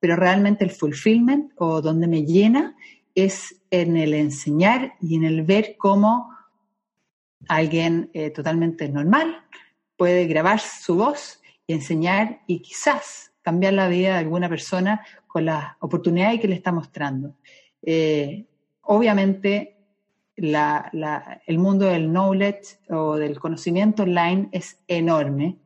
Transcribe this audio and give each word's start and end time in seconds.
pero 0.00 0.16
realmente 0.16 0.64
el 0.64 0.70
fulfillment 0.70 1.52
o 1.56 1.80
donde 1.80 2.06
me 2.06 2.24
llena 2.24 2.76
es 3.14 3.60
en 3.70 3.96
el 3.96 4.14
enseñar 4.14 4.94
y 5.00 5.16
en 5.16 5.24
el 5.24 5.42
ver 5.42 5.76
cómo 5.76 6.30
alguien 7.48 8.10
eh, 8.12 8.30
totalmente 8.30 8.88
normal 8.88 9.44
puede 9.96 10.26
grabar 10.26 10.60
su 10.60 10.94
voz 10.94 11.40
y 11.66 11.72
enseñar 11.72 12.40
y 12.46 12.60
quizás 12.60 13.32
cambiar 13.42 13.74
la 13.74 13.88
vida 13.88 14.12
de 14.12 14.18
alguna 14.18 14.48
persona 14.48 15.04
con 15.26 15.44
las 15.46 15.74
oportunidades 15.80 16.40
que 16.40 16.48
le 16.48 16.54
está 16.54 16.72
mostrando. 16.72 17.36
Eh, 17.82 18.46
obviamente, 18.82 19.76
el 20.36 21.58
mundo 21.58 21.86
del 21.86 22.10
knowledge 22.10 22.78
o 22.90 23.16
del 23.16 23.40
conocimiento 23.40 24.04
online 24.04 24.48
es 24.52 24.78
enorme. 24.86 25.56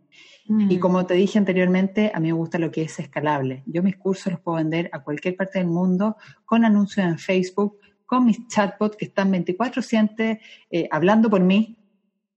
Y 0.58 0.76
mm. 0.76 0.80
como 0.80 1.06
te 1.06 1.14
dije 1.14 1.38
anteriormente, 1.38 2.10
a 2.14 2.20
mí 2.20 2.28
me 2.28 2.32
gusta 2.32 2.58
lo 2.58 2.70
que 2.70 2.82
es 2.82 2.98
escalable. 2.98 3.62
Yo 3.66 3.82
mis 3.82 3.96
cursos 3.96 4.32
los 4.32 4.40
puedo 4.40 4.56
vender 4.56 4.90
a 4.92 5.02
cualquier 5.02 5.36
parte 5.36 5.58
del 5.58 5.68
mundo 5.68 6.16
con 6.44 6.64
anuncios 6.64 7.06
en 7.06 7.18
Facebook, 7.18 7.79
con 8.06 8.26
mis 8.26 8.46
chatbots 8.48 8.96
que 8.96 9.07
están 9.07 9.30
24/7 9.30 10.40
eh, 10.70 10.88
hablando 10.90 11.30
por 11.30 11.40
mí 11.40 11.76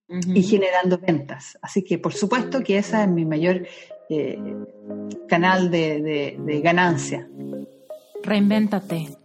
y 0.07 0.43
generando 0.43 0.99
ventas. 0.99 1.57
Así 1.61 1.83
que 1.83 1.97
por 1.97 2.13
supuesto 2.13 2.61
que 2.61 2.77
ese 2.77 3.01
es 3.01 3.07
mi 3.07 3.25
mayor 3.25 3.65
eh, 4.09 4.37
canal 5.27 5.71
de, 5.71 6.37
de 6.39 6.61
ganancia. 6.61 7.27
Reinvéntate. 8.23 9.24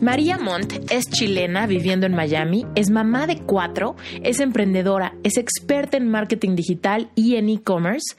María 0.00 0.38
Montt 0.38 0.74
es 0.92 1.10
chilena 1.10 1.66
viviendo 1.66 2.06
en 2.06 2.14
Miami, 2.14 2.64
es 2.76 2.88
mamá 2.88 3.26
de 3.26 3.38
cuatro, 3.38 3.96
es 4.22 4.38
emprendedora, 4.38 5.14
es 5.24 5.36
experta 5.36 5.96
en 5.96 6.08
marketing 6.08 6.54
digital 6.54 7.10
y 7.16 7.34
en 7.34 7.48
e-commerce. 7.48 8.14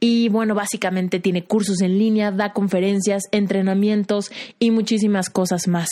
Y 0.00 0.28
bueno, 0.30 0.54
básicamente 0.54 1.20
tiene 1.20 1.44
cursos 1.44 1.82
en 1.82 1.98
línea, 1.98 2.32
da 2.32 2.52
conferencias, 2.52 3.24
entrenamientos 3.30 4.32
y 4.58 4.72
muchísimas 4.72 5.30
cosas 5.30 5.68
más. 5.68 5.88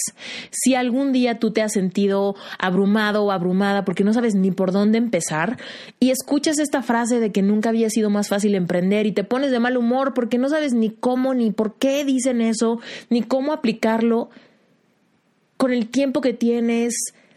Si 0.50 0.74
algún 0.74 1.12
día 1.12 1.38
tú 1.38 1.52
te 1.52 1.62
has 1.62 1.72
sentido 1.72 2.34
abrumado 2.58 3.22
o 3.22 3.30
abrumada 3.30 3.84
porque 3.84 4.04
no 4.04 4.14
sabes 4.14 4.34
ni 4.34 4.50
por 4.50 4.72
dónde 4.72 4.98
empezar 4.98 5.58
y 6.00 6.10
escuchas 6.10 6.58
esta 6.58 6.82
frase 6.82 7.20
de 7.20 7.30
que 7.30 7.42
nunca 7.42 7.68
había 7.68 7.90
sido 7.90 8.10
más 8.10 8.28
fácil 8.28 8.56
emprender 8.56 9.06
y 9.06 9.12
te 9.12 9.24
pones 9.24 9.52
de 9.52 9.60
mal 9.60 9.76
humor 9.76 10.14
porque 10.14 10.38
no 10.38 10.48
sabes 10.48 10.72
ni 10.72 10.90
cómo, 10.90 11.34
ni 11.34 11.52
por 11.52 11.76
qué 11.76 12.04
dicen 12.04 12.40
eso, 12.40 12.80
ni 13.10 13.22
cómo 13.22 13.52
aplicarlo, 13.52 14.30
con 15.58 15.72
el 15.72 15.88
tiempo 15.88 16.22
que 16.22 16.32
tienes, 16.32 16.94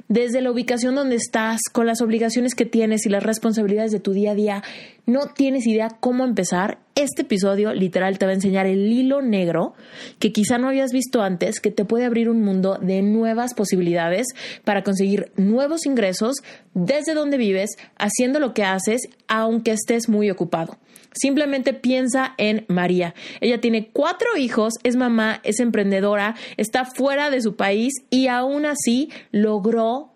desde 0.08 0.42
la 0.42 0.52
ubicación 0.52 0.96
donde 0.96 1.16
estás, 1.16 1.62
con 1.72 1.86
las 1.86 2.02
obligaciones 2.02 2.56
que 2.56 2.66
tienes 2.66 3.06
y 3.06 3.10
las 3.10 3.24
responsabilidades 3.24 3.92
de 3.92 4.00
tu 4.00 4.14
día 4.14 4.32
a 4.32 4.36
día, 4.36 4.64
no 5.06 5.28
tienes 5.28 5.66
idea 5.68 5.90
cómo 6.00 6.24
empezar, 6.26 6.80
este 6.96 7.24
episodio 7.24 7.74
literal 7.74 8.18
te 8.18 8.26
va 8.26 8.32
a 8.32 8.36
enseñar 8.36 8.68
el 8.68 8.92
hilo 8.92 9.22
negro 9.22 9.74
que 10.20 10.32
quizá 10.32 10.58
no 10.58 10.68
habías 10.68 10.92
visto 10.92 11.22
antes, 11.22 11.60
que 11.60 11.72
te 11.72 11.86
puede 11.86 12.06
abrir 12.06 12.30
un 12.30 12.44
mundo 12.44 12.78
de 12.82 13.02
nuevas 13.02 13.54
posibilidades 13.54 14.28
para 14.64 14.84
conseguir 14.84 15.32
nuevos 15.36 15.86
ingresos 15.86 16.38
desde 16.74 17.14
donde 17.14 17.38
vives, 17.38 17.72
haciendo 17.98 18.40
lo 18.40 18.54
que 18.54 18.64
haces, 18.64 19.10
aunque 19.28 19.72
estés 19.72 20.10
muy 20.10 20.30
ocupado. 20.30 20.78
Simplemente 21.14 21.74
piensa 21.74 22.34
en 22.38 22.66
María. 22.68 23.14
Ella 23.42 23.60
tiene 23.60 23.90
cuatro 23.92 24.38
hijos, 24.38 24.74
es 24.84 24.96
mamá, 24.96 25.42
es 25.44 25.60
emprendedora, 25.60 26.36
está 26.58 26.86
fuera 26.86 27.30
de 27.30 27.42
su 27.42 27.56
país 27.56 27.94
y 28.10 28.28
aún 28.28 28.66
así 28.66 29.10
logró 29.32 30.14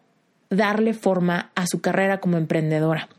darle 0.49 0.93
forma 0.93 1.51
a 1.55 1.67
su 1.67 1.81
carrera 1.81 2.19
como 2.19 2.37
emprendedora. 2.37 3.09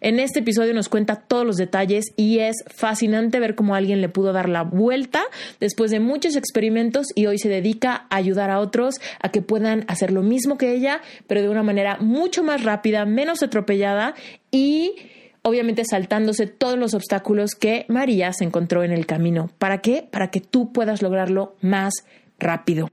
En 0.00 0.18
este 0.18 0.40
episodio 0.40 0.74
nos 0.74 0.88
cuenta 0.88 1.16
todos 1.16 1.46
los 1.46 1.56
detalles 1.56 2.06
y 2.16 2.38
es 2.38 2.56
fascinante 2.66 3.40
ver 3.40 3.54
cómo 3.54 3.74
alguien 3.74 4.00
le 4.00 4.08
pudo 4.08 4.32
dar 4.32 4.48
la 4.48 4.62
vuelta 4.62 5.22
después 5.58 5.90
de 5.90 6.00
muchos 6.00 6.36
experimentos 6.36 7.06
y 7.14 7.26
hoy 7.26 7.38
se 7.38 7.48
dedica 7.48 8.06
a 8.10 8.16
ayudar 8.16 8.50
a 8.50 8.60
otros 8.60 8.96
a 9.20 9.30
que 9.30 9.42
puedan 9.42 9.84
hacer 9.88 10.12
lo 10.12 10.22
mismo 10.22 10.58
que 10.58 10.72
ella, 10.72 11.00
pero 11.26 11.42
de 11.42 11.48
una 11.48 11.62
manera 11.62 11.98
mucho 12.00 12.42
más 12.42 12.64
rápida, 12.64 13.04
menos 13.04 13.42
atropellada 13.42 14.14
y 14.50 14.94
obviamente 15.42 15.84
saltándose 15.84 16.46
todos 16.46 16.78
los 16.78 16.94
obstáculos 16.94 17.54
que 17.54 17.84
María 17.88 18.32
se 18.32 18.44
encontró 18.44 18.82
en 18.82 18.92
el 18.92 19.06
camino. 19.06 19.50
¿Para 19.58 19.78
qué? 19.78 20.06
Para 20.10 20.30
que 20.30 20.40
tú 20.40 20.72
puedas 20.72 21.02
lograrlo 21.02 21.56
más 21.60 22.04
rápido. 22.38 22.90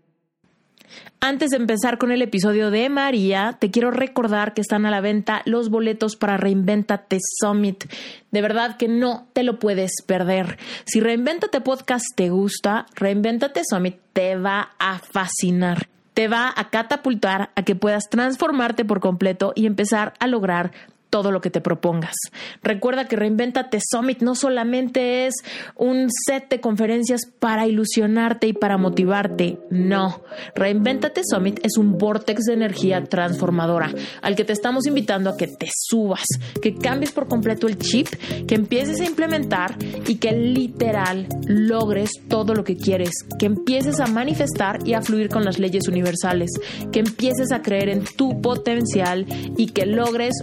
Antes 1.19 1.49
de 1.49 1.57
empezar 1.57 1.97
con 1.97 2.11
el 2.11 2.21
episodio 2.21 2.71
de 2.71 2.89
María, 2.89 3.57
te 3.59 3.71
quiero 3.71 3.91
recordar 3.91 4.53
que 4.53 4.61
están 4.61 4.85
a 4.85 4.91
la 4.91 5.01
venta 5.01 5.41
los 5.45 5.69
boletos 5.69 6.15
para 6.15 6.37
Reinventate 6.37 7.17
Summit. 7.39 7.85
De 8.31 8.41
verdad 8.41 8.77
que 8.77 8.87
no 8.87 9.27
te 9.33 9.43
lo 9.43 9.59
puedes 9.59 9.91
perder. 10.05 10.57
Si 10.85 10.99
Reinventate 10.99 11.61
Podcast 11.61 12.05
te 12.15 12.29
gusta, 12.29 12.85
Reinventate 12.95 13.61
Summit 13.67 13.97
te 14.13 14.35
va 14.35 14.71
a 14.79 14.99
fascinar. 14.99 15.87
Te 16.13 16.27
va 16.27 16.53
a 16.55 16.69
catapultar 16.69 17.51
a 17.55 17.63
que 17.63 17.75
puedas 17.75 18.09
transformarte 18.09 18.85
por 18.85 18.99
completo 18.99 19.53
y 19.55 19.65
empezar 19.65 20.13
a 20.19 20.27
lograr 20.27 20.71
todo 21.09 21.31
lo 21.31 21.41
que 21.41 21.49
te 21.49 21.61
propongas. 21.61 22.15
Recuerda 22.63 23.07
que 23.07 23.15
Reinventate 23.15 23.79
Summit 23.81 24.21
no 24.21 24.35
solamente 24.35 25.27
es 25.27 25.35
un 25.75 26.09
set 26.25 26.49
de 26.49 26.59
conferencias 26.59 27.21
para 27.39 27.67
ilusionarte 27.67 28.47
y 28.47 28.53
para 28.53 28.77
motivarte, 28.77 29.59
no. 29.69 30.23
Reinventate 30.55 31.21
Summit 31.23 31.59
es 31.63 31.77
un 31.77 31.97
vortex 31.97 32.45
de 32.45 32.53
energía 32.53 33.03
transformadora 33.03 33.93
al 34.21 34.35
que 34.35 34.43
te 34.43 34.53
estamos 34.53 34.85
invitando 34.87 35.29
a 35.29 35.37
que 35.37 35.47
te 35.47 35.67
subas, 35.73 36.25
que 36.61 36.75
cambies 36.75 37.11
por 37.11 37.27
completo 37.27 37.67
el 37.67 37.77
chip, 37.77 38.07
que 38.47 38.55
empieces 38.55 38.99
a 39.01 39.05
implementar 39.05 39.75
y 40.07 40.15
que 40.15 40.31
literal 40.31 41.27
logres 41.47 42.11
todo 42.27 42.53
lo 42.53 42.63
que 42.63 42.75
quieres, 42.75 43.11
que 43.39 43.45
empieces 43.45 43.99
a 43.99 44.07
manifestar 44.07 44.79
y 44.85 44.93
a 44.93 45.01
fluir 45.01 45.29
con 45.29 45.45
las 45.45 45.59
leyes 45.59 45.87
universales, 45.87 46.51
que 46.91 46.99
empieces 46.99 47.51
a 47.51 47.61
creer 47.61 47.89
en 47.89 48.03
tu 48.03 48.41
potencial 48.41 49.25
y 49.57 49.67
que 49.67 49.85
logres 49.85 50.33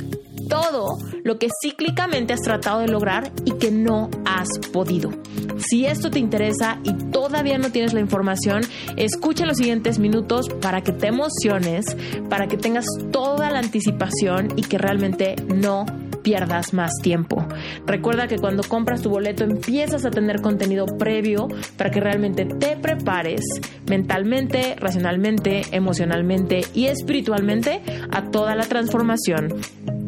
todo 0.48 0.98
lo 1.22 1.38
que 1.38 1.48
cíclicamente 1.62 2.32
has 2.32 2.40
tratado 2.40 2.80
de 2.80 2.88
lograr 2.88 3.32
y 3.44 3.52
que 3.52 3.70
no 3.70 4.10
has 4.24 4.48
podido. 4.72 5.10
Si 5.58 5.86
esto 5.86 6.10
te 6.10 6.18
interesa 6.18 6.78
y 6.84 6.92
todavía 7.10 7.58
no 7.58 7.70
tienes 7.70 7.92
la 7.92 8.00
información, 8.00 8.62
escucha 8.96 9.46
los 9.46 9.56
siguientes 9.56 9.98
minutos 9.98 10.48
para 10.60 10.82
que 10.82 10.92
te 10.92 11.08
emociones, 11.08 11.84
para 12.28 12.46
que 12.46 12.56
tengas 12.56 12.86
toda 13.10 13.50
la 13.50 13.60
anticipación 13.60 14.52
y 14.56 14.62
que 14.62 14.78
realmente 14.78 15.36
no 15.46 15.86
pierdas 16.24 16.74
más 16.74 16.94
tiempo. 17.00 17.46
Recuerda 17.86 18.26
que 18.26 18.38
cuando 18.38 18.64
compras 18.64 19.02
tu 19.02 19.10
boleto 19.10 19.44
empiezas 19.44 20.04
a 20.04 20.10
tener 20.10 20.40
contenido 20.40 20.86
previo 20.98 21.46
para 21.76 21.92
que 21.92 22.00
realmente 22.00 22.46
te 22.46 22.76
prepares 22.76 23.42
mentalmente, 23.88 24.74
racionalmente, 24.76 25.62
emocionalmente 25.70 26.62
y 26.74 26.86
espiritualmente 26.86 27.82
a 28.10 28.30
toda 28.30 28.56
la 28.56 28.64
transformación 28.64 29.54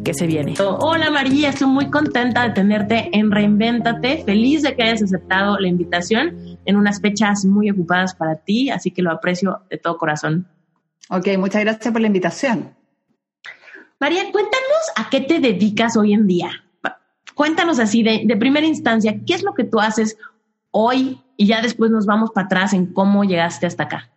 que 0.03 0.13
se 0.13 0.25
viene. 0.25 0.55
Hola 0.59 1.11
María, 1.11 1.49
estoy 1.49 1.67
muy 1.67 1.89
contenta 1.91 2.43
de 2.43 2.53
tenerte 2.53 3.09
en 3.11 3.29
Reinvéntate, 3.29 4.23
feliz 4.25 4.63
de 4.63 4.75
que 4.75 4.83
hayas 4.83 5.03
aceptado 5.03 5.59
la 5.59 5.67
invitación 5.67 6.57
en 6.65 6.75
unas 6.75 6.99
fechas 6.99 7.45
muy 7.45 7.69
ocupadas 7.69 8.15
para 8.15 8.35
ti, 8.35 8.69
así 8.69 8.91
que 8.91 9.01
lo 9.01 9.11
aprecio 9.11 9.61
de 9.69 9.77
todo 9.77 9.97
corazón. 9.97 10.47
Ok, 11.09 11.27
muchas 11.37 11.61
gracias 11.61 11.91
por 11.91 12.01
la 12.01 12.07
invitación. 12.07 12.73
María, 13.99 14.31
cuéntanos 14.31 14.66
a 14.95 15.09
qué 15.09 15.21
te 15.21 15.39
dedicas 15.39 15.97
hoy 15.97 16.13
en 16.13 16.27
día. 16.27 16.63
Cuéntanos 17.35 17.79
así 17.79 18.03
de, 18.03 18.23
de 18.25 18.37
primera 18.37 18.65
instancia, 18.65 19.15
¿qué 19.25 19.33
es 19.33 19.43
lo 19.43 19.53
que 19.53 19.63
tú 19.63 19.79
haces 19.79 20.17
hoy? 20.71 21.21
Y 21.35 21.47
ya 21.47 21.61
después 21.61 21.91
nos 21.91 22.05
vamos 22.05 22.31
para 22.31 22.45
atrás 22.45 22.73
en 22.73 22.87
cómo 22.87 23.23
llegaste 23.23 23.67
hasta 23.67 23.83
acá. 23.83 24.09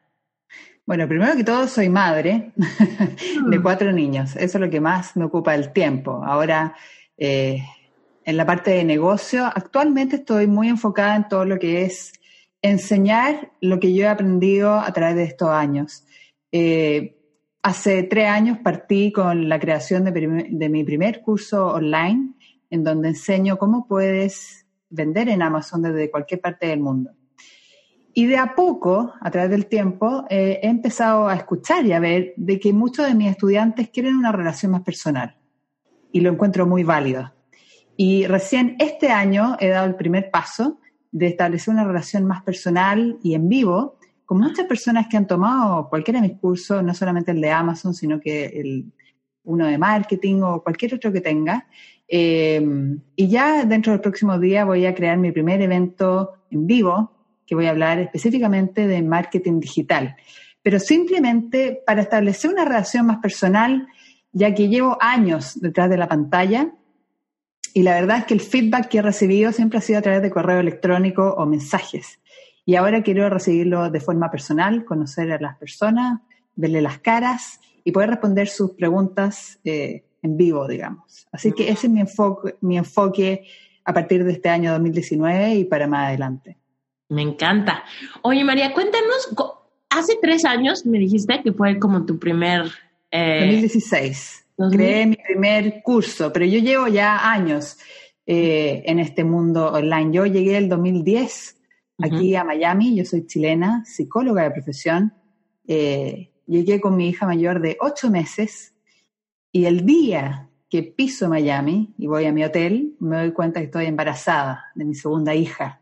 Bueno, 0.86 1.06
primero 1.06 1.36
que 1.36 1.44
todo 1.44 1.68
soy 1.68 1.88
madre 1.88 2.52
de 2.56 3.58
mm. 3.58 3.62
cuatro 3.62 3.92
niños. 3.92 4.34
Eso 4.34 4.58
es 4.58 4.60
lo 4.60 4.70
que 4.70 4.80
más 4.80 5.16
me 5.16 5.24
ocupa 5.24 5.54
el 5.54 5.72
tiempo. 5.72 6.22
Ahora, 6.24 6.74
eh, 7.16 7.62
en 8.24 8.36
la 8.36 8.44
parte 8.44 8.72
de 8.72 8.82
negocio, 8.82 9.44
actualmente 9.44 10.16
estoy 10.16 10.46
muy 10.48 10.68
enfocada 10.68 11.14
en 11.14 11.28
todo 11.28 11.44
lo 11.44 11.58
que 11.58 11.84
es 11.84 12.12
enseñar 12.62 13.52
lo 13.60 13.78
que 13.78 13.94
yo 13.94 14.04
he 14.04 14.08
aprendido 14.08 14.74
a 14.74 14.92
través 14.92 15.14
de 15.14 15.24
estos 15.24 15.50
años. 15.50 16.04
Eh, 16.50 17.19
hace 17.62 18.02
tres 18.04 18.28
años 18.28 18.58
partí 18.62 19.12
con 19.12 19.48
la 19.48 19.58
creación 19.58 20.04
de, 20.04 20.68
mi 20.68 20.84
primer 20.84 21.20
curso 21.22 21.68
online, 21.68 22.34
en 22.70 22.84
donde 22.84 23.08
enseño 23.08 23.58
cómo 23.58 23.86
puedes 23.86 24.66
vender 24.88 25.28
en 25.28 25.42
Amazon 25.42 25.82
desde 25.82 26.10
cualquier 26.10 26.40
parte 26.40 26.66
del 26.66 26.80
mundo. 26.80 27.12
Y 28.12 28.26
de 28.26 28.38
a 28.38 28.54
poco, 28.54 29.12
a 29.20 29.30
través 29.30 29.50
del 29.50 29.66
tiempo, 29.66 30.24
eh, 30.28 30.58
he 30.62 30.68
empezado 30.68 31.28
a 31.28 31.36
escuchar 31.36 31.86
y 31.86 31.92
a 31.92 32.00
ver 32.00 32.34
de 32.36 32.58
que 32.58 32.72
muchos 32.72 33.06
de 33.06 33.14
mis 33.14 33.30
estudiantes 33.30 33.88
quieren 33.90 34.16
una 34.16 34.32
relación 34.32 34.72
más 34.72 34.82
personal. 34.82 35.36
Y 36.10 36.20
lo 36.20 36.30
encuentro 36.30 36.66
muy 36.66 36.82
válido. 36.82 37.32
Y 37.96 38.26
recién 38.26 38.74
este 38.80 39.10
año 39.10 39.56
he 39.60 39.68
dado 39.68 39.86
el 39.86 39.94
primer 39.94 40.30
paso 40.30 40.80
de 41.12 41.28
establecer 41.28 41.72
una 41.72 41.84
relación 41.84 42.24
más 42.24 42.42
personal 42.42 43.18
y 43.22 43.34
en 43.34 43.48
vivo 43.48 43.99
con 44.30 44.38
muchas 44.38 44.64
personas 44.66 45.08
que 45.08 45.16
han 45.16 45.26
tomado 45.26 45.88
cualquiera 45.88 46.20
de 46.20 46.28
mis 46.28 46.38
cursos, 46.38 46.84
no 46.84 46.94
solamente 46.94 47.32
el 47.32 47.40
de 47.40 47.50
Amazon, 47.50 47.92
sino 47.92 48.20
que 48.20 48.46
el, 48.46 48.92
uno 49.42 49.66
de 49.66 49.76
marketing 49.76 50.42
o 50.42 50.62
cualquier 50.62 50.94
otro 50.94 51.10
que 51.10 51.20
tenga. 51.20 51.66
Eh, 52.06 52.64
y 53.16 53.26
ya 53.26 53.64
dentro 53.64 53.90
del 53.90 54.00
próximo 54.00 54.38
día 54.38 54.64
voy 54.64 54.86
a 54.86 54.94
crear 54.94 55.18
mi 55.18 55.32
primer 55.32 55.60
evento 55.62 56.34
en 56.48 56.64
vivo, 56.64 57.10
que 57.44 57.56
voy 57.56 57.66
a 57.66 57.70
hablar 57.70 57.98
específicamente 57.98 58.86
de 58.86 59.02
marketing 59.02 59.58
digital. 59.58 60.14
Pero 60.62 60.78
simplemente 60.78 61.82
para 61.84 62.02
establecer 62.02 62.52
una 62.52 62.64
relación 62.64 63.06
más 63.06 63.18
personal, 63.18 63.88
ya 64.30 64.54
que 64.54 64.68
llevo 64.68 64.96
años 65.00 65.60
detrás 65.60 65.90
de 65.90 65.96
la 65.96 66.06
pantalla 66.06 66.72
y 67.74 67.82
la 67.82 67.94
verdad 67.94 68.18
es 68.18 68.24
que 68.26 68.34
el 68.34 68.40
feedback 68.40 68.86
que 68.86 68.98
he 68.98 69.02
recibido 69.02 69.50
siempre 69.50 69.80
ha 69.80 69.82
sido 69.82 69.98
a 69.98 70.02
través 70.02 70.22
de 70.22 70.30
correo 70.30 70.60
electrónico 70.60 71.34
o 71.36 71.46
mensajes. 71.46 72.20
Y 72.64 72.76
ahora 72.76 73.02
quiero 73.02 73.28
recibirlo 73.30 73.90
de 73.90 74.00
forma 74.00 74.30
personal, 74.30 74.84
conocer 74.84 75.32
a 75.32 75.40
las 75.40 75.56
personas, 75.56 76.20
verle 76.54 76.80
las 76.80 76.98
caras 76.98 77.60
y 77.84 77.92
poder 77.92 78.10
responder 78.10 78.48
sus 78.48 78.72
preguntas 78.72 79.58
eh, 79.64 80.04
en 80.22 80.36
vivo, 80.36 80.68
digamos. 80.68 81.26
Así 81.32 81.52
que 81.52 81.70
ese 81.70 81.86
es 81.86 81.92
mi 81.92 82.00
enfoque, 82.00 82.56
mi 82.60 82.76
enfoque 82.76 83.44
a 83.84 83.94
partir 83.94 84.24
de 84.24 84.32
este 84.32 84.48
año 84.48 84.72
2019 84.72 85.54
y 85.54 85.64
para 85.64 85.86
más 85.86 86.08
adelante. 86.08 86.58
Me 87.08 87.22
encanta. 87.22 87.82
Oye, 88.22 88.44
María, 88.44 88.72
cuéntanos, 88.72 89.34
hace 89.88 90.18
tres 90.20 90.44
años 90.44 90.86
me 90.86 90.98
dijiste 90.98 91.42
que 91.42 91.52
fue 91.52 91.78
como 91.78 92.04
tu 92.06 92.18
primer... 92.18 92.70
Eh, 93.10 93.46
2016. 93.46 94.46
Creé 94.70 95.06
mi 95.06 95.16
primer 95.16 95.82
curso, 95.82 96.32
pero 96.32 96.44
yo 96.44 96.58
llevo 96.58 96.86
ya 96.86 97.32
años 97.32 97.78
eh, 98.26 98.82
en 98.86 98.98
este 98.98 99.24
mundo 99.24 99.72
online. 99.72 100.12
Yo 100.12 100.26
llegué 100.26 100.58
el 100.58 100.68
2010 100.68 101.56
aquí 102.02 102.34
a 102.34 102.44
Miami, 102.44 102.96
yo 102.96 103.04
soy 103.04 103.26
chilena, 103.26 103.84
psicóloga 103.84 104.42
de 104.42 104.50
profesión. 104.50 105.12
Eh, 105.66 106.30
llegué 106.46 106.80
con 106.80 106.96
mi 106.96 107.08
hija 107.08 107.26
mayor 107.26 107.60
de 107.60 107.76
ocho 107.80 108.10
meses 108.10 108.74
y 109.52 109.66
el 109.66 109.84
día 109.84 110.48
que 110.68 110.82
piso 110.82 111.28
Miami 111.28 111.94
y 111.98 112.06
voy 112.06 112.26
a 112.26 112.32
mi 112.32 112.44
hotel, 112.44 112.94
me 113.00 113.16
doy 113.16 113.32
cuenta 113.32 113.60
que 113.60 113.66
estoy 113.66 113.86
embarazada 113.86 114.66
de 114.74 114.84
mi 114.84 114.94
segunda 114.94 115.34
hija. 115.34 115.80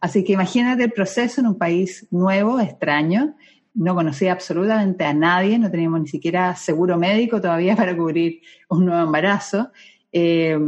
Así 0.00 0.24
que 0.24 0.32
imagínate 0.32 0.84
el 0.84 0.92
proceso 0.92 1.40
en 1.40 1.46
un 1.46 1.58
país 1.58 2.06
nuevo, 2.10 2.60
extraño, 2.60 3.36
no 3.74 3.94
conocía 3.94 4.32
absolutamente 4.32 5.04
a 5.04 5.14
nadie, 5.14 5.58
no 5.58 5.70
teníamos 5.70 6.00
ni 6.00 6.08
siquiera 6.08 6.54
seguro 6.56 6.98
médico 6.98 7.40
todavía 7.40 7.76
para 7.76 7.96
cubrir 7.96 8.40
un 8.68 8.86
nuevo 8.86 9.04
embarazo. 9.04 9.70
Eh, 10.12 10.58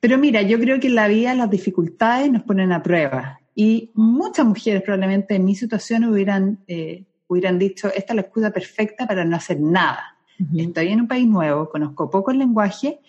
pero 0.00 0.18
mira, 0.18 0.42
yo 0.42 0.58
creo 0.60 0.78
que 0.78 0.88
en 0.88 0.96
la 0.96 1.08
vida 1.08 1.34
las 1.34 1.50
dificultades 1.50 2.30
nos 2.30 2.42
ponen 2.42 2.72
a 2.72 2.82
prueba 2.82 3.40
y 3.54 3.92
muchas 3.94 4.46
mujeres 4.46 4.82
probablemente 4.82 5.36
en 5.36 5.44
mi 5.44 5.54
situación 5.54 6.04
hubieran, 6.04 6.64
eh, 6.66 7.04
hubieran 7.28 7.58
dicho, 7.58 7.88
esta 7.88 8.12
es 8.12 8.16
la 8.16 8.22
excusa 8.22 8.50
perfecta 8.50 9.06
para 9.06 9.24
no 9.24 9.36
hacer 9.36 9.60
nada. 9.60 10.16
Estoy 10.56 10.88
en 10.88 11.02
un 11.02 11.08
país 11.08 11.28
nuevo, 11.28 11.70
conozco 11.70 12.10
poco 12.10 12.32
el 12.32 12.38
lenguaje 12.38 13.00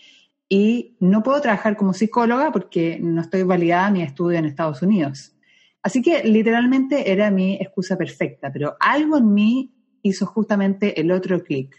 y 0.48 0.96
no 1.00 1.24
puedo 1.24 1.42
trabajar 1.42 1.76
como 1.76 1.94
psicóloga 1.94 2.52
porque 2.52 3.00
no 3.02 3.22
estoy 3.22 3.42
validada 3.44 3.90
mi 3.90 4.04
estudio 4.04 4.38
en 4.38 4.46
Estados 4.46 4.82
Unidos. 4.84 5.36
Así 5.82 6.02
que 6.02 6.24
literalmente 6.24 7.12
era 7.12 7.32
mi 7.32 7.56
excusa 7.56 7.98
perfecta, 7.98 8.52
pero 8.52 8.76
algo 8.80 9.18
en 9.18 9.34
mí 9.34 9.74
hizo 10.04 10.26
justamente 10.28 11.00
el 11.00 11.12
otro 11.12 11.44
clic. 11.44 11.76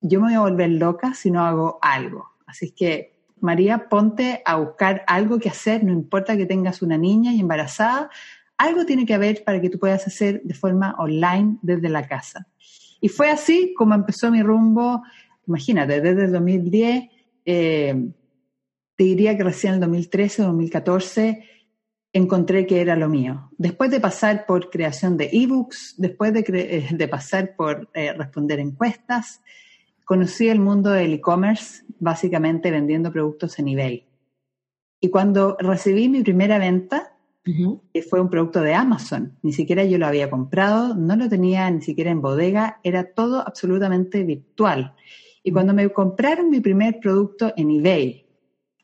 Yo 0.00 0.20
me 0.20 0.26
voy 0.26 0.34
a 0.34 0.40
volver 0.40 0.70
loca 0.70 1.14
si 1.14 1.30
no 1.30 1.44
hago 1.44 1.78
algo. 1.80 2.30
Así 2.46 2.72
que, 2.72 3.13
María, 3.40 3.88
ponte 3.88 4.42
a 4.44 4.56
buscar 4.56 5.04
algo 5.06 5.38
que 5.38 5.48
hacer, 5.48 5.84
no 5.84 5.92
importa 5.92 6.36
que 6.36 6.46
tengas 6.46 6.82
una 6.82 6.96
niña 6.96 7.32
y 7.32 7.40
embarazada, 7.40 8.10
algo 8.56 8.86
tiene 8.86 9.04
que 9.04 9.14
haber 9.14 9.44
para 9.44 9.60
que 9.60 9.70
tú 9.70 9.78
puedas 9.78 10.06
hacer 10.06 10.42
de 10.42 10.54
forma 10.54 10.94
online 10.98 11.58
desde 11.62 11.88
la 11.88 12.06
casa. 12.06 12.46
Y 13.00 13.08
fue 13.08 13.30
así 13.30 13.74
como 13.76 13.94
empezó 13.94 14.30
mi 14.30 14.42
rumbo, 14.42 15.02
imagínate, 15.46 16.00
desde 16.00 16.24
el 16.24 16.32
2010, 16.32 17.04
eh, 17.44 18.08
te 18.96 19.04
diría 19.04 19.36
que 19.36 19.44
recién 19.44 19.74
en 19.74 19.74
el 19.74 19.80
2013 19.80 20.42
o 20.42 20.46
2014 20.46 21.44
encontré 22.12 22.64
que 22.66 22.80
era 22.80 22.96
lo 22.96 23.08
mío. 23.08 23.50
Después 23.58 23.90
de 23.90 24.00
pasar 24.00 24.46
por 24.46 24.70
creación 24.70 25.16
de 25.16 25.28
ebooks, 25.32 25.96
después 25.98 26.32
de, 26.32 26.44
eh, 26.48 27.08
pasar 27.08 27.56
por 27.56 27.90
eh, 27.92 28.12
responder 28.12 28.60
encuestas, 28.60 29.42
conocí 30.04 30.48
el 30.48 30.60
mundo 30.60 30.90
del 30.90 31.14
e-commerce, 31.14 31.84
básicamente 31.98 32.70
vendiendo 32.70 33.12
productos 33.12 33.58
en 33.58 33.68
eBay. 33.68 34.06
Y 35.00 35.10
cuando 35.10 35.56
recibí 35.58 36.08
mi 36.08 36.22
primera 36.22 36.58
venta, 36.58 37.10
que 37.44 38.02
fue 38.02 38.22
un 38.22 38.30
producto 38.30 38.62
de 38.62 38.72
Amazon, 38.72 39.36
ni 39.42 39.52
siquiera 39.52 39.84
yo 39.84 39.98
lo 39.98 40.06
había 40.06 40.30
comprado, 40.30 40.94
no 40.94 41.14
lo 41.14 41.28
tenía 41.28 41.70
ni 41.70 41.82
siquiera 41.82 42.10
en 42.10 42.22
bodega, 42.22 42.80
era 42.82 43.12
todo 43.12 43.46
absolutamente 43.46 44.24
virtual. 44.24 44.94
Y 45.42 45.52
cuando 45.52 45.74
me 45.74 45.86
compraron 45.90 46.48
mi 46.48 46.60
primer 46.60 47.00
producto 47.00 47.52
en 47.54 47.70
eBay, 47.70 48.24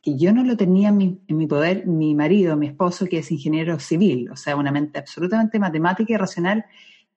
que 0.02 0.16
yo 0.16 0.32
no 0.32 0.44
lo 0.44 0.56
tenía 0.56 0.90
en 0.90 1.20
mi, 1.26 1.46
poder, 1.46 1.86
mi 1.86 2.14
marido, 2.14 2.56
mi 2.56 2.66
esposo, 2.66 3.06
que 3.06 3.18
es 3.18 3.30
ingeniero 3.30 3.78
civil, 3.78 4.30
o 4.30 4.36
sea, 4.36 4.56
una 4.56 4.72
mente 4.72 4.98
absolutamente 4.98 5.58
matemática 5.58 6.12
y 6.12 6.16
racional, 6.16 6.66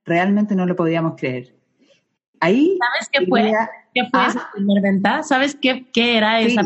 realmente 0.06 0.56
no 0.56 0.66
lo 0.66 0.76
podíamos 0.76 1.16
creer. 1.18 1.56
Ahí 2.44 2.78
¿Sabes 2.80 3.10
qué 3.12 3.26
fue, 3.26 3.54
¿qué 3.94 4.10
fue 4.10 4.26
esa 4.26 4.50
primera 4.54 4.82
venta? 4.82 5.24
¿Sabes 5.24 5.58
qué, 5.62 5.86
qué 5.92 6.18
era 6.18 6.42
esa? 6.42 6.62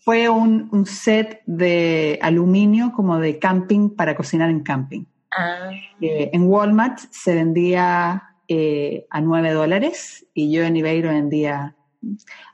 Fue 0.00 0.28
un, 0.28 0.86
set 0.86 1.42
de 1.46 2.18
aluminio 2.22 2.92
como 2.92 3.18
de 3.18 3.38
camping 3.38 3.90
para 3.90 4.16
cocinar 4.16 4.50
en 4.50 4.60
camping. 4.60 5.04
Ah. 5.36 5.70
Eh, 6.00 6.30
en 6.32 6.42
Walmart 6.42 6.98
se 7.10 7.34
vendía 7.34 8.22
eh, 8.48 9.06
a 9.10 9.20
9 9.20 9.52
dólares 9.52 10.26
y 10.34 10.50
yo 10.52 10.62
en 10.62 10.76
eBay 10.76 11.02
lo 11.02 11.10
vendía 11.10 11.74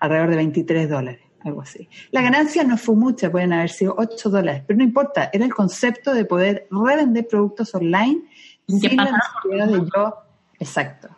alrededor 0.00 0.30
de 0.30 0.36
23 0.36 0.90
dólares 0.90 1.28
algo 1.44 1.62
así. 1.62 1.88
La 2.10 2.22
ganancia 2.22 2.64
no 2.64 2.76
fue 2.76 2.96
mucha, 2.96 3.30
pueden 3.30 3.52
haber 3.52 3.70
sido 3.70 3.94
8 3.96 4.30
dólares, 4.30 4.62
pero 4.66 4.78
no 4.78 4.84
importa, 4.84 5.30
era 5.32 5.44
el 5.44 5.54
concepto 5.54 6.12
de 6.12 6.24
poder 6.24 6.66
revender 6.70 7.26
productos 7.26 7.74
online 7.74 8.22
sin 8.66 8.96
la 8.96 9.04
necesidad 9.04 9.66
de 9.68 9.90
yo. 9.94 10.14
Exacto. 10.58 11.08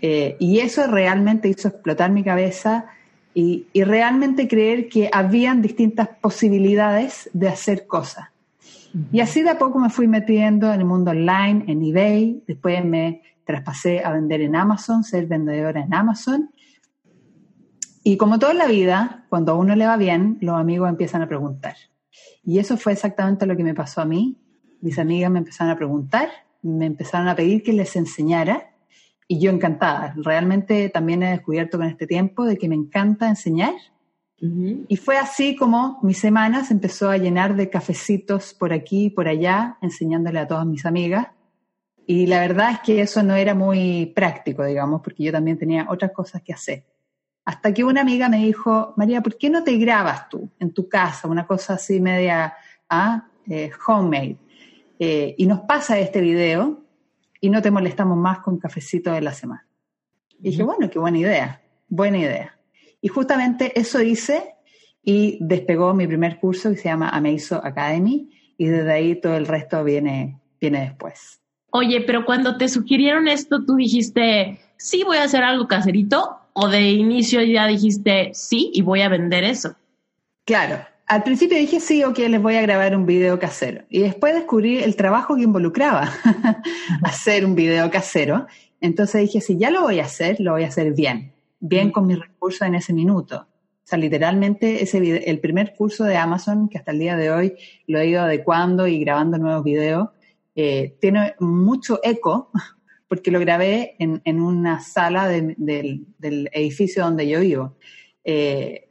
Eh, 0.00 0.36
y 0.38 0.60
eso 0.60 0.86
realmente 0.86 1.48
hizo 1.48 1.68
explotar 1.68 2.10
mi 2.10 2.22
cabeza 2.22 2.86
y, 3.34 3.66
realmente 3.74 4.48
creer 4.48 4.88
que 4.88 5.08
habían 5.12 5.62
distintas 5.62 6.08
posibilidades 6.20 7.30
de 7.32 7.48
hacer 7.48 7.86
cosas. 7.86 8.28
Y 9.12 9.20
así 9.20 9.42
de 9.42 9.50
a 9.50 9.58
poco 9.58 9.78
me 9.78 9.90
fui 9.90 10.08
metiendo 10.08 10.72
en 10.72 10.80
el 10.80 10.86
mundo 10.86 11.12
online, 11.12 11.64
en 11.68 11.84
eBay, 11.84 12.42
después 12.46 12.84
me 12.84 13.22
traspasé 13.44 14.02
a 14.04 14.12
vender 14.12 14.40
en 14.40 14.56
Amazon, 14.56 15.04
ser 15.04 15.26
vendedora 15.26 15.80
en 15.80 15.94
Amazon 15.94 16.50
y 18.10 18.16
como 18.16 18.38
toda 18.38 18.54
la 18.54 18.66
vida, 18.66 19.26
cuando 19.28 19.52
a 19.52 19.54
uno 19.56 19.76
le 19.76 19.86
va 19.86 19.98
bien, 19.98 20.38
los 20.40 20.56
amigos 20.56 20.88
empiezan 20.88 21.20
a 21.20 21.28
preguntar. 21.28 21.76
Y 22.42 22.58
eso 22.58 22.78
fue 22.78 22.94
exactamente 22.94 23.44
lo 23.44 23.54
que 23.54 23.62
me 23.62 23.74
pasó 23.74 24.00
a 24.00 24.06
mí. 24.06 24.38
Mis 24.80 24.98
amigas 24.98 25.30
me 25.30 25.40
empezaron 25.40 25.72
a 25.72 25.76
preguntar, 25.76 26.30
me 26.62 26.86
empezaron 26.86 27.28
a 27.28 27.36
pedir 27.36 27.62
que 27.62 27.74
les 27.74 27.96
enseñara 27.96 28.70
y 29.28 29.38
yo 29.38 29.52
encantada. 29.52 30.14
Realmente 30.16 30.88
también 30.88 31.22
he 31.22 31.30
descubierto 31.30 31.76
con 31.76 31.86
este 31.86 32.06
tiempo 32.06 32.44
de 32.44 32.56
que 32.56 32.68
me 32.68 32.74
encanta 32.74 33.28
enseñar. 33.28 33.74
Y 34.40 34.96
fue 34.96 35.18
así 35.18 35.56
como 35.56 35.98
mi 36.02 36.14
semana 36.14 36.64
se 36.64 36.72
empezó 36.72 37.10
a 37.10 37.18
llenar 37.18 37.56
de 37.56 37.68
cafecitos 37.68 38.54
por 38.54 38.72
aquí 38.72 39.06
y 39.06 39.10
por 39.10 39.26
allá, 39.26 39.76
enseñándole 39.82 40.38
a 40.38 40.46
todas 40.46 40.64
mis 40.64 40.86
amigas. 40.86 41.26
Y 42.06 42.26
la 42.26 42.40
verdad 42.40 42.70
es 42.70 42.78
que 42.80 43.00
eso 43.00 43.22
no 43.22 43.34
era 43.34 43.54
muy 43.54 44.06
práctico, 44.14 44.64
digamos, 44.64 45.02
porque 45.02 45.24
yo 45.24 45.32
también 45.32 45.58
tenía 45.58 45.86
otras 45.90 46.12
cosas 46.12 46.40
que 46.42 46.54
hacer. 46.54 46.84
Hasta 47.44 47.74
que 47.74 47.82
una 47.82 48.00
amiga 48.00 48.28
me 48.28 48.38
dijo, 48.38 48.94
María, 48.96 49.20
¿por 49.22 49.36
qué 49.36 49.50
no 49.50 49.64
te 49.64 49.76
grabas 49.76 50.28
tú 50.28 50.48
en 50.60 50.72
tu 50.72 50.88
casa? 50.88 51.26
Una 51.26 51.46
cosa 51.46 51.74
así 51.74 52.00
media 52.00 52.54
¿ah? 52.88 53.26
eh, 53.48 53.70
homemade. 53.86 54.36
Eh, 55.00 55.34
y 55.36 55.46
nos 55.46 55.60
pasa 55.60 55.98
este 55.98 56.20
video 56.20 56.87
y 57.40 57.50
no 57.50 57.62
te 57.62 57.70
molestamos 57.70 58.16
más 58.16 58.40
con 58.40 58.58
cafecito 58.58 59.12
de 59.12 59.20
la 59.20 59.32
semana. 59.32 59.66
Y 60.40 60.50
dije, 60.50 60.62
bueno, 60.62 60.90
qué 60.90 60.98
buena 60.98 61.18
idea, 61.18 61.62
buena 61.88 62.18
idea. 62.18 62.58
Y 63.00 63.08
justamente 63.08 63.78
eso 63.78 64.02
hice 64.02 64.54
y 65.02 65.38
despegó 65.40 65.94
mi 65.94 66.06
primer 66.06 66.38
curso 66.38 66.70
que 66.70 66.76
se 66.76 66.88
llama 66.88 67.08
Ameiso 67.10 67.64
Academy 67.64 68.30
y 68.56 68.66
desde 68.66 68.92
ahí 68.92 69.20
todo 69.20 69.36
el 69.36 69.46
resto 69.46 69.84
viene 69.84 70.38
viene 70.60 70.80
después. 70.80 71.40
Oye, 71.70 72.00
pero 72.00 72.24
cuando 72.24 72.56
te 72.56 72.68
sugirieron 72.68 73.28
esto, 73.28 73.64
tú 73.64 73.76
dijiste, 73.76 74.58
sí, 74.76 75.04
voy 75.04 75.18
a 75.18 75.24
hacer 75.24 75.42
algo 75.42 75.68
caserito, 75.68 76.38
o 76.52 76.68
de 76.68 76.90
inicio 76.90 77.42
ya 77.42 77.66
dijiste, 77.66 78.30
sí, 78.32 78.70
y 78.72 78.82
voy 78.82 79.02
a 79.02 79.08
vender 79.08 79.44
eso. 79.44 79.76
Claro, 80.44 80.84
al 81.08 81.22
principio 81.22 81.56
dije 81.56 81.80
sí, 81.80 82.04
ok, 82.04 82.18
les 82.18 82.40
voy 82.40 82.56
a 82.56 82.62
grabar 82.62 82.94
un 82.94 83.06
video 83.06 83.38
casero. 83.38 83.82
Y 83.88 84.00
después 84.00 84.34
descubrí 84.34 84.78
el 84.78 84.94
trabajo 84.94 85.36
que 85.36 85.42
involucraba 85.42 86.12
hacer 87.02 87.46
un 87.46 87.54
video 87.54 87.90
casero. 87.90 88.46
Entonces 88.80 89.22
dije, 89.22 89.40
si 89.40 89.56
ya 89.56 89.70
lo 89.70 89.82
voy 89.82 90.00
a 90.00 90.04
hacer, 90.04 90.38
lo 90.38 90.52
voy 90.52 90.64
a 90.64 90.68
hacer 90.68 90.92
bien, 90.92 91.32
bien 91.60 91.90
con 91.90 92.06
mis 92.06 92.18
recursos 92.20 92.62
en 92.62 92.74
ese 92.74 92.92
minuto. 92.92 93.36
O 93.38 93.90
sea, 93.90 93.98
literalmente 93.98 94.82
ese 94.82 94.98
el 95.30 95.40
primer 95.40 95.74
curso 95.74 96.04
de 96.04 96.18
Amazon, 96.18 96.68
que 96.68 96.76
hasta 96.76 96.92
el 96.92 96.98
día 96.98 97.16
de 97.16 97.30
hoy 97.30 97.54
lo 97.86 97.98
he 97.98 98.08
ido 98.08 98.20
adecuando 98.20 98.86
y 98.86 99.00
grabando 99.00 99.38
nuevos 99.38 99.64
videos, 99.64 100.10
eh, 100.54 100.94
tiene 101.00 101.34
mucho 101.40 102.00
eco 102.02 102.50
porque 103.08 103.30
lo 103.30 103.40
grabé 103.40 103.96
en, 103.98 104.20
en 104.24 104.42
una 104.42 104.80
sala 104.80 105.26
del, 105.26 105.54
del, 105.56 106.50
edificio 106.52 107.02
donde 107.02 107.26
yo 107.26 107.40
vivo. 107.40 107.76
Eh, 108.24 108.87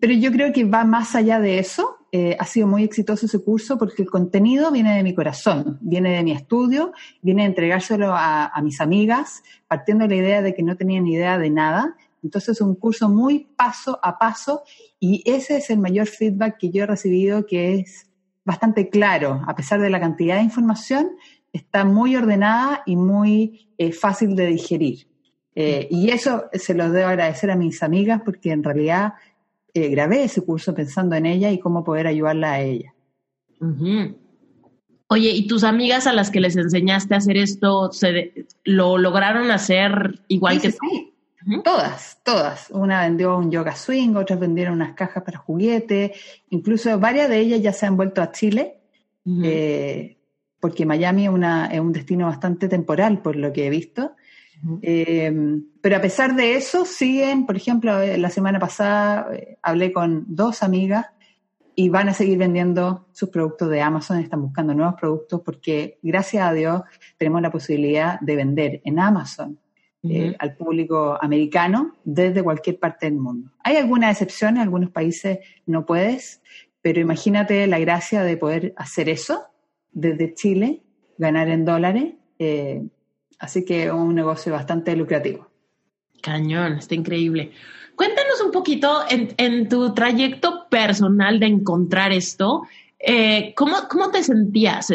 pero 0.00 0.14
yo 0.14 0.32
creo 0.32 0.52
que 0.52 0.64
va 0.64 0.84
más 0.84 1.14
allá 1.14 1.38
de 1.38 1.58
eso. 1.58 1.96
Eh, 2.12 2.36
ha 2.40 2.44
sido 2.44 2.66
muy 2.66 2.82
exitoso 2.82 3.26
ese 3.26 3.38
curso 3.40 3.78
porque 3.78 4.02
el 4.02 4.10
contenido 4.10 4.72
viene 4.72 4.96
de 4.96 5.04
mi 5.04 5.14
corazón, 5.14 5.78
viene 5.80 6.16
de 6.16 6.24
mi 6.24 6.32
estudio, 6.32 6.92
viene 7.22 7.42
de 7.42 7.48
entregárselo 7.48 8.12
a, 8.12 8.52
mis 8.64 8.80
amigas, 8.80 9.44
partiendo 9.68 10.08
de 10.08 10.16
la 10.16 10.20
idea 10.20 10.42
de 10.42 10.54
que 10.54 10.64
no 10.64 10.76
tenían 10.76 11.06
idea 11.06 11.38
de 11.38 11.50
nada. 11.50 11.94
Entonces 12.24 12.56
es 12.56 12.60
un 12.62 12.74
curso 12.74 13.08
muy 13.08 13.46
paso 13.56 14.00
a 14.02 14.18
paso 14.18 14.64
y 14.98 15.22
ese 15.24 15.58
es 15.58 15.70
el 15.70 15.78
mayor 15.78 16.08
feedback 16.08 16.58
que 16.58 16.70
yo 16.70 16.82
he 16.82 16.86
recibido, 16.86 17.46
que 17.46 17.74
es 17.74 18.10
bastante 18.44 18.88
claro, 18.88 19.42
a 19.46 19.54
pesar 19.54 19.80
de 19.80 19.90
la 19.90 20.00
cantidad 20.00 20.36
de 20.36 20.42
información, 20.42 21.10
está 21.52 21.84
muy 21.84 22.16
ordenada 22.16 22.82
y 22.86 22.96
muy 22.96 23.72
eh, 23.78 23.92
fácil 23.92 24.34
de 24.34 24.46
digerir. 24.46 25.06
Eh, 25.54 25.88
y 25.90 26.10
eso 26.10 26.44
se 26.52 26.74
lo 26.74 26.90
debo 26.90 27.08
agradecer 27.08 27.50
a 27.50 27.56
mis 27.56 27.82
amigas 27.82 28.22
porque 28.24 28.52
en 28.52 28.62
realidad 28.62 29.14
eh, 29.74 29.88
grabé 29.88 30.24
ese 30.24 30.42
curso 30.42 30.74
pensando 30.74 31.16
en 31.16 31.26
ella 31.26 31.50
y 31.50 31.58
cómo 31.58 31.84
poder 31.84 32.06
ayudarla 32.06 32.52
a 32.52 32.60
ella. 32.60 32.94
Oye, 35.08 35.30
¿y 35.30 35.46
tus 35.46 35.64
amigas 35.64 36.06
a 36.06 36.12
las 36.12 36.30
que 36.30 36.40
les 36.40 36.56
enseñaste 36.56 37.14
a 37.14 37.18
hacer 37.18 37.36
esto, 37.36 37.90
se 37.92 38.46
lo 38.64 38.96
lograron 38.96 39.50
hacer 39.50 40.20
igual 40.28 40.60
que 40.60 40.70
tú? 40.70 41.12
Todas, 41.64 42.20
todas. 42.22 42.70
Una 42.70 43.02
vendió 43.02 43.36
un 43.36 43.50
yoga 43.50 43.74
swing, 43.74 44.14
otras 44.14 44.38
vendieron 44.38 44.74
unas 44.74 44.94
cajas 44.94 45.22
para 45.22 45.38
juguetes, 45.38 46.12
incluso 46.50 46.98
varias 46.98 47.28
de 47.28 47.38
ellas 47.38 47.60
ya 47.62 47.72
se 47.72 47.86
han 47.86 47.96
vuelto 47.96 48.22
a 48.22 48.30
Chile, 48.30 48.76
eh, 49.42 50.18
porque 50.60 50.84
Miami 50.84 51.24
es, 51.24 51.30
una, 51.30 51.66
es, 51.66 51.80
un 51.80 51.92
destino 51.92 52.26
bastante 52.26 52.68
temporal, 52.68 53.22
por 53.22 53.36
lo 53.36 53.52
que 53.52 53.66
he 53.66 53.70
visto. 53.70 54.12
Eh, 54.82 55.32
pero 55.80 55.96
a 55.96 56.00
pesar 56.00 56.36
de 56.36 56.54
eso, 56.54 56.84
siguen, 56.84 57.46
por 57.46 57.56
ejemplo, 57.56 57.98
eh, 58.00 58.18
la 58.18 58.30
semana 58.30 58.58
pasada 58.58 59.28
hablé 59.62 59.92
con 59.92 60.24
dos 60.28 60.62
amigas 60.62 61.06
y 61.74 61.88
van 61.88 62.10
a 62.10 62.14
seguir 62.14 62.36
vendiendo 62.36 63.06
sus 63.12 63.30
productos 63.30 63.70
de 63.70 63.80
Amazon, 63.80 64.18
están 64.18 64.42
buscando 64.42 64.74
nuevos 64.74 64.96
productos 65.00 65.40
porque 65.42 65.98
gracias 66.02 66.46
a 66.46 66.52
Dios 66.52 66.82
tenemos 67.16 67.40
la 67.40 67.50
posibilidad 67.50 68.20
de 68.20 68.36
vender 68.36 68.80
en 68.84 68.98
Amazon 68.98 69.58
eh, 70.02 70.34
al 70.38 70.56
público 70.56 71.18
americano 71.20 71.96
desde 72.04 72.42
cualquier 72.42 72.78
parte 72.78 73.06
del 73.06 73.16
mundo. 73.16 73.50
Hay 73.64 73.76
algunas 73.76 74.12
excepciones, 74.12 74.62
algunos 74.62 74.90
países 74.90 75.38
no 75.66 75.86
puedes, 75.86 76.42
pero 76.82 77.00
imagínate 77.00 77.66
la 77.66 77.78
gracia 77.78 78.24
de 78.24 78.36
poder 78.36 78.74
hacer 78.76 79.08
eso 79.08 79.46
desde 79.92 80.34
Chile, 80.34 80.82
ganar 81.18 81.48
en 81.48 81.64
dólares, 81.64 82.14
eh, 82.38 82.82
así 83.40 83.64
que 83.64 83.90
un 83.90 84.14
negocio 84.14 84.52
bastante 84.52 84.94
lucrativo. 84.94 85.48
Cañón, 86.22 86.74
está 86.74 86.94
increíble. 86.94 87.52
Cuéntanos 87.96 88.40
un 88.44 88.52
poquito 88.52 89.02
en, 89.08 89.68
tu 89.68 89.92
trayecto 89.92 90.68
personal 90.70 91.40
de 91.40 91.46
encontrar 91.46 92.12
esto, 92.12 92.62
eh, 92.98 93.52
¿cómo, 93.56 93.76
¿cómo, 93.90 94.10
te 94.10 94.22
sentías? 94.22 94.90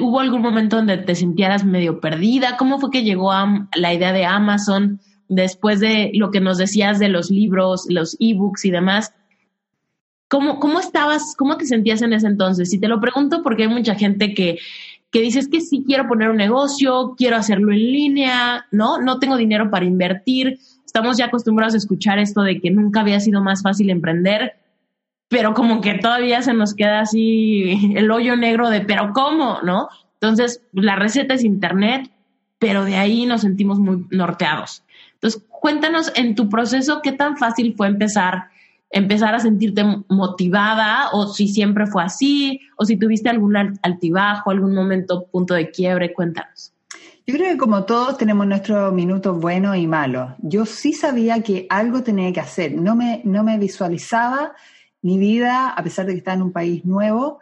¿Hubo 0.00 0.20
algún 0.20 0.40
momento 0.40 0.76
donde 0.76 0.98
te 0.98 1.14
sintieras 1.14 1.64
medio 1.64 2.00
perdida? 2.00 2.56
¿Cómo 2.56 2.78
fue 2.78 2.90
que 2.90 3.04
llegó 3.04 3.30
a 3.30 3.68
la 3.76 3.94
idea 3.94 4.12
de 4.12 4.24
Amazon 4.24 5.00
después 5.28 5.80
de 5.80 6.10
lo 6.14 6.30
que 6.30 6.40
nos 6.40 6.58
decías 6.58 6.98
de 6.98 7.08
los 7.08 7.30
libros, 7.30 7.86
los 7.88 8.16
ebooks 8.18 8.64
y 8.64 8.70
demás? 8.70 9.12
¿Cómo, 10.28 10.58
¿Cómo 10.58 10.80
estabas, 10.80 11.34
cómo 11.36 11.56
te 11.56 11.66
sentías 11.66 12.02
en 12.02 12.12
ese 12.14 12.26
entonces? 12.26 12.72
Y 12.72 12.80
te 12.80 12.88
lo 12.88 13.00
pregunto 13.00 13.42
porque 13.42 13.64
hay 13.64 13.68
mucha 13.68 13.94
gente 13.94 14.34
que, 14.34 14.58
que 15.14 15.22
dice 15.22 15.48
que 15.50 15.62
sí 15.62 15.82
quiero 15.86 16.06
poner 16.06 16.28
un 16.28 16.36
negocio, 16.36 17.14
quiero 17.16 17.36
hacerlo 17.36 17.72
en 17.72 17.78
línea, 17.78 18.66
¿no? 18.70 18.98
No 19.00 19.18
tengo 19.18 19.38
dinero 19.38 19.70
para 19.70 19.86
invertir. 19.86 20.58
Estamos 20.84 21.16
ya 21.16 21.26
acostumbrados 21.26 21.72
a 21.72 21.78
escuchar 21.78 22.18
esto 22.18 22.42
de 22.42 22.60
que 22.60 22.70
nunca 22.70 23.00
había 23.00 23.20
sido 23.20 23.40
más 23.40 23.62
fácil 23.62 23.88
emprender 23.90 24.54
pero 25.34 25.52
como 25.52 25.80
que 25.80 25.94
todavía 25.94 26.42
se 26.42 26.54
nos 26.54 26.74
queda 26.74 27.00
así 27.00 27.92
el 27.96 28.10
hoyo 28.12 28.36
negro 28.36 28.70
de, 28.70 28.82
pero 28.82 29.12
¿cómo? 29.12 29.58
¿No? 29.62 29.88
Entonces, 30.14 30.62
la 30.72 30.94
receta 30.94 31.34
es 31.34 31.42
internet, 31.42 32.08
pero 32.60 32.84
de 32.84 32.96
ahí 32.96 33.26
nos 33.26 33.40
sentimos 33.40 33.80
muy 33.80 34.06
norteados. 34.10 34.84
Entonces, 35.14 35.42
cuéntanos 35.48 36.12
en 36.14 36.36
tu 36.36 36.48
proceso 36.48 37.00
qué 37.02 37.10
tan 37.10 37.36
fácil 37.36 37.74
fue 37.76 37.88
empezar, 37.88 38.50
empezar 38.94 39.34
a 39.34 39.40
sentirte 39.40 39.84
motivada, 40.08 41.10
o 41.12 41.26
si 41.26 41.48
siempre 41.48 41.86
fue 41.86 42.04
así, 42.04 42.60
o 42.78 42.84
si 42.84 42.96
tuviste 42.96 43.28
algún 43.28 43.56
altibajo, 43.82 44.50
algún 44.50 44.72
momento, 44.72 45.26
punto 45.26 45.54
de 45.54 45.70
quiebre, 45.70 46.12
cuéntanos. 46.12 46.72
Yo 47.26 47.34
creo 47.34 47.50
que 47.50 47.58
como 47.58 47.84
todos 47.84 48.16
tenemos 48.18 48.46
nuestros 48.46 48.92
minutos 48.92 49.40
buenos 49.40 49.76
y 49.76 49.88
malos. 49.88 50.30
Yo 50.42 50.64
sí 50.64 50.92
sabía 50.92 51.42
que 51.42 51.66
algo 51.70 52.04
tenía 52.04 52.32
que 52.32 52.38
hacer. 52.38 52.72
No 52.72 52.94
me, 52.94 53.20
no 53.24 53.42
me 53.42 53.58
visualizaba 53.58 54.52
mi 55.02 55.18
vida, 55.18 55.70
a 55.70 55.82
pesar 55.82 56.06
de 56.06 56.12
que 56.12 56.18
estaba 56.18 56.36
en 56.36 56.42
un 56.42 56.52
país 56.52 56.84
nuevo, 56.84 57.40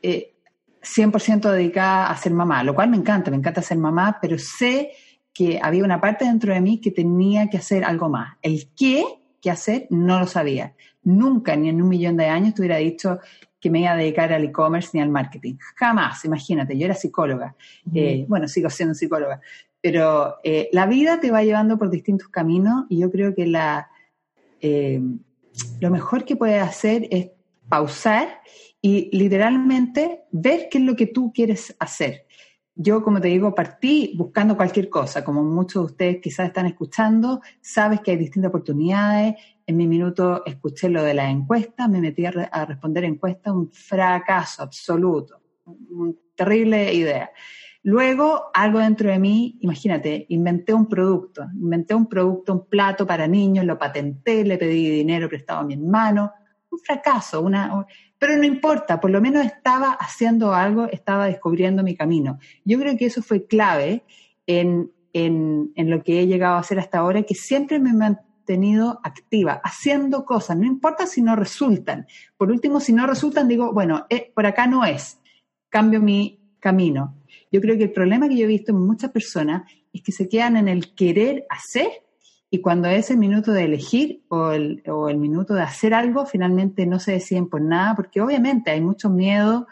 100% 0.00 1.48
eh, 1.48 1.52
dedicada 1.56 2.06
a 2.06 2.16
ser 2.16 2.32
mamá, 2.32 2.62
lo 2.62 2.74
cual 2.74 2.88
me 2.88 2.96
encanta, 2.98 3.32
me 3.32 3.38
encanta 3.38 3.62
ser 3.62 3.78
mamá, 3.78 4.18
pero 4.22 4.38
sé 4.38 4.92
que 5.32 5.58
había 5.60 5.82
una 5.82 6.00
parte 6.00 6.24
dentro 6.24 6.54
de 6.54 6.60
mí 6.60 6.80
que 6.80 6.92
tenía 6.92 7.48
que 7.48 7.56
hacer 7.56 7.82
algo 7.82 8.08
más. 8.08 8.36
El 8.42 8.68
qué 8.76 9.04
que 9.44 9.50
hacer 9.50 9.86
no 9.90 10.18
lo 10.18 10.26
sabía. 10.26 10.74
Nunca, 11.02 11.54
ni 11.54 11.68
en 11.68 11.82
un 11.82 11.88
millón 11.88 12.16
de 12.16 12.24
años, 12.24 12.54
te 12.54 12.62
hubiera 12.62 12.78
dicho 12.78 13.20
que 13.60 13.68
me 13.68 13.80
iba 13.80 13.92
a 13.92 13.96
dedicar 13.96 14.32
al 14.32 14.44
e-commerce 14.44 14.90
ni 14.94 15.00
al 15.00 15.10
marketing. 15.10 15.56
Jamás, 15.76 16.24
imagínate, 16.24 16.78
yo 16.78 16.86
era 16.86 16.94
psicóloga. 16.94 17.54
Eh, 17.94 18.24
bueno, 18.26 18.48
sigo 18.48 18.70
siendo 18.70 18.94
psicóloga. 18.94 19.40
Pero 19.82 20.36
eh, 20.42 20.70
la 20.72 20.86
vida 20.86 21.20
te 21.20 21.30
va 21.30 21.42
llevando 21.42 21.76
por 21.76 21.90
distintos 21.90 22.28
caminos 22.28 22.86
y 22.88 23.00
yo 23.00 23.10
creo 23.10 23.34
que 23.34 23.46
la, 23.46 23.90
lo 25.80 25.90
mejor 25.90 26.24
que 26.24 26.36
puedes 26.36 26.62
hacer 26.62 27.06
es 27.10 27.28
pausar 27.68 28.40
y 28.80 29.08
literalmente 29.16 30.24
ver 30.30 30.68
qué 30.70 30.78
es 30.78 30.84
lo 30.84 30.96
que 30.96 31.06
tú 31.06 31.32
quieres 31.34 31.74
hacer. 31.78 32.23
Yo, 32.76 33.04
como 33.04 33.20
te 33.20 33.28
digo, 33.28 33.54
partí 33.54 34.14
buscando 34.16 34.56
cualquier 34.56 34.88
cosa, 34.88 35.24
como 35.24 35.44
muchos 35.44 35.82
de 35.82 35.86
ustedes 35.86 36.20
quizás 36.20 36.48
están 36.48 36.66
escuchando, 36.66 37.40
sabes 37.60 38.00
que 38.00 38.10
hay 38.10 38.16
distintas 38.16 38.48
oportunidades. 38.48 39.36
En 39.64 39.76
mi 39.76 39.86
minuto 39.86 40.42
escuché 40.44 40.88
lo 40.88 41.04
de 41.04 41.14
la 41.14 41.30
encuesta, 41.30 41.86
me 41.86 42.00
metí 42.00 42.26
a, 42.26 42.64
responder 42.64 43.04
encuesta, 43.04 43.52
un 43.52 43.70
fracaso 43.70 44.62
absoluto, 44.62 45.40
una 45.64 46.14
terrible 46.34 46.92
idea. 46.92 47.30
Luego, 47.84 48.46
algo 48.52 48.80
dentro 48.80 49.08
de 49.08 49.20
mí, 49.20 49.56
imagínate, 49.60 50.26
inventé 50.30 50.74
un 50.74 50.88
producto, 50.88 51.46
inventé 51.54 51.94
un 51.94 52.08
producto, 52.08 52.52
un 52.54 52.66
plato 52.66 53.06
para 53.06 53.28
niños, 53.28 53.64
lo 53.66 53.78
patenté, 53.78 54.42
le 54.44 54.58
pedí 54.58 54.90
dinero 54.90 55.28
prestado 55.28 55.60
a 55.60 55.64
mi 55.64 55.74
hermano, 55.74 56.32
un 56.70 56.78
fracaso, 56.80 57.40
una, 57.40 57.86
pero 58.26 58.38
no 58.38 58.44
importa, 58.46 59.02
por 59.02 59.10
lo 59.10 59.20
menos 59.20 59.44
estaba 59.44 59.92
haciendo 59.92 60.54
algo, 60.54 60.86
estaba 60.86 61.26
descubriendo 61.26 61.82
mi 61.82 61.94
camino. 61.94 62.38
Yo 62.64 62.78
creo 62.78 62.96
que 62.96 63.04
eso 63.04 63.20
fue 63.20 63.46
clave 63.46 64.02
en, 64.46 64.90
en, 65.12 65.72
en 65.74 65.90
lo 65.90 66.02
que 66.02 66.20
he 66.20 66.26
llegado 66.26 66.56
a 66.56 66.60
hacer 66.60 66.78
hasta 66.78 67.00
ahora, 67.00 67.24
que 67.24 67.34
siempre 67.34 67.78
me 67.78 67.90
he 67.90 67.92
mantenido 67.92 68.98
activa, 69.04 69.60
haciendo 69.62 70.24
cosas, 70.24 70.56
no 70.56 70.64
importa 70.64 71.06
si 71.06 71.20
no 71.20 71.36
resultan. 71.36 72.06
Por 72.38 72.50
último, 72.50 72.80
si 72.80 72.94
no 72.94 73.06
resultan, 73.06 73.46
digo, 73.46 73.74
bueno, 73.74 74.06
eh, 74.08 74.32
por 74.34 74.46
acá 74.46 74.66
no 74.66 74.86
es, 74.86 75.20
cambio 75.68 76.00
mi 76.00 76.40
camino. 76.60 77.18
Yo 77.52 77.60
creo 77.60 77.76
que 77.76 77.84
el 77.84 77.92
problema 77.92 78.26
que 78.26 78.38
yo 78.38 78.44
he 78.44 78.48
visto 78.48 78.72
en 78.72 78.80
muchas 78.80 79.10
personas 79.10 79.70
es 79.92 80.00
que 80.00 80.12
se 80.12 80.30
quedan 80.30 80.56
en 80.56 80.68
el 80.68 80.94
querer 80.94 81.44
hacer 81.50 81.88
y 82.54 82.60
cuando 82.60 82.86
es 82.86 83.10
el 83.10 83.16
minuto 83.16 83.50
de 83.50 83.64
elegir 83.64 84.22
o 84.28 84.52
el, 84.52 84.80
o 84.86 85.08
el 85.08 85.16
minuto 85.16 85.54
de 85.54 85.62
hacer 85.62 85.92
algo, 85.92 86.24
finalmente 86.24 86.86
no 86.86 87.00
se 87.00 87.10
deciden 87.10 87.48
por 87.48 87.60
nada, 87.60 87.96
porque 87.96 88.20
obviamente 88.20 88.70
hay 88.70 88.80
mucho 88.80 89.10
miedo, 89.10 89.66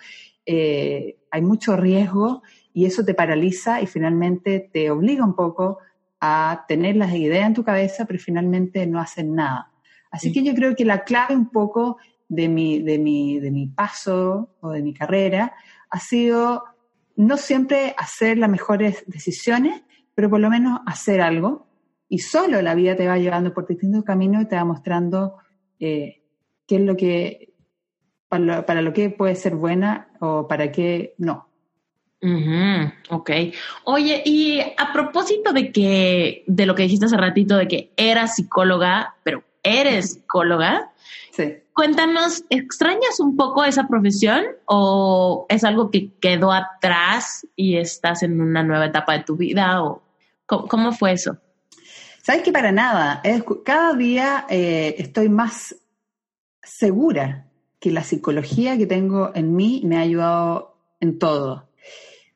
eh, 0.47 1.17
hay 1.31 1.43
mucho 1.43 1.77
riesgo 1.77 2.43
y 2.75 2.87
eso 2.87 3.05
te 3.05 3.15
paraliza 3.15 3.81
y 3.81 3.87
finalmente 3.87 4.69
te 4.73 4.91
obliga 4.91 5.25
un 5.25 5.37
poco 5.37 5.79
a 6.21 6.65
tener 6.67 6.97
las 6.97 7.15
ideas 7.15 7.47
en 7.47 7.55
tu 7.55 7.63
cabeza, 7.63 8.05
pero 8.05 8.19
finalmente 8.19 8.85
no 8.89 8.99
hacer 8.99 9.27
nada. 9.27 9.71
Así 10.11 10.33
que 10.33 10.43
yo 10.43 10.53
creo 10.53 10.75
que 10.75 10.85
la 10.85 11.05
clave 11.05 11.37
un 11.37 11.51
poco 11.51 11.99
de 12.29 12.49
mi, 12.49 12.83
de 12.83 12.99
mi, 12.99 13.39
de 13.39 13.53
mi 13.53 13.69
paso 13.69 14.57
o 14.61 14.71
de 14.71 14.83
mi 14.83 14.93
carrera 14.93 15.55
ha 15.89 16.01
sido 16.01 16.65
no 17.15 17.37
siempre 17.37 17.95
hacer 17.97 18.39
las 18.39 18.51
mejores 18.51 19.05
decisiones, 19.07 19.85
pero 20.17 20.29
por 20.29 20.41
lo 20.41 20.51
menos 20.51 20.81
hacer 20.85 21.21
algo. 21.21 21.69
Y 22.13 22.19
solo 22.19 22.61
la 22.61 22.75
vida 22.75 22.95
te 22.95 23.09
va 23.09 23.17
llevando 23.17 23.55
por 23.55 23.67
distintos 23.67 24.05
caminos 24.05 24.43
y 24.43 24.45
te 24.47 24.55
va 24.55 24.67
mostrando 24.67 25.39
eh, 25.81 26.21
qué 26.67 26.77
es 26.77 26.83
lo 26.83 26.95
que, 26.95 27.55
para 28.29 28.83
lo, 28.83 28.93
que 28.93 29.09
puede 29.09 29.35
ser 29.35 29.55
buena 29.55 30.09
o 30.21 30.47
para 30.47 30.71
qué 30.71 31.15
no. 31.17 31.49
ok. 33.09 33.31
Oye, 33.85 34.23
y 34.27 34.61
a 34.61 34.93
propósito 34.93 35.55
de 35.55 35.73
que, 35.73 36.45
de 36.47 36.67
lo 36.67 36.75
que 36.75 36.83
dijiste 36.83 37.07
hace 37.07 37.17
ratito, 37.17 37.57
de 37.57 37.67
que 37.67 37.93
eras 37.97 38.37
psicóloga, 38.37 39.17
pero 39.23 39.43
eres 39.63 40.13
psicóloga, 40.13 40.93
sí. 41.31 41.55
Cuéntanos, 41.73 42.45
¿extrañas 42.51 43.21
un 43.21 43.37
poco 43.37 43.65
esa 43.65 43.89
profesión 43.89 44.45
o 44.67 45.47
es 45.49 45.65
algo 45.65 45.91
que 45.91 46.11
quedó 46.21 46.53
atrás 46.53 47.47
y 47.57 47.79
estás 47.79 48.23
en 48.23 48.39
una 48.39 48.63
nueva 48.63 48.85
etapa 48.85 49.15
de 49.15 49.25
tu 49.25 49.39
vida? 49.39 49.83
O 49.83 50.03
¿Cómo, 50.45 50.93
fue 50.93 51.13
eso? 51.13 51.39
Sabes 52.23 52.45
que 52.45 52.53
para 52.53 52.71
nada, 52.71 53.21
cada 53.65 53.95
día 53.95 54.47
eh, 54.49 54.95
estoy 54.99 55.29
más 55.29 55.75
segura 56.63 57.49
que 57.81 57.91
la 57.91 58.05
psicología 58.05 58.79
que 58.79 58.87
tengo 58.87 59.33
en 59.35 59.57
mí 59.57 59.83
me 59.85 59.97
ha 59.97 60.03
ayudado 60.03 60.77
en 61.01 61.19
todo. 61.19 61.69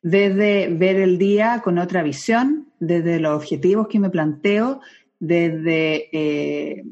Desde 0.01 0.67
ver 0.67 0.97
el 0.97 1.17
día 1.17 1.61
con 1.63 1.77
otra 1.77 2.03
visión, 2.03 2.67
desde 2.81 3.21
los 3.21 3.33
objetivos 3.37 3.87
que 3.87 3.99
me 3.99 4.09
planteo, 4.09 4.81
desde 5.19 6.09
eh, 6.11 6.83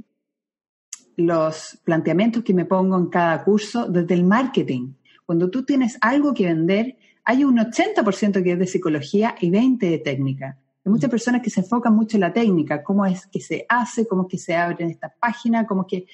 los 1.17 1.77
planteamientos 1.83 2.45
que 2.45 2.53
me 2.53 2.63
pongo 2.63 2.97
en 2.97 3.07
cada 3.07 3.43
curso 3.43 3.89
desde 3.89 4.13
el 4.13 4.23
marketing. 4.23 4.93
Cuando 5.25 5.49
tú 5.49 5.65
tienes 5.65 5.97
algo 5.99 6.33
que 6.33 6.45
vender, 6.45 6.95
hay 7.25 7.43
un 7.43 7.57
80% 7.57 8.41
que 8.41 8.53
es 8.53 8.59
de 8.59 8.67
psicología 8.67 9.35
y 9.41 9.49
20% 9.49 9.79
de 9.79 9.97
técnica. 9.97 10.57
Hay 10.85 10.91
muchas 10.91 11.09
personas 11.09 11.41
que 11.41 11.49
se 11.49 11.61
enfocan 11.61 11.95
mucho 11.95 12.15
en 12.17 12.21
la 12.21 12.31
técnica, 12.31 12.83
cómo 12.83 13.07
es 13.07 13.25
que 13.25 13.41
se 13.41 13.65
hace, 13.67 14.07
cómo 14.07 14.23
es 14.23 14.27
que 14.29 14.37
se 14.37 14.55
abre 14.55 14.83
en 14.83 14.91
esta 14.91 15.13
página, 15.19 15.65
cómo 15.65 15.81
es 15.81 15.87
que... 15.89 16.07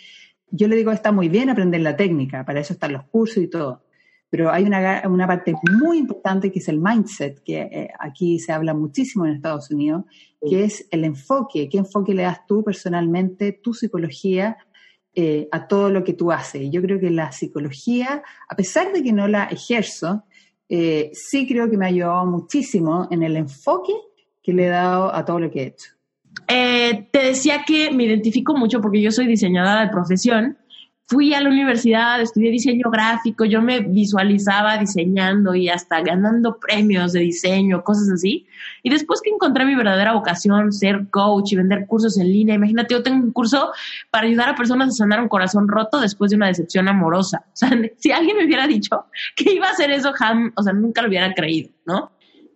Yo 0.54 0.68
le 0.68 0.76
digo, 0.76 0.92
está 0.92 1.12
muy 1.12 1.30
bien 1.30 1.50
aprender 1.50 1.80
la 1.82 1.96
técnica, 1.96 2.44
para 2.46 2.60
eso 2.60 2.74
están 2.74 2.92
los 2.92 3.04
cursos 3.04 3.38
y 3.38 3.48
todo. 3.48 3.84
Pero 4.30 4.52
hay 4.52 4.64
una, 4.64 5.04
una 5.08 5.28
parte 5.28 5.54
muy 5.80 5.98
importante 5.98 6.52
que 6.52 6.60
es 6.60 6.68
el 6.70 6.80
mindset, 6.80 7.42
que 7.44 7.62
eh, 7.62 7.90
aquí 8.00 8.40
se 8.40 8.52
habla 8.54 8.74
muchísimo 8.74 9.26
en 9.26 9.34
Estados 9.34 9.72
Unidos, 9.72 10.06
que 10.42 10.64
es 10.64 10.88
el 10.92 11.04
enfoque, 11.04 11.70
qué 11.70 11.78
enfoque 11.78 12.14
le 12.14 12.24
das 12.24 12.46
tú 12.48 12.64
personalmente, 12.64 13.54
tu 13.54 13.74
psicología 13.74 14.58
eh, 15.14 15.50
a 15.52 15.68
todo 15.68 15.90
lo 15.90 16.04
que 16.04 16.14
tú 16.14 16.32
haces. 16.32 16.62
Y 16.62 16.70
yo 16.70 16.82
creo 16.82 17.00
que 17.00 17.10
la 17.10 17.34
psicología, 17.34 18.24
a 18.48 18.56
pesar 18.56 18.94
de 18.94 19.04
que 19.04 19.12
no 19.12 19.28
la 19.28 19.46
ejerzo, 19.46 20.24
eh, 20.70 21.12
sí 21.14 21.46
creo 21.46 21.70
que 21.70 21.78
me 21.78 21.86
ha 21.86 21.90
ayudado 21.90 22.26
muchísimo 22.26 23.10
en 23.12 23.24
el 23.24 23.36
enfoque 23.36 23.94
que 24.42 24.54
le 24.54 24.66
he 24.66 24.70
dado 24.70 25.14
a 25.14 25.26
todo 25.26 25.40
lo 25.40 25.52
que 25.52 25.64
he 25.64 25.68
hecho. 25.68 25.92
Eh, 26.48 27.08
te 27.12 27.24
decía 27.24 27.64
que 27.66 27.92
me 27.92 28.06
identifico 28.06 28.56
mucho 28.56 28.82
porque 28.82 29.02
yo 29.02 29.12
soy 29.12 29.28
diseñadora 29.28 29.82
de 29.82 29.92
profesión 29.92 30.58
fui 31.12 31.34
a 31.34 31.42
la 31.42 31.50
universidad, 31.50 32.22
estudié 32.22 32.52
diseño 32.52 32.90
gráfico, 32.90 33.44
yo 33.44 33.62
me 33.62 33.82
visualizaba 33.82 34.78
diseñando 34.78 35.54
y 35.54 35.68
hasta 35.68 36.00
ganando 36.00 36.58
premios 36.58 37.12
de 37.12 37.20
diseño, 37.20 37.84
cosas 37.84 38.10
así. 38.10 38.48
Y 38.82 38.90
después 38.90 39.20
que 39.22 39.30
encontré 39.30 39.66
mi 39.66 39.76
verdadera 39.76 40.14
vocación, 40.14 40.72
ser 40.72 41.10
coach 41.10 41.52
y 41.52 41.58
vender 41.58 41.86
cursos 41.86 42.18
en 42.18 42.32
línea, 42.32 42.56
imagínate, 42.56 42.94
yo 42.94 43.04
tengo 43.04 43.26
un 43.26 43.34
curso 43.34 43.74
para 44.10 44.26
ayudar 44.26 44.48
a 44.48 44.56
personas 44.56 44.88
a 44.88 44.92
sanar 44.92 45.20
un 45.20 45.28
corazón 45.28 45.68
roto 45.68 46.00
después 46.00 46.32
de 46.32 46.38
una 46.38 46.48
decepción 46.48 46.88
amorosa. 46.88 47.46
O 47.52 47.58
sea, 47.62 47.78
si 47.98 48.12
alguien 48.12 48.38
me 48.38 48.46
hubiera 48.46 48.66
dicho 48.66 49.06
que 49.36 49.54
iba 49.54 49.68
a 49.68 49.72
hacer 49.72 49.92
eso, 49.92 50.14
o 50.56 50.64
sea, 50.64 50.74
nunca 50.74 51.02
lo 51.02 51.10
hubiera 51.10 51.34
creído, 51.34 51.70
¿no? 51.86 52.12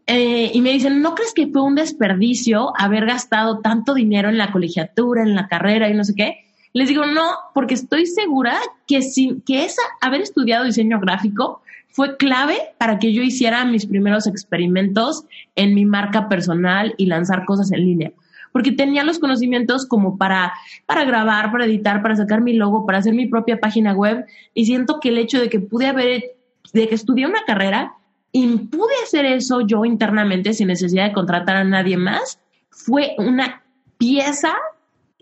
Eh, 0.07 0.51
y 0.53 0.61
me 0.61 0.71
dicen, 0.71 1.01
¿no 1.01 1.15
crees 1.15 1.33
que 1.33 1.47
fue 1.47 1.63
un 1.63 1.75
desperdicio 1.75 2.73
haber 2.77 3.05
gastado 3.05 3.59
tanto 3.59 3.95
dinero 3.95 4.29
en 4.29 4.37
la 4.37 4.51
colegiatura, 4.51 5.23
en 5.23 5.35
la 5.35 5.47
carrera 5.47 5.89
y 5.89 5.95
no 5.95 6.03
sé 6.03 6.13
qué? 6.13 6.45
Les 6.73 6.89
digo, 6.89 7.05
no, 7.05 7.23
porque 7.53 7.73
estoy 7.73 8.05
segura 8.05 8.57
que, 8.85 9.01
si, 9.01 9.41
que 9.45 9.63
esa, 9.63 9.81
haber 10.01 10.21
estudiado 10.21 10.65
diseño 10.65 10.99
gráfico 10.99 11.61
fue 11.89 12.17
clave 12.17 12.57
para 12.77 12.99
que 12.99 13.13
yo 13.13 13.23
hiciera 13.23 13.63
mis 13.63 13.85
primeros 13.85 14.27
experimentos 14.27 15.23
en 15.55 15.73
mi 15.73 15.85
marca 15.85 16.27
personal 16.27 16.93
y 16.97 17.05
lanzar 17.05 17.45
cosas 17.45 17.71
en 17.71 17.85
línea. 17.85 18.11
Porque 18.51 18.73
tenía 18.73 19.05
los 19.05 19.19
conocimientos 19.19 19.85
como 19.85 20.17
para, 20.17 20.53
para 20.85 21.05
grabar, 21.05 21.51
para 21.51 21.65
editar, 21.65 22.01
para 22.01 22.17
sacar 22.17 22.41
mi 22.41 22.53
logo, 22.53 22.85
para 22.85 22.97
hacer 22.97 23.13
mi 23.13 23.27
propia 23.27 23.59
página 23.59 23.93
web. 23.93 24.25
Y 24.53 24.65
siento 24.65 24.99
que 24.99 25.09
el 25.09 25.17
hecho 25.17 25.39
de 25.39 25.49
que 25.49 25.61
pude 25.61 25.87
haber, 25.87 26.35
de 26.73 26.87
que 26.89 26.95
estudié 26.95 27.25
una 27.25 27.45
carrera 27.45 27.93
y 28.37 28.57
pude 28.57 28.91
hacer 29.01 29.23
eso 29.23 29.61
yo 29.61 29.85
internamente 29.85 30.51
sin 30.51 30.67
necesidad 30.67 31.05
de 31.05 31.13
contratar 31.13 31.55
a 31.55 31.63
nadie 31.63 31.95
más, 31.95 32.37
fue 32.69 33.15
una 33.17 33.63
pieza 33.97 34.53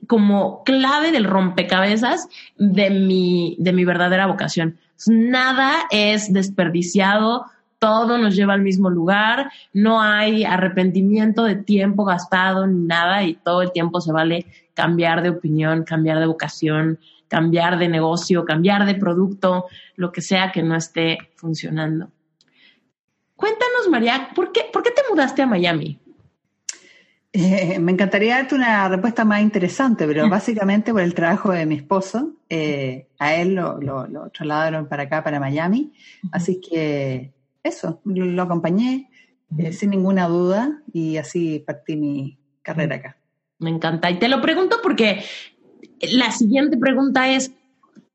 como 0.08 0.64
clave 0.64 1.12
del 1.12 1.26
rompecabezas 1.26 2.28
de 2.58 2.90
mi, 2.90 3.56
de 3.60 3.72
mi 3.72 3.86
verdadera 3.86 4.26
vocación. 4.26 4.80
Nada 5.06 5.84
es 5.92 6.34
desperdiciado, 6.34 7.46
todo 7.78 8.18
nos 8.18 8.36
lleva 8.36 8.56
al 8.56 8.64
mismo 8.64 8.90
lugar, 8.90 9.52
no 9.74 10.02
hay 10.02 10.44
arrepentimiento 10.44 11.44
de 11.44 11.58
tiempo 11.58 12.06
gastado 12.06 12.66
ni 12.66 12.84
nada 12.84 13.22
y 13.22 13.36
todo 13.36 13.62
el 13.62 13.72
tiempo 13.72 14.02
se 14.02 14.12
vale 14.12 14.48
cambiar 14.74 15.22
de 15.22 15.30
opinión, 15.30 15.84
cambiar 15.84 16.20
de 16.20 16.26
vocación, 16.26 16.98
cambiar 17.28 17.78
de 17.78 17.90
negocio, 17.90 18.44
cambiar 18.44 18.88
de 18.88 18.96
producto, 18.96 19.68
lo 19.98 20.12
que 20.12 20.22
sea 20.22 20.52
que 20.52 20.64
no 20.64 20.76
esté 20.76 21.20
funcionando. 21.36 22.10
Cuéntanos, 23.44 23.90
María, 23.90 24.30
¿por 24.34 24.54
qué, 24.54 24.62
¿por 24.72 24.84
qué 24.84 24.92
te 24.92 25.02
mudaste 25.10 25.42
a 25.42 25.46
Miami? 25.46 26.00
Eh, 27.34 27.78
me 27.78 27.92
encantaría 27.92 28.38
darte 28.38 28.56
una 28.56 28.88
respuesta 28.88 29.26
más 29.26 29.42
interesante, 29.42 30.08
pero 30.08 30.26
mm. 30.26 30.30
básicamente 30.30 30.94
por 30.94 31.02
el 31.02 31.14
trabajo 31.14 31.52
de 31.52 31.66
mi 31.66 31.76
esposo, 31.76 32.36
eh, 32.48 33.10
a 33.20 33.36
él 33.36 33.56
lo, 33.56 33.82
lo, 33.82 34.30
trasladaron 34.30 34.88
para 34.88 35.04
acá, 35.04 35.26
para 35.26 35.42
Miami, 35.42 35.92
así 36.32 36.62
que 36.62 37.34
eso, 37.62 38.00
lo, 38.06 38.42
acompañé 38.42 39.10
eh, 39.58 39.74
sin 39.74 39.90
ninguna 39.90 40.30
duda 40.30 40.82
y 40.94 41.18
así 41.18 41.60
partí 41.60 41.98
mi 41.98 42.38
carrera 42.62 42.96
acá. 42.96 43.18
Me 43.60 43.72
encanta. 43.72 44.10
Y 44.10 44.20
te 44.20 44.30
lo 44.30 44.42
pregunto 44.42 44.78
porque 44.82 45.22
la 46.14 46.32
siguiente 46.32 46.78
pregunta 46.78 47.30
es, 47.30 47.52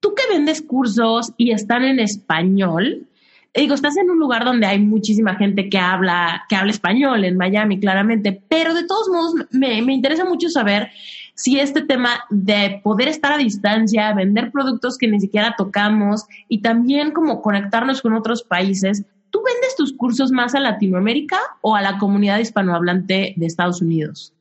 tú 0.00 0.14
que 0.14 0.22
vendes 0.34 0.62
cursos 0.62 1.34
y 1.36 1.50
están 1.50 1.82
en 1.82 2.00
español, 2.00 3.08
digo, 3.54 3.74
estás 3.74 3.96
en 3.96 4.10
un 4.10 4.18
lugar 4.18 4.44
donde 4.44 4.66
hay 4.66 4.78
muchísima 4.78 5.34
gente 5.36 5.68
que 5.68 5.78
habla, 5.78 6.44
que 6.48 6.56
habla 6.56 6.70
español, 6.70 7.24
en 7.24 7.36
Miami, 7.36 7.80
claramente, 7.80 8.42
pero 8.48 8.74
de 8.74 8.86
todos 8.86 9.08
modos 9.08 9.34
me, 9.50 9.82
me 9.82 9.94
interesa 9.94 10.24
mucho 10.24 10.48
saber 10.48 10.90
si 11.34 11.60
este 11.60 11.82
tema 11.82 12.24
de 12.30 12.80
poder 12.82 13.06
estar 13.06 13.32
a 13.32 13.38
distancia, 13.38 14.12
vender 14.12 14.50
productos 14.50 14.98
que 14.98 15.06
ni 15.06 15.20
siquiera 15.20 15.54
tocamos 15.56 16.26
y 16.48 16.62
también 16.62 17.12
como 17.12 17.42
conectarnos 17.42 18.02
con 18.02 18.14
otros 18.14 18.42
países, 18.42 19.04
¿tú 19.30 19.40
vendes 19.44 19.76
tus 19.76 19.92
cursos 19.92 20.32
más 20.32 20.56
a 20.56 20.60
Latinoamérica 20.60 21.38
o 21.60 21.76
a 21.76 21.82
la 21.82 21.98
comunidad 21.98 22.40
hispanohablante 22.40 23.34
de 23.36 23.46
Estados 23.46 23.80
Unidos? 23.80 24.34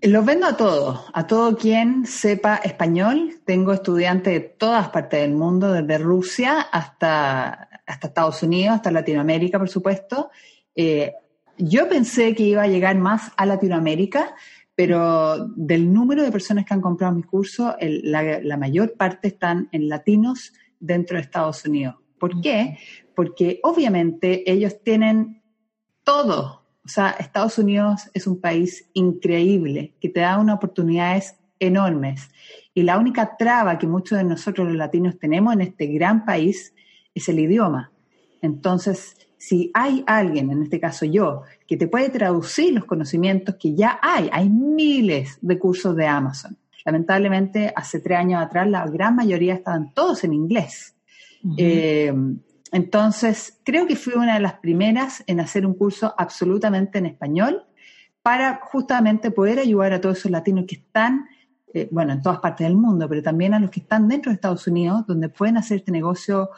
Los 0.00 0.24
vendo 0.24 0.46
a 0.46 0.56
todos, 0.56 1.00
a 1.12 1.26
todo 1.26 1.56
quien 1.56 2.06
sepa 2.06 2.56
español. 2.56 3.36
Tengo 3.46 3.72
estudiantes 3.72 4.34
de 4.34 4.40
todas 4.40 4.90
partes 4.90 5.22
del 5.22 5.32
mundo, 5.32 5.72
desde 5.72 5.98
Rusia 5.98 6.60
hasta, 6.60 7.73
hasta 7.86 8.08
Estados 8.08 8.42
Unidos, 8.42 8.76
hasta 8.76 8.90
Latinoamérica, 8.90 9.58
por 9.58 9.68
supuesto. 9.68 10.30
Eh, 10.74 11.12
yo 11.58 11.88
pensé 11.88 12.34
que 12.34 12.42
iba 12.42 12.62
a 12.62 12.68
llegar 12.68 12.96
más 12.96 13.32
a 13.36 13.46
Latinoamérica, 13.46 14.34
pero 14.74 15.46
del 15.56 15.92
número 15.92 16.22
de 16.22 16.32
personas 16.32 16.64
que 16.64 16.74
han 16.74 16.80
comprado 16.80 17.14
mis 17.14 17.26
cursos, 17.26 17.74
la, 17.80 18.40
la, 18.40 18.56
mayor 18.56 18.94
parte 18.94 19.28
están 19.28 19.68
en 19.70 19.88
latinos 19.88 20.52
dentro 20.80 21.16
de 21.16 21.22
Estados 21.22 21.64
Unidos. 21.64 21.94
¿Por 22.18 22.40
qué? 22.40 22.78
Porque 23.14 23.60
obviamente 23.62 24.50
ellos 24.50 24.82
tienen 24.82 25.42
todo 26.02 26.64
o 26.84 26.88
sea, 26.88 27.10
Estados 27.18 27.58
Unidos 27.58 28.10
es 28.12 28.26
un 28.26 28.40
país 28.40 28.88
increíble 28.92 29.94
que 30.00 30.10
te 30.10 30.20
da 30.20 30.38
unas 30.38 30.56
oportunidades 30.56 31.36
enormes. 31.58 32.28
Y 32.74 32.82
la 32.82 32.98
única 32.98 33.36
traba 33.38 33.78
que 33.78 33.86
muchos 33.86 34.18
de 34.18 34.24
nosotros 34.24 34.68
los 34.68 34.76
latinos 34.76 35.18
tenemos 35.18 35.54
en 35.54 35.62
este 35.62 35.86
gran 35.86 36.26
país 36.26 36.74
es 37.14 37.28
el 37.28 37.38
idioma. 37.38 37.92
Entonces, 38.42 39.16
si 39.38 39.70
hay 39.74 40.02
alguien, 40.06 40.50
en 40.50 40.62
este 40.62 40.80
caso 40.80 41.06
yo, 41.06 41.42
que 41.66 41.76
te 41.76 41.86
puede 41.86 42.10
traducir 42.10 42.74
los 42.74 42.84
conocimientos 42.84 43.56
que 43.58 43.74
ya 43.74 43.98
hay, 44.02 44.28
hay 44.32 44.48
miles 44.48 45.38
de 45.40 45.58
cursos 45.58 45.94
de 45.96 46.06
Amazon. 46.06 46.56
Lamentablemente, 46.84 47.72
hace 47.74 48.00
tres 48.00 48.18
años 48.18 48.42
atrás, 48.42 48.68
la 48.68 48.86
gran 48.86 49.16
mayoría 49.16 49.54
estaban 49.54 49.92
todos 49.94 50.24
en 50.24 50.34
inglés. 50.34 50.94
Entonces, 52.72 53.60
creo 53.64 53.86
que 53.86 53.96
fui 53.96 54.14
una 54.14 54.34
de 54.34 54.40
las 54.40 54.54
primeras 54.54 55.22
en 55.26 55.40
hacer 55.40 55.64
un 55.64 55.74
curso 55.74 56.12
absolutamente 56.18 56.98
en 56.98 57.06
español 57.06 57.62
para 58.20 58.60
justamente 58.64 59.30
poder 59.30 59.58
ayudar 59.58 59.92
a 59.92 60.00
todos 60.00 60.18
esos 60.18 60.30
latinos 60.30 60.64
que 60.66 60.76
están, 60.76 61.26
eh, 61.72 61.88
bueno, 61.90 62.14
en 62.14 62.22
todas 62.22 62.40
partes 62.40 62.66
del 62.66 62.76
mundo, 62.76 63.08
pero 63.08 63.22
también 63.22 63.54
a 63.54 63.60
los 63.60 63.70
que 63.70 63.80
están 63.80 64.08
dentro 64.08 64.30
de 64.30 64.34
Estados 64.34 64.66
Unidos, 64.66 65.06
donde 65.06 65.28
pueden 65.28 65.56
hacer 65.56 65.78
este 65.78 65.92
negocio 65.92 66.50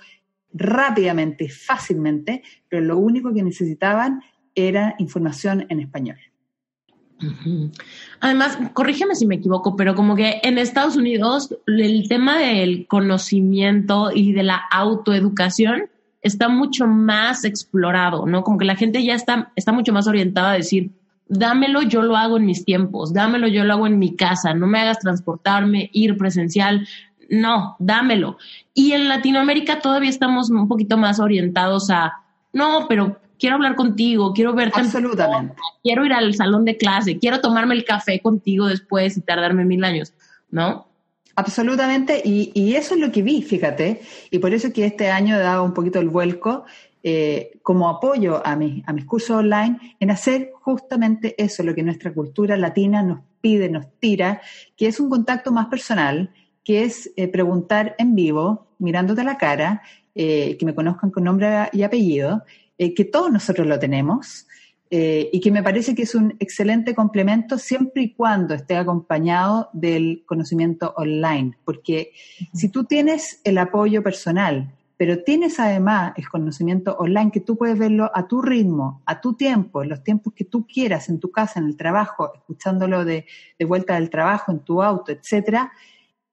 rápidamente 0.57 1.49
fácilmente, 1.49 2.43
pero 2.69 2.83
lo 2.83 2.99
único 2.99 3.33
que 3.33 3.43
necesitaban 3.43 4.23
era 4.55 4.95
información 4.99 5.67
en 5.69 5.81
español. 5.81 6.19
Además, 8.21 8.59
corrígeme 8.75 9.15
si 9.15 9.27
me 9.27 9.37
equivoco, 9.37 9.75
pero 9.75 9.95
como 9.95 10.17
que 10.17 10.41
en 10.43 10.59
Estados 10.59 10.97
Unidos 10.97 11.55
el 11.67 12.09
tema 12.09 12.39
del 12.39 12.87
conocimiento 12.87 14.11
y 14.15 14.33
de 14.33 14.43
la 14.43 14.63
autoeducación 14.71 15.89
está 16.21 16.49
mucho 16.49 16.87
más 16.87 17.45
explorado, 17.45 18.27
¿no? 18.27 18.43
Como 18.43 18.59
que 18.59 18.65
la 18.65 18.77
gente 18.77 19.03
ya 19.03 19.15
está, 19.15 19.53
está 19.57 19.73
mucho 19.73 19.93
más 19.93 20.07
orientada 20.07 20.51
a 20.53 20.57
decir, 20.57 20.91
dámelo, 21.29 21.83
yo 21.83 22.03
lo 22.03 22.17
hago 22.17 22.37
en 22.37 22.47
mis 22.47 22.65
tiempos, 22.65 23.13
dámelo, 23.15 23.49
yo 23.49 23.65
lo 23.65 23.75
hago 23.75 23.87
en 23.87 23.99
mi 23.99 24.15
casa, 24.15 24.53
no 24.53 24.67
me 24.67 24.81
hagas 24.81 24.99
transportarme, 24.99 25.89
ir 25.93 26.17
presencial, 26.17 26.87
no, 27.29 27.77
dámelo. 27.79 28.39
Y 28.75 28.93
en 28.93 29.09
Latinoamérica 29.09 29.81
todavía 29.81 30.11
estamos 30.11 30.51
un 30.51 30.69
poquito 30.69 30.97
más 30.97 31.21
orientados 31.21 31.91
a, 31.91 32.13
no, 32.53 32.87
pero 32.89 33.19
quiero 33.39 33.57
hablar 33.57 33.75
contigo, 33.75 34.33
quiero 34.33 34.55
verte. 34.55 34.81
Absolutamente. 34.81 35.55
quiero 35.83 36.05
ir 36.05 36.13
al 36.13 36.35
salón 36.35 36.65
de 36.65 36.77
clase, 36.77 37.19
quiero 37.19 37.41
tomarme 37.41 37.75
el 37.75 37.85
café 37.85 38.21
contigo 38.21 38.67
después 38.67 39.17
y 39.17 39.21
tardarme 39.21 39.65
mil 39.65 39.85
años, 39.85 40.13
¿no? 40.51 40.87
Absolutamente, 41.39 42.23
y, 42.25 42.75
eso 42.75 42.95
es 42.95 43.01
lo 43.01 43.13
que 43.13 43.21
vi, 43.21 43.43
fíjate, 43.43 44.01
y 44.31 44.39
por 44.39 44.55
eso 44.55 44.73
que 44.73 44.87
este 44.87 45.11
año 45.11 45.37
he 45.37 45.41
dado 45.41 45.65
un 45.65 45.75
poquito 45.75 45.99
el 45.99 46.09
vuelco 46.09 46.65
eh, 47.03 47.59
como 47.63 47.91
apoyo 47.91 48.41
a, 48.45 48.57
mi, 48.57 48.83
a 48.87 48.95
mis 48.95 49.05
cursos 49.05 49.37
online 49.37 49.97
en 50.01 50.11
hacer 50.11 50.53
justamente 50.63 51.35
eso, 51.37 51.63
lo 51.63 51.75
que 51.75 51.83
nuestra 51.83 52.15
cultura 52.15 52.57
latina 52.57 53.03
nos 53.03 53.21
pide, 53.43 53.69
nos 53.69 53.85
tira, 54.01 54.41
que 54.79 54.87
es 54.87 54.99
un 54.99 55.11
contacto 55.11 55.53
más 55.53 55.67
personal, 55.67 56.31
que 56.67 56.83
es 56.83 57.13
eh, 57.15 57.29
preguntar 57.29 57.95
en 57.97 58.17
vivo, 58.17 58.67
mirándote 58.81 59.21
a 59.21 59.25
la 59.25 59.39
cara, 59.39 59.83
eh, 60.17 60.57
que 60.59 60.67
me 60.67 60.75
conozcan 60.75 61.13
con 61.13 61.23
nombre 61.23 61.69
y 61.73 61.85
apellido, 61.85 62.43
eh, 62.77 62.93
que 62.93 63.05
todos 63.05 63.31
nosotros 63.31 63.69
lo 63.69 63.79
tenemos 63.79 64.47
y 64.89 65.41
que 65.41 65.51
me 65.51 65.65
parece 65.65 65.97
que 65.97 66.05
es 66.05 66.15
un 66.15 66.37
excelente 66.39 66.95
complemento 66.95 67.59
siempre 67.59 68.03
y 68.05 68.15
cuando 68.15 68.55
esté 68.55 68.77
acompañado 68.77 69.69
del 69.73 70.23
conocimiento 70.25 70.95
online, 70.97 71.59
porque 71.65 72.13
si 72.55 72.69
tú 72.69 72.85
tienes 72.85 73.41
el 73.43 73.59
apoyo 73.59 74.01
personal, 74.01 74.73
pero 74.97 75.25
tienes 75.25 75.59
además 75.59 76.13
el 76.17 76.29
conocimiento 76.29 76.97
online 76.99 77.33
que 77.33 77.41
tú 77.41 77.59
puedes 77.59 77.77
verlo 77.77 78.11
a 78.15 78.29
tu 78.29 78.41
ritmo, 78.41 79.03
a 79.07 79.21
tu 79.21 79.35
tiempo, 79.35 79.83
en 79.83 79.89
los 79.89 80.05
tiempos 80.05 80.33
que 80.35 80.45
tú 80.45 80.67
quieras, 80.67 81.09
en 81.09 81.19
tu 81.19 81.33
casa, 81.33 81.59
en 81.59 81.67
el 81.67 81.77
trabajo, 81.77 82.33
escuchándolo 82.33 83.05
de, 83.05 83.27
vuelta 83.67 83.95
del 83.95 84.09
trabajo, 84.09 84.53
en 84.53 84.61
tu 84.61 84.83
auto, 84.83 85.11
etcétera, 85.11 85.73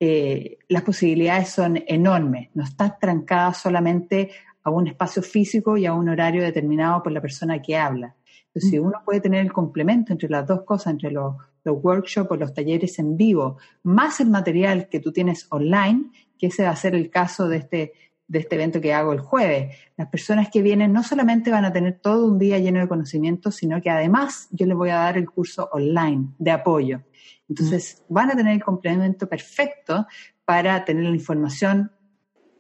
eh, 0.06 0.58
las 0.68 0.82
posibilidades 0.82 1.48
son 1.48 1.82
enormes. 1.88 2.50
No 2.56 2.66
estás 2.66 3.00
trancada 3.00 3.54
solamente 3.54 4.32
a 4.62 4.70
un 4.70 4.88
espacio 4.88 5.24
físico 5.24 5.78
y 5.78 5.86
a 5.86 5.94
un 5.94 6.10
horario 6.10 6.44
determinado 6.44 7.02
por 7.02 7.14
la 7.14 7.22
persona 7.22 7.62
que 7.62 7.78
habla. 7.78 8.14
Entonces, 8.48 8.70
si 8.70 8.80
uno 8.80 9.02
puede 9.06 9.22
tener 9.22 9.40
el 9.46 9.54
complemento 9.54 10.12
entre 10.12 10.28
las 10.28 10.46
dos 10.46 10.64
cosas, 10.64 10.92
entre 10.92 11.10
los, 11.10 11.36
workshops 11.64 12.30
o 12.30 12.36
los 12.36 12.54
talleres 12.54 13.00
en 13.00 13.16
vivo, 13.16 13.58
más 13.84 14.20
el 14.20 14.30
material 14.30 14.90
que 14.90 15.00
tú 15.00 15.14
tienes 15.14 15.48
online, 15.50 16.12
que 16.38 16.48
ese 16.48 16.64
va 16.64 16.72
a 16.72 16.76
ser 16.76 16.96
el 16.96 17.10
caso 17.10 17.48
de 17.48 17.58
este, 17.60 17.94
de 18.28 18.40
este 18.40 18.56
evento 18.56 18.82
que 18.82 18.94
hago 18.94 19.14
el 19.14 19.22
jueves. 19.22 19.74
Las 19.96 20.10
personas 20.10 20.50
que 20.50 20.62
vienen 20.62 20.92
no 20.92 21.04
solamente 21.04 21.50
van 21.50 21.64
a 21.64 21.72
tener 21.72 22.00
todo 22.02 22.28
un 22.28 22.38
día 22.38 22.60
lleno 22.60 22.82
de 22.82 22.90
conocimientos, 22.90 23.56
sino 23.56 23.82
que 23.82 23.90
además 23.90 24.50
yo 24.52 24.66
les 24.66 24.76
voy 24.76 24.90
a 24.90 24.96
dar 24.96 25.18
el 25.18 25.30
curso 25.30 25.70
online 25.72 26.28
de 26.38 26.52
apoyo. 26.52 27.04
Entonces, 27.50 28.04
van 28.10 28.32
a 28.32 28.36
tener 28.36 28.54
el 28.54 28.64
complemento 28.64 29.28
perfecto 29.28 30.08
para 30.46 30.84
tener 30.86 31.04
la 31.04 31.16
información 31.16 31.92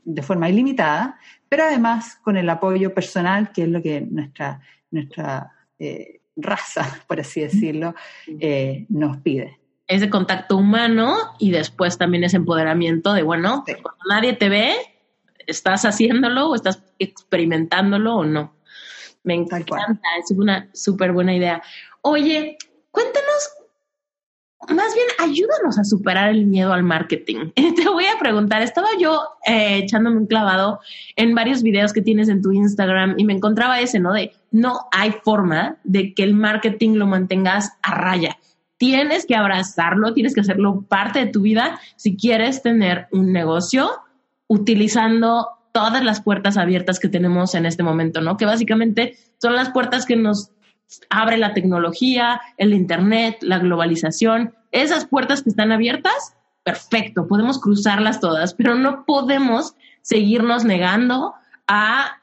de 0.03 0.21
forma 0.21 0.49
ilimitada, 0.49 1.17
pero 1.47 1.63
además 1.63 2.17
con 2.23 2.37
el 2.37 2.49
apoyo 2.49 2.93
personal, 2.93 3.51
que 3.51 3.63
es 3.63 3.69
lo 3.69 3.81
que 3.81 4.01
nuestra, 4.01 4.59
nuestra 4.91 5.51
eh, 5.79 6.21
raza, 6.35 6.85
por 7.07 7.19
así 7.19 7.41
decirlo, 7.41 7.95
eh, 8.39 8.85
nos 8.89 9.17
pide. 9.17 9.59
Ese 9.87 10.09
contacto 10.09 10.57
humano 10.57 11.15
y 11.39 11.51
después 11.51 11.97
también 11.97 12.23
ese 12.23 12.37
empoderamiento 12.37 13.13
de, 13.13 13.23
bueno, 13.23 13.63
cuando 13.65 14.01
nadie 14.09 14.33
te 14.33 14.49
ve, 14.49 14.73
estás 15.45 15.83
haciéndolo 15.83 16.49
o 16.49 16.55
estás 16.55 16.81
experimentándolo 16.99 18.15
o 18.15 18.25
no. 18.25 18.55
Me 19.23 19.35
encanta, 19.35 19.77
es 20.19 20.31
una 20.31 20.69
súper 20.73 21.11
buena 21.11 21.35
idea. 21.35 21.61
Oye, 22.01 22.57
cuéntanos 22.91 23.49
más 24.69 24.93
bien 24.93 25.07
ayúdanos 25.19 25.77
a 25.77 25.83
superar 25.83 26.29
el 26.29 26.45
miedo 26.45 26.73
al 26.73 26.83
marketing. 26.83 27.51
Te 27.55 27.89
voy 27.89 28.05
a 28.05 28.19
preguntar, 28.19 28.61
estaba 28.61 28.87
yo 28.99 29.21
eh, 29.45 29.77
echándome 29.77 30.17
un 30.17 30.27
clavado 30.27 30.79
en 31.15 31.35
varios 31.35 31.63
videos 31.63 31.93
que 31.93 32.01
tienes 32.01 32.29
en 32.29 32.41
tu 32.41 32.51
Instagram 32.51 33.15
y 33.17 33.25
me 33.25 33.33
encontraba 33.33 33.79
ese, 33.79 33.99
¿no? 33.99 34.13
De 34.13 34.33
no 34.51 34.81
hay 34.91 35.11
forma 35.23 35.77
de 35.83 36.13
que 36.13 36.23
el 36.23 36.33
marketing 36.33 36.95
lo 36.95 37.07
mantengas 37.07 37.73
a 37.81 37.95
raya. 37.95 38.37
Tienes 38.77 39.25
que 39.25 39.35
abrazarlo, 39.35 40.13
tienes 40.13 40.33
que 40.33 40.41
hacerlo 40.41 40.81
parte 40.87 41.19
de 41.19 41.31
tu 41.31 41.41
vida 41.41 41.79
si 41.95 42.15
quieres 42.15 42.61
tener 42.61 43.07
un 43.11 43.31
negocio 43.31 43.89
utilizando 44.47 45.47
todas 45.71 46.03
las 46.03 46.21
puertas 46.21 46.57
abiertas 46.57 46.99
que 46.99 47.09
tenemos 47.09 47.55
en 47.55 47.65
este 47.65 47.83
momento, 47.83 48.21
¿no? 48.21 48.37
Que 48.37 48.45
básicamente 48.45 49.17
son 49.41 49.55
las 49.55 49.69
puertas 49.69 50.05
que 50.05 50.15
nos 50.15 50.51
abre 51.09 51.37
la 51.37 51.53
tecnología, 51.53 52.41
el 52.57 52.73
Internet, 52.73 53.37
la 53.41 53.59
globalización. 53.59 54.53
Esas 54.71 55.05
puertas 55.05 55.43
que 55.43 55.49
están 55.49 55.71
abiertas, 55.71 56.35
perfecto, 56.63 57.27
podemos 57.27 57.59
cruzarlas 57.59 58.19
todas, 58.19 58.53
pero 58.53 58.75
no 58.75 59.05
podemos 59.05 59.75
seguirnos 60.01 60.65
negando 60.65 61.33
a 61.67 62.17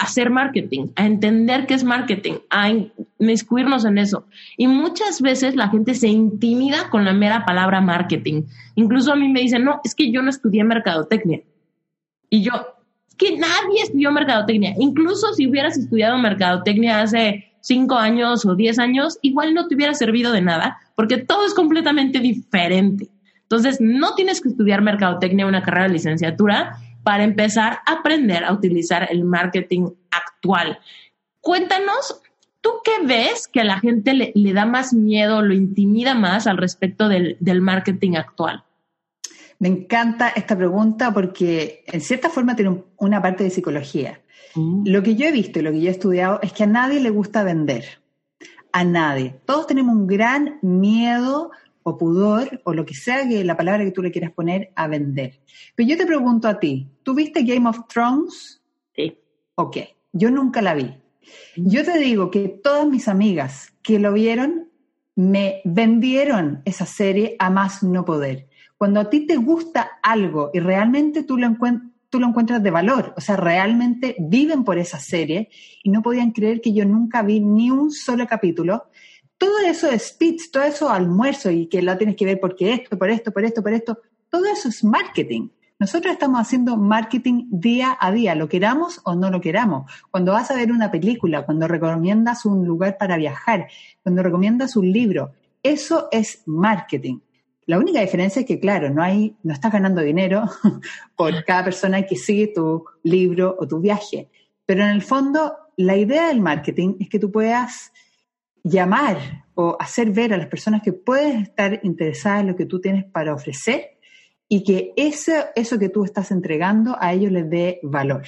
hacer 0.00 0.30
marketing, 0.30 0.88
a 0.96 1.04
entender 1.04 1.66
qué 1.66 1.74
es 1.74 1.84
marketing, 1.84 2.34
a 2.48 2.70
inmiscuirnos 3.18 3.84
en 3.84 3.98
eso. 3.98 4.24
Y 4.56 4.66
muchas 4.66 5.20
veces 5.20 5.56
la 5.56 5.68
gente 5.68 5.94
se 5.94 6.08
intimida 6.08 6.88
con 6.88 7.04
la 7.04 7.12
mera 7.12 7.44
palabra 7.44 7.82
marketing. 7.82 8.44
Incluso 8.76 9.12
a 9.12 9.16
mí 9.16 9.28
me 9.28 9.40
dicen, 9.40 9.64
no, 9.64 9.80
es 9.84 9.94
que 9.94 10.10
yo 10.10 10.22
no 10.22 10.30
estudié 10.30 10.64
mercadotecnia. 10.64 11.42
Y 12.30 12.42
yo, 12.42 12.52
es 13.08 13.14
que 13.16 13.36
nadie 13.36 13.82
estudió 13.82 14.10
mercadotecnia. 14.10 14.74
Incluso 14.78 15.34
si 15.34 15.46
hubieras 15.46 15.76
estudiado 15.76 16.16
mercadotecnia 16.16 17.02
hace 17.02 17.49
cinco 17.60 17.96
años 17.96 18.44
o 18.44 18.54
diez 18.54 18.78
años, 18.78 19.18
igual 19.22 19.54
no 19.54 19.68
te 19.68 19.74
hubiera 19.74 19.94
servido 19.94 20.32
de 20.32 20.40
nada, 20.40 20.78
porque 20.94 21.18
todo 21.18 21.46
es 21.46 21.54
completamente 21.54 22.20
diferente. 22.20 23.08
Entonces, 23.42 23.80
no 23.80 24.14
tienes 24.14 24.40
que 24.40 24.50
estudiar 24.50 24.82
mercadotecnia, 24.82 25.46
una 25.46 25.62
carrera 25.62 25.88
de 25.88 25.94
licenciatura, 25.94 26.76
para 27.02 27.24
empezar 27.24 27.80
a 27.86 27.94
aprender 27.94 28.44
a 28.44 28.52
utilizar 28.52 29.08
el 29.10 29.24
marketing 29.24 29.88
actual. 30.10 30.78
Cuéntanos, 31.40 32.20
¿tú 32.60 32.70
qué 32.84 33.04
ves 33.04 33.48
que 33.48 33.60
a 33.60 33.64
la 33.64 33.80
gente 33.80 34.14
le, 34.14 34.52
da 34.52 34.66
más 34.66 34.92
miedo, 34.92 35.42
lo 35.42 35.54
intimida 35.54 36.14
más 36.14 36.46
al 36.46 36.58
respecto 36.58 37.08
del, 37.08 37.36
del 37.40 37.60
marketing 37.60 38.16
actual? 38.16 38.64
Me 39.58 39.68
encanta 39.68 40.28
esta 40.28 40.56
pregunta 40.56 41.12
porque 41.12 41.84
en 41.86 42.00
cierta 42.00 42.30
forma 42.30 42.56
tiene 42.56 42.82
una 42.96 43.20
parte 43.20 43.44
de 43.44 43.50
psicología. 43.50 44.20
Mm. 44.54 44.86
Lo 44.86 45.02
que 45.02 45.16
yo 45.16 45.26
he 45.26 45.32
visto 45.32 45.58
y 45.58 45.62
lo 45.62 45.72
que 45.72 45.80
yo 45.80 45.88
he 45.88 45.92
estudiado 45.92 46.40
es 46.42 46.52
que 46.52 46.64
a 46.64 46.66
nadie 46.66 47.00
le 47.00 47.10
gusta 47.10 47.44
vender. 47.44 47.84
A 48.72 48.84
nadie. 48.84 49.40
Todos 49.44 49.66
tenemos 49.66 49.94
un 49.94 50.06
gran 50.06 50.58
miedo 50.62 51.50
o 51.82 51.96
pudor 51.96 52.60
o 52.64 52.74
lo 52.74 52.84
que 52.84 52.94
sea 52.94 53.26
que 53.28 53.42
la 53.44 53.56
palabra 53.56 53.84
que 53.84 53.90
tú 53.90 54.02
le 54.02 54.10
quieras 54.10 54.32
poner 54.32 54.72
a 54.76 54.86
vender. 54.86 55.40
Pero 55.74 55.88
yo 55.88 55.96
te 55.96 56.06
pregunto 56.06 56.48
a 56.48 56.58
ti, 56.58 56.88
¿tú 57.02 57.14
viste 57.14 57.42
Game 57.42 57.68
of 57.68 57.86
Thrones? 57.88 58.62
Sí. 58.94 59.18
Ok, 59.54 59.78
yo 60.12 60.30
nunca 60.30 60.62
la 60.62 60.74
vi. 60.74 60.94
Yo 61.56 61.84
te 61.84 61.98
digo 61.98 62.30
que 62.30 62.48
todas 62.48 62.86
mis 62.86 63.08
amigas 63.08 63.72
que 63.82 63.98
lo 63.98 64.12
vieron 64.12 64.68
me 65.16 65.60
vendieron 65.64 66.62
esa 66.64 66.86
serie 66.86 67.36
a 67.38 67.50
más 67.50 67.82
no 67.82 68.04
poder. 68.04 68.48
Cuando 68.76 69.00
a 69.00 69.10
ti 69.10 69.26
te 69.26 69.36
gusta 69.36 69.98
algo 70.02 70.50
y 70.54 70.60
realmente 70.60 71.22
tú 71.22 71.36
lo 71.36 71.46
encuentras 71.46 71.89
tú 72.10 72.20
lo 72.20 72.26
encuentras 72.26 72.62
de 72.62 72.70
valor. 72.70 73.14
O 73.16 73.20
sea, 73.20 73.36
realmente 73.36 74.16
viven 74.18 74.64
por 74.64 74.78
esa 74.78 74.98
serie 74.98 75.48
y 75.82 75.90
no 75.90 76.02
podían 76.02 76.32
creer 76.32 76.60
que 76.60 76.72
yo 76.72 76.84
nunca 76.84 77.22
vi 77.22 77.40
ni 77.40 77.70
un 77.70 77.90
solo 77.90 78.26
capítulo. 78.26 78.90
Todo 79.38 79.58
eso 79.60 79.90
es 79.90 80.08
speech, 80.08 80.50
todo 80.52 80.64
eso 80.64 80.90
almuerzo 80.90 81.50
y 81.50 81.66
que 81.66 81.80
la 81.80 81.96
tienes 81.96 82.16
que 82.16 82.26
ver 82.26 82.40
porque 82.40 82.74
esto, 82.74 82.98
por 82.98 83.08
esto, 83.08 83.32
por 83.32 83.44
esto, 83.44 83.62
por 83.62 83.72
esto, 83.72 83.98
todo 84.28 84.44
eso 84.44 84.68
es 84.68 84.84
marketing. 84.84 85.48
Nosotros 85.78 86.12
estamos 86.12 86.42
haciendo 86.42 86.76
marketing 86.76 87.46
día 87.48 87.96
a 87.98 88.12
día, 88.12 88.34
lo 88.34 88.50
queramos 88.50 89.00
o 89.04 89.14
no 89.14 89.30
lo 89.30 89.40
queramos. 89.40 89.90
Cuando 90.10 90.32
vas 90.32 90.50
a 90.50 90.54
ver 90.54 90.72
una 90.72 90.90
película, 90.90 91.46
cuando 91.46 91.66
recomiendas 91.66 92.44
un 92.44 92.66
lugar 92.66 92.98
para 92.98 93.16
viajar, 93.16 93.66
cuando 94.02 94.22
recomiendas 94.22 94.76
un 94.76 94.92
libro, 94.92 95.32
eso 95.62 96.08
es 96.12 96.42
marketing. 96.44 97.20
La 97.70 97.78
única 97.78 98.00
diferencia 98.00 98.40
es 98.40 98.46
que, 98.46 98.58
claro, 98.58 98.90
no, 98.90 99.00
hay, 99.00 99.36
no 99.44 99.52
estás 99.52 99.70
ganando 99.72 100.02
dinero 100.02 100.42
por 101.16 101.44
cada 101.44 101.62
persona 101.62 102.02
que 102.02 102.16
sigue 102.16 102.48
tu 102.48 102.84
libro 103.04 103.54
o 103.60 103.68
tu 103.68 103.78
viaje. 103.78 104.28
Pero 104.66 104.82
en 104.82 104.88
el 104.88 105.02
fondo, 105.02 105.56
la 105.76 105.96
idea 105.96 106.26
del 106.26 106.40
marketing 106.40 106.96
es 106.98 107.08
que 107.08 107.20
tú 107.20 107.30
puedas 107.30 107.92
llamar 108.64 109.44
o 109.54 109.76
hacer 109.78 110.10
ver 110.10 110.34
a 110.34 110.36
las 110.36 110.48
personas 110.48 110.82
que 110.82 110.92
pueden 110.92 111.42
estar 111.42 111.78
interesadas 111.84 112.40
en 112.40 112.48
lo 112.48 112.56
que 112.56 112.66
tú 112.66 112.80
tienes 112.80 113.04
para 113.04 113.32
ofrecer 113.32 114.00
y 114.48 114.64
que 114.64 114.92
eso, 114.96 115.30
eso 115.54 115.78
que 115.78 115.90
tú 115.90 116.04
estás 116.04 116.32
entregando 116.32 116.96
a 116.98 117.12
ellos 117.12 117.30
les 117.30 117.48
dé 117.48 117.78
valor. 117.84 118.24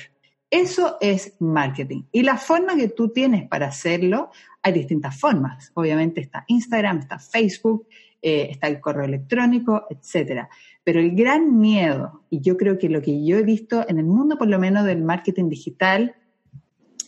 Eso 0.53 0.99
es 1.01 1.35
marketing. 1.41 2.03
Y 2.13 2.23
la 2.23 2.37
forma 2.37 2.77
que 2.77 2.91
tú 2.91 3.09
tienes 3.09 3.49
para 3.49 3.67
hacerlo, 3.67 4.31
hay 4.63 4.73
distintas 4.73 5.19
formas. 5.19 5.73
Obviamente 5.75 6.21
está 6.21 6.45
Instagram, 6.47 6.99
está 6.99 7.19
Facebook, 7.19 7.89
eh, 8.23 8.49
está 8.51 8.69
el 8.69 8.81
correo 8.81 9.05
electrónico, 9.05 9.87
etcétera. 9.91 10.49
Pero 10.85 11.01
el 11.01 11.15
gran 11.15 11.59
miedo, 11.59 12.23
y 12.31 12.41
yo 12.41 12.57
creo 12.57 12.79
que 12.79 12.89
lo 12.89 13.03
que 13.03 13.25
yo 13.25 13.37
he 13.37 13.43
visto 13.43 13.85
en 13.89 13.99
el 13.99 14.05
mundo 14.05 14.39
por 14.39 14.49
lo 14.49 14.61
menos 14.61 14.85
del 14.85 15.03
marketing 15.03 15.49
digital, 15.49 16.15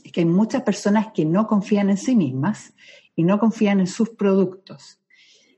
es 0.05 0.11
que 0.11 0.21
hay 0.21 0.27
muchas 0.27 0.63
personas 0.63 1.09
que 1.15 1.25
no 1.25 1.47
confían 1.47 1.89
en 1.89 1.97
sí 1.97 2.17
mismas 2.17 2.75
y 3.15 3.23
no 3.23 3.39
confían 3.39 3.79
en 3.79 3.87
sus 3.87 4.11
productos. 4.11 5.01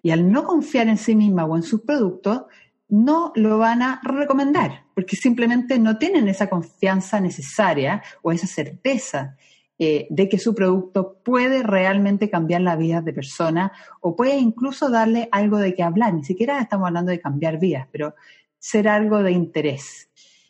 Y 0.03 0.11
al 0.11 0.31
no 0.31 0.45
confiar 0.45 0.88
en 0.88 0.99
sí 0.99 1.16
mismas 1.16 1.47
o 1.49 1.57
en 1.57 1.62
sus 1.62 1.81
productos, 1.81 2.42
no 2.88 3.33
lo 3.35 3.59
van 3.59 3.83
a 3.83 4.01
recomendar, 4.05 4.85
porque 4.95 5.16
simplemente 5.16 5.79
no 5.79 5.99
tienen 5.99 6.29
esa 6.29 6.49
confianza 6.49 7.19
necesaria 7.19 8.03
o 8.23 8.31
esa 8.31 8.47
certeza 8.47 9.37
eh, 9.78 10.06
de 10.08 10.28
que 10.28 10.38
su 10.38 10.54
producto 10.54 11.18
puede 11.22 11.62
realmente 11.62 12.30
cambiar 12.30 12.62
la 12.62 12.76
vida 12.76 13.02
de 13.02 13.12
personas 13.12 13.72
o 14.00 14.16
puede 14.16 14.38
incluso 14.38 14.88
darle 14.88 15.28
algo 15.32 15.58
de 15.58 15.74
qué 15.74 15.82
hablar. 15.82 16.14
Ni 16.14 16.24
siquiera 16.24 16.60
estamos 16.60 16.86
hablando 16.86 17.10
de 17.10 17.20
cambiar 17.20 17.58
vidas, 17.58 17.86
pero 17.92 18.14
ser 18.58 18.88
algo 18.88 19.22
de 19.22 19.32
interés. 19.32 20.08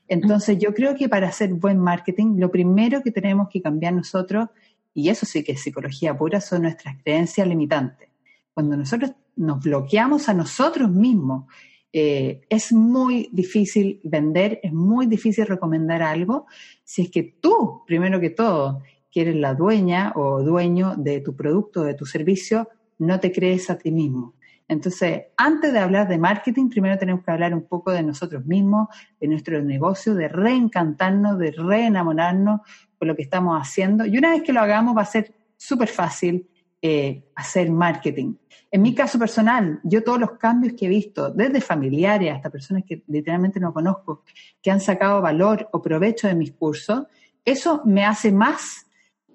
Entonces 0.09 0.59
yo 0.59 0.73
creo 0.73 0.95
que 0.95 1.09
para 1.09 1.29
hacer 1.29 1.53
buen 1.55 1.79
marketing, 1.79 2.37
lo 2.39 2.51
primero 2.51 3.03
que 3.03 3.11
tenemos 3.11 3.49
que 3.49 3.61
cambiar 3.61 3.95
nosotros, 3.95 4.49
y 4.95 5.09
eso 5.09 5.27
sí 5.27 5.43
que 5.43 5.53
es 5.53 5.61
psicología 5.61 6.17
pura, 6.17 6.41
son 6.41 6.63
nuestras 6.63 6.97
creencias 7.03 7.47
limitantes. 7.49 8.09
Cuando 8.55 8.77
nosotros 8.77 9.13
nos 9.35 9.61
bloqueamos 9.61 10.29
a 10.29 10.35
nosotros 10.35 10.91
mismos, 10.91 11.47
eh, 11.93 12.43
es 12.49 12.73
muy 12.73 13.29
difícil 13.33 14.01
vender, 14.05 14.61
es 14.63 14.73
muy 14.73 15.07
difícil 15.07 15.47
recomendar 15.47 16.03
algo 16.03 16.47
si 16.85 17.03
es 17.03 17.11
que 17.11 17.23
tú, 17.41 17.83
primero 17.87 18.21
que 18.21 18.31
todo, 18.31 18.83
que 19.17 19.23
eres 19.23 19.37
la 19.37 19.55
dueña 19.55 20.13
o 20.15 20.43
dueño 20.43 20.95
de 20.95 21.23
tu 21.23 21.35
producto, 21.35 21.85
de 21.85 21.95
tu 21.95 22.05
servicio, 22.05 22.69
no 22.99 23.19
te 23.19 23.33
crees 23.33 23.71
a 23.71 23.79
ti 23.79 23.91
mismo. 23.91 24.35
Entonces, 24.69 25.29
antes 25.39 25.73
de 25.73 25.79
hablar 25.79 26.07
de 26.07 26.19
marketing, 26.19 26.69
primero 26.69 26.99
tenemos 26.99 27.25
que 27.25 27.31
hablar 27.31 27.55
un 27.55 27.63
poco 27.63 27.93
de 27.93 28.03
nosotros 28.03 28.45
mismos, 28.45 28.89
de 29.19 29.29
nuestro 29.29 29.63
negocio, 29.63 30.15
de 30.15 30.29
reencantarnos, 30.29 31.39
de 31.39 31.51
reenamorarnos 31.53 32.61
con 32.99 33.09
lo 33.09 33.17
que 33.17 33.23
estamos 33.23 33.59
haciendo. 33.59 34.05
Y 34.05 34.19
una 34.19 34.33
vez 34.33 34.43
que 34.43 34.53
lo 34.53 34.61
hagamos 34.61 34.95
va 34.95 35.01
a 35.01 35.07
ser 35.07 35.33
súper 35.57 35.89
fácil 35.89 36.47
eh, 36.83 37.25
hacer 37.37 37.71
marketing. 37.71 38.35
En 38.71 38.83
mi 38.83 38.95
caso 38.95 39.19
personal, 39.19 39.81
yo 39.83 40.05
todos 40.05 40.21
los 40.21 40.33
cambios 40.33 40.75
que 40.75 40.85
he 40.85 40.91
visto, 40.91 41.31
desde 41.31 41.63
familiares 41.63 42.35
hasta 42.35 42.51
personas 42.51 42.85
que 42.87 43.03
literalmente 43.07 43.61
no 43.61 43.73
conozco, 43.73 44.25
que 44.61 44.71
han 44.71 44.81
sacado 44.83 45.23
valor 45.23 45.71
o 45.73 45.81
provecho 45.81 46.29
de 46.29 46.35
mis 46.35 46.53
cursos, 46.53 47.07
eso 47.47 47.81
me 47.87 48.05
hace 48.05 48.31
más 48.31 48.86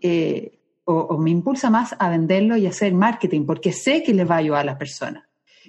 eh, 0.01 0.59
o, 0.85 1.17
me 1.17 1.29
impulsa 1.29 1.69
más 1.69 1.95
a 1.97 2.09
venderlo 2.09 2.57
y 2.57 2.67
hacer 2.67 2.93
marketing, 2.93 3.45
porque 3.45 3.71
sé 3.71 4.03
que 4.03 4.13
le 4.13 4.25
va 4.25 4.35
a 4.35 4.39
ayudar 4.39 4.61
a 4.61 4.65
las 4.65 4.77
personas. 4.77 5.23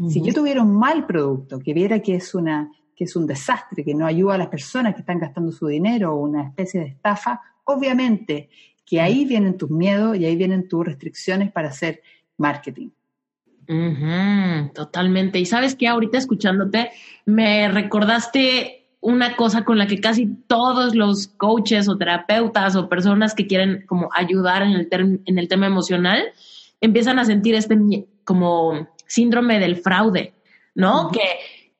Si 0.08 0.22
yo 0.22 0.32
tuviera 0.32 0.62
un 0.62 0.74
mal 0.74 1.06
producto, 1.06 1.58
que 1.58 1.74
viera 1.74 2.00
que 2.00 2.14
es, 2.14 2.34
una, 2.34 2.70
que 2.96 3.04
es 3.04 3.14
un 3.14 3.26
desastre, 3.26 3.84
que 3.84 3.94
no 3.94 4.06
ayuda 4.06 4.34
a 4.34 4.38
las 4.38 4.48
personas 4.48 4.94
que 4.94 5.00
están 5.00 5.18
gastando 5.18 5.52
su 5.52 5.66
dinero 5.66 6.14
o 6.14 6.20
una 6.22 6.44
especie 6.44 6.80
de 6.80 6.86
estafa, 6.86 7.40
obviamente 7.64 8.48
que 8.86 9.00
ahí 9.00 9.24
vienen 9.26 9.58
tus 9.58 9.70
miedos 9.70 10.16
y 10.16 10.24
ahí 10.24 10.34
vienen 10.34 10.66
tus 10.66 10.84
restricciones 10.84 11.52
para 11.52 11.68
hacer 11.68 12.02
marketing. 12.38 12.88
totalmente. 14.74 15.38
Y 15.38 15.46
sabes 15.46 15.74
que 15.74 15.86
ahorita 15.86 16.18
escuchándote, 16.18 16.90
me 17.26 17.68
recordaste 17.68 18.81
una 19.02 19.34
cosa 19.34 19.64
con 19.64 19.78
la 19.78 19.88
que 19.88 20.00
casi 20.00 20.28
todos 20.46 20.94
los 20.94 21.26
coaches 21.26 21.88
o 21.88 21.98
terapeutas 21.98 22.76
o 22.76 22.88
personas 22.88 23.34
que 23.34 23.48
quieren 23.48 23.84
como 23.86 24.08
ayudar 24.14 24.62
en 24.62 24.70
el, 24.70 24.88
en 25.26 25.38
el 25.38 25.48
tema 25.48 25.66
emocional 25.66 26.22
empiezan 26.80 27.18
a 27.18 27.24
sentir 27.24 27.56
este 27.56 27.76
como 28.24 28.88
síndrome 29.06 29.58
del 29.58 29.76
fraude, 29.76 30.34
¿no? 30.76 31.10
Que 31.10 31.20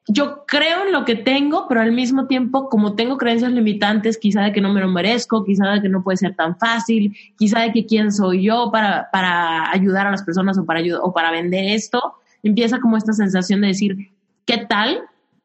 yo 0.08 0.44
creo 0.46 0.84
en 0.84 0.92
lo 0.92 1.04
que 1.04 1.14
tengo, 1.14 1.66
pero 1.68 1.80
al 1.80 1.92
mismo 1.92 2.26
tiempo, 2.26 2.68
como 2.68 2.96
tengo 2.96 3.16
creencias 3.18 3.52
limitantes, 3.52 4.18
quizá 4.18 4.42
de 4.42 4.52
que 4.52 4.60
no 4.60 4.72
me 4.72 4.80
lo 4.80 4.88
merezco, 4.88 5.44
quizá 5.44 5.70
de 5.70 5.80
que 5.80 5.88
no 5.88 6.02
puede 6.02 6.16
ser 6.16 6.34
tan 6.34 6.58
fácil, 6.58 7.16
quizá 7.38 7.60
de 7.60 7.72
que 7.72 7.86
quién 7.86 8.10
soy 8.10 8.42
yo 8.42 8.70
para, 8.72 9.08
para 9.12 9.70
ayudar 9.70 10.08
a 10.08 10.10
las 10.10 10.24
personas 10.24 10.58
o 10.58 10.66
para, 10.66 10.82
o 11.00 11.12
para 11.12 11.30
vender 11.30 11.66
esto, 11.66 12.14
empieza 12.42 12.80
como 12.80 12.96
esta 12.96 13.12
sensación 13.12 13.60
de 13.60 13.68
decir, 13.68 14.10
¿qué 14.44 14.66
tal 14.68 15.02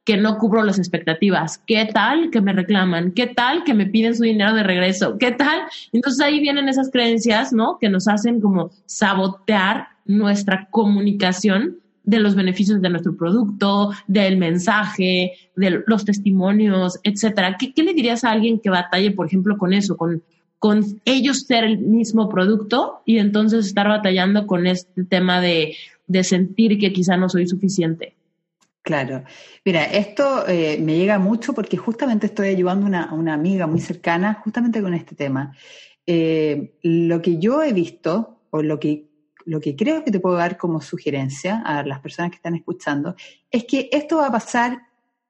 que 0.07 0.15
no 0.15 0.37
cubro 0.37 0.63
las 0.63 0.79
expectativas? 0.79 1.61
¿Qué 1.67 1.85
tal 1.93 2.31
que 2.31 2.39
me 2.39 2.53
reclaman? 2.53 3.11
¿Qué 3.11 3.27
tal 3.27 3.65
que 3.65 3.73
me 3.73 3.87
piden 3.87 4.15
su 4.15 4.23
dinero 4.23 4.53
de 4.53 4.63
regreso? 4.63 5.17
¿Qué 5.17 5.33
tal? 5.33 5.63
Entonces 5.91 6.25
ahí 6.25 6.39
vienen 6.39 6.69
esas 6.69 6.89
creencias, 6.89 7.51
¿no? 7.51 7.77
Que 7.77 7.89
nos 7.89 8.07
hacen 8.07 8.39
como 8.39 8.71
sabotear 8.85 9.89
nuestra 10.05 10.69
comunicación 10.71 11.79
de 12.05 12.21
los 12.21 12.35
beneficios 12.35 12.81
de 12.81 12.89
nuestro 12.89 13.17
producto, 13.17 13.91
del 14.07 14.37
mensaje, 14.37 15.33
de 15.57 15.83
los 15.85 16.05
testimonios, 16.05 17.01
etcétera. 17.03 17.57
¿Qué, 17.59 17.83
le 17.83 17.93
dirías 17.93 18.23
a 18.23 18.31
alguien 18.31 18.59
que 18.59 18.69
batalle, 18.69 19.11
por 19.11 19.27
ejemplo, 19.27 19.57
con 19.57 19.73
eso, 19.73 19.97
con, 19.97 20.23
con 20.57 20.85
ellos 21.03 21.43
ser 21.45 21.65
el 21.65 21.79
mismo 21.79 22.29
producto 22.29 23.01
y 23.03 23.17
entonces 23.17 23.65
estar 23.65 23.89
batallando 23.89 24.47
con 24.47 24.67
este 24.67 25.03
tema 25.03 25.41
de, 25.41 25.75
de 26.07 26.23
sentir 26.23 26.79
que 26.79 26.93
quizá 26.93 27.17
no 27.17 27.27
soy 27.27 27.45
suficiente? 27.45 28.16
Claro. 28.87 29.25
Mira, 29.65 29.83
esto 29.83 30.47
eh, 30.47 30.79
me 30.81 30.95
llega 30.95 31.19
mucho 31.19 31.51
porque 31.51 31.75
justamente 31.75 32.27
estoy 32.27 32.47
ayudando 32.47 32.87
a 32.97 33.13
una 33.13 33.33
amiga 33.33 33.67
muy 33.67 33.81
cercana 33.81 34.35
justamente 34.35 34.81
con 34.81 34.93
este 34.93 35.13
tema. 35.13 35.53
Eh, 36.05 36.77
lo 36.83 37.21
que 37.21 37.37
yo 37.37 37.61
he 37.61 37.73
visto, 37.73 38.43
o 38.49 38.61
lo 38.61 38.79
que, 38.79 39.09
lo 39.43 39.59
que 39.59 39.75
creo 39.75 40.05
que 40.05 40.11
te 40.11 40.21
puedo 40.21 40.37
dar 40.37 40.55
como 40.55 40.79
sugerencia 40.79 41.61
a 41.65 41.83
las 41.83 41.99
personas 41.99 42.31
que 42.31 42.37
están 42.37 42.55
escuchando, 42.55 43.17
es 43.51 43.65
que 43.65 43.89
esto 43.91 44.19
va 44.19 44.27
a 44.27 44.31
pasar 44.31 44.83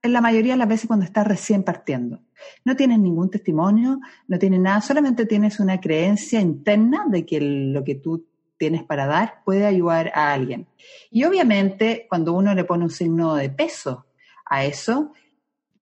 en 0.03 0.13
la 0.13 0.21
mayoría 0.21 0.53
de 0.53 0.59
las 0.59 0.69
veces 0.69 0.85
cuando 0.85 1.05
estás 1.05 1.25
recién 1.25 1.63
partiendo. 1.63 2.21
No 2.63 2.75
tienes 2.75 2.99
ningún 2.99 3.31
testimonio, 3.31 3.99
no 4.27 4.37
tienes 4.37 4.59
nada, 4.59 4.81
solamente 4.81 5.25
tienes 5.25 5.59
una 5.59 5.81
creencia 5.81 6.39
interna 6.39 7.07
de 7.09 7.25
que 7.25 7.41
lo 7.41 7.83
que 7.83 7.95
tú 7.95 8.23
tienes 8.57 8.83
para 8.83 9.05
dar 9.05 9.41
puede 9.45 9.65
ayudar 9.65 10.11
a 10.13 10.33
alguien. 10.33 10.67
Y 11.11 11.23
obviamente 11.23 12.05
cuando 12.09 12.33
uno 12.33 12.53
le 12.53 12.63
pone 12.63 12.83
un 12.83 12.89
signo 12.89 13.35
de 13.35 13.49
peso 13.49 14.05
a 14.45 14.65
eso, 14.65 15.13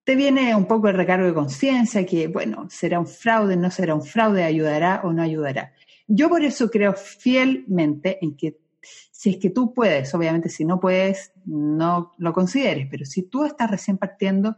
te 0.04 0.14
viene 0.14 0.54
un 0.54 0.66
poco 0.66 0.88
el 0.88 0.96
recargo 0.96 1.26
de 1.26 1.34
conciencia 1.34 2.06
que, 2.06 2.28
bueno, 2.28 2.68
será 2.70 3.00
un 3.00 3.08
fraude, 3.08 3.56
no 3.56 3.70
será 3.70 3.94
un 3.94 4.04
fraude, 4.04 4.44
ayudará 4.44 5.00
o 5.02 5.12
no 5.12 5.22
ayudará. 5.22 5.72
Yo 6.06 6.28
por 6.28 6.44
eso 6.44 6.70
creo 6.70 6.92
fielmente 6.92 8.18
en 8.22 8.36
que 8.36 8.58
si 9.10 9.30
es 9.30 9.36
que 9.38 9.50
tú 9.50 9.74
puedes, 9.74 10.14
obviamente 10.14 10.48
si 10.48 10.64
no 10.64 10.78
puedes, 10.78 11.32
no 11.44 12.12
lo 12.18 12.32
consideres, 12.32 12.86
pero 12.88 13.04
si 13.04 13.22
tú 13.22 13.44
estás 13.44 13.68
recién 13.70 13.98
partiendo, 13.98 14.56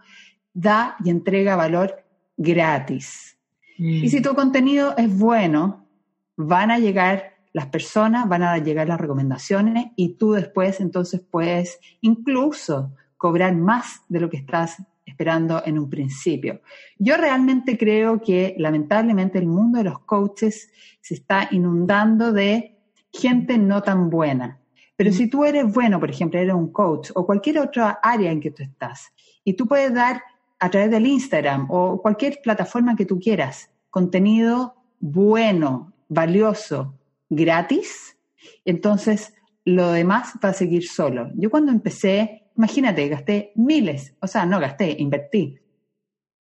da 0.53 0.97
y 1.03 1.11
entrega 1.11 1.57
valor 1.57 2.05
gratis. 2.37 3.39
Y 3.79 4.07
mm. 4.07 4.09
si 4.09 4.21
tu 4.21 4.35
contenido 4.35 4.95
es 4.99 5.17
bueno, 5.17 5.89
van 6.37 6.71
a 6.71 6.79
llegar 6.79 7.38
las 7.53 7.67
personas, 7.67 8.29
van 8.29 8.43
a 8.43 8.59
llegar 8.59 8.89
las 8.89 9.01
recomendaciones 9.01 9.87
y 9.97 10.15
tú 10.15 10.33
después 10.33 10.81
entonces 10.81 11.21
puedes 11.21 11.79
incluso 12.01 12.93
cobrar 13.17 13.55
más 13.57 14.03
de 14.09 14.21
lo 14.21 14.31
que 14.31 14.37
estás 14.37 14.77
esperando 15.05 15.63
en 15.65 15.79
un 15.79 15.91
principio. 15.91 16.61
Yo 16.99 17.17
realmente 17.17 17.77
creo 17.77 18.21
que 18.21 18.55
lamentablemente 18.59 19.39
el 19.39 19.47
mundo 19.47 19.79
de 19.79 19.85
los 19.85 20.01
coaches 20.01 20.71
se 21.01 21.15
está 21.15 21.49
inundando 21.51 22.33
de 22.33 22.79
gente 23.13 23.59
no 23.59 23.83
tan 23.83 24.11
buena. 24.11 24.61
Pero 24.97 25.13
si 25.13 25.29
tú 25.29 25.45
eres 25.45 25.73
bueno, 25.73 25.99
por 25.99 26.11
ejemplo, 26.11 26.39
eres 26.39 26.55
un 26.55 26.73
coach 26.73 27.11
o 27.15 27.25
cualquier 27.25 27.61
otra 27.61 28.01
área 28.03 28.31
en 28.31 28.41
que 28.41 28.51
tú 28.51 28.63
estás, 28.63 29.13
y 29.45 29.55
tú 29.55 29.67
puedes 29.67 29.95
dar 29.95 30.23
a 30.59 30.69
través 30.71 30.91
del 30.91 31.07
Instagram 31.07 31.69
o 31.71 32.03
cualquier 32.03 32.41
plataforma 32.43 32.97
que 32.97 33.07
tú 33.07 33.19
quieras 33.19 33.71
contenido 33.91 34.75
bueno, 35.01 35.93
valioso, 36.09 36.98
gratis, 37.29 38.17
entonces 38.65 39.35
lo 39.65 39.93
demás 39.93 40.35
va 40.43 40.51
a 40.51 40.55
seguir 40.55 40.87
solo. 40.87 41.31
Yo 41.35 41.51
cuando 41.51 41.73
empecé, 41.73 42.51
imagínate, 42.57 43.09
gasté 43.09 43.53
miles, 43.57 44.15
o 44.21 44.27
sea, 44.27 44.47
no 44.47 44.61
gasté, 44.61 44.97
invertí 44.99 45.61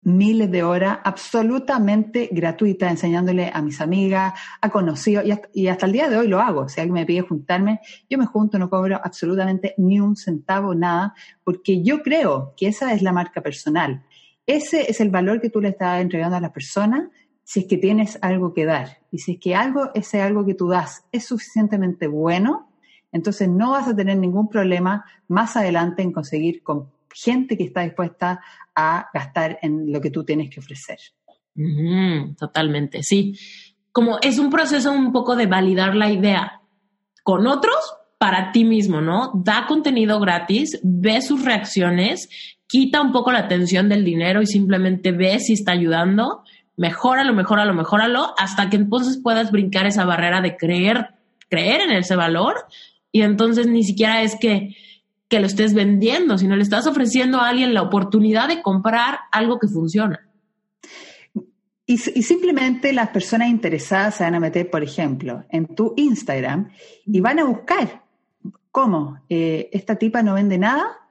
miles 0.04 0.50
de 0.50 0.62
horas 0.62 0.98
absolutamente 1.02 2.28
gratuitas 2.30 2.90
enseñándole 2.90 3.50
a 3.52 3.62
mis 3.62 3.80
amigas, 3.80 4.34
a 4.60 4.70
conocidos, 4.70 5.24
y 5.52 5.66
hasta, 5.68 5.86
el 5.86 5.92
día 5.92 6.08
de 6.08 6.16
hoy 6.16 6.28
lo 6.28 6.40
hago. 6.40 6.68
Si 6.68 6.80
alguien 6.80 6.94
me 6.94 7.06
pide 7.06 7.22
juntarme, 7.22 7.80
yo 8.08 8.18
me 8.18 8.26
junto, 8.26 8.58
no 8.58 8.70
cobro 8.70 9.00
absolutamente 9.02 9.74
ni 9.78 10.00
un 10.00 10.16
centavo, 10.16 10.74
nada, 10.74 11.14
porque 11.42 11.82
yo 11.82 12.02
creo 12.02 12.54
que 12.56 12.68
esa 12.68 12.92
es 12.92 13.02
la 13.02 13.12
marca 13.12 13.40
personal. 13.40 14.04
Ese 14.46 14.90
es 14.90 15.00
el 15.00 15.10
valor 15.10 15.40
que 15.40 15.48
tú 15.48 15.60
le 15.60 15.70
estás 15.70 16.02
entregando 16.02 16.36
a 16.36 16.40
las 16.40 16.50
personas 16.50 17.08
si 17.44 17.60
es 17.60 17.66
que 17.66 17.76
tienes 17.76 18.18
algo 18.22 18.52
que 18.52 18.64
dar. 18.64 18.98
Y 19.10 19.18
si 19.18 19.32
es 19.32 19.38
que 19.38 19.54
algo, 19.54 19.90
ese 19.94 20.20
algo 20.20 20.44
que 20.44 20.54
tú 20.54 20.68
das 20.68 21.04
es 21.12 21.26
suficientemente 21.26 22.06
bueno, 22.06 22.70
entonces 23.12 23.48
no 23.48 23.70
vas 23.70 23.86
a 23.86 23.94
tener 23.94 24.18
ningún 24.18 24.48
problema 24.48 25.04
más 25.28 25.56
adelante 25.56 26.02
en 26.02 26.10
conseguir 26.10 26.62
gente 27.14 27.56
que 27.56 27.64
está 27.64 27.82
dispuesta 27.82 28.40
a 28.74 29.08
gastar 29.14 29.58
en 29.62 29.92
lo 29.92 30.00
que 30.00 30.10
tú 30.10 30.24
tienes 30.24 30.50
que 30.50 30.60
ofrecer. 30.60 30.98
totalmente, 32.36 33.02
sí. 33.02 33.38
Como 33.92 34.18
es 34.20 34.40
un 34.40 34.50
proceso 34.50 34.90
un 34.90 35.12
poco 35.12 35.36
de 35.36 35.46
validar 35.46 35.94
la 35.94 36.10
idea 36.10 36.60
con 37.22 37.46
otros 37.46 37.76
para 38.18 38.50
ti 38.50 38.64
mismo, 38.64 39.00
¿no? 39.00 39.30
Da 39.34 39.66
contenido 39.68 40.18
gratis, 40.18 40.80
ve 40.82 41.22
sus 41.22 41.44
reacciones, 41.44 42.28
quita 42.66 43.00
un 43.00 43.12
poco 43.12 43.30
la 43.30 43.40
atención 43.40 43.88
del 43.88 44.04
dinero 44.04 44.42
y 44.42 44.46
simplemente 44.46 45.12
ve 45.12 45.38
si 45.38 45.52
está 45.52 45.72
ayudando, 45.72 46.42
mejóralo, 46.76 47.32
mejóralo, 47.32 47.74
mejóralo, 47.74 48.34
hasta 48.38 48.70
que 48.70 48.76
entonces 48.76 49.18
puedas 49.22 49.50
brincar 49.50 49.86
esa 49.86 50.04
barrera 50.04 50.40
de 50.40 50.56
creer, 50.56 51.14
creer 51.48 51.82
en 51.82 51.92
ese 51.92 52.16
valor 52.16 52.66
y 53.12 53.22
entonces 53.22 53.66
ni 53.66 53.84
siquiera 53.84 54.22
es 54.22 54.36
que, 54.36 54.76
que 55.28 55.40
lo 55.40 55.46
estés 55.46 55.74
vendiendo, 55.74 56.38
sino 56.38 56.56
le 56.56 56.62
estás 56.62 56.86
ofreciendo 56.86 57.40
a 57.40 57.48
alguien 57.48 57.74
la 57.74 57.82
oportunidad 57.82 58.48
de 58.48 58.62
comprar 58.62 59.20
algo 59.30 59.58
que 59.58 59.68
funciona. 59.68 60.28
Y, 61.86 61.98
simplemente 61.98 62.94
las 62.94 63.10
personas 63.10 63.48
interesadas 63.48 64.14
se 64.14 64.24
van 64.24 64.34
a 64.34 64.40
meter, 64.40 64.70
por 64.70 64.82
ejemplo, 64.82 65.44
en 65.50 65.66
tu 65.74 65.92
Instagram 65.96 66.70
y 67.04 67.20
van 67.20 67.38
a 67.38 67.44
buscar 67.44 68.04
¿Cómo? 68.74 69.20
Eh, 69.28 69.70
¿Esta 69.72 69.94
tipa 69.94 70.24
no 70.24 70.34
vende 70.34 70.58
nada? 70.58 71.03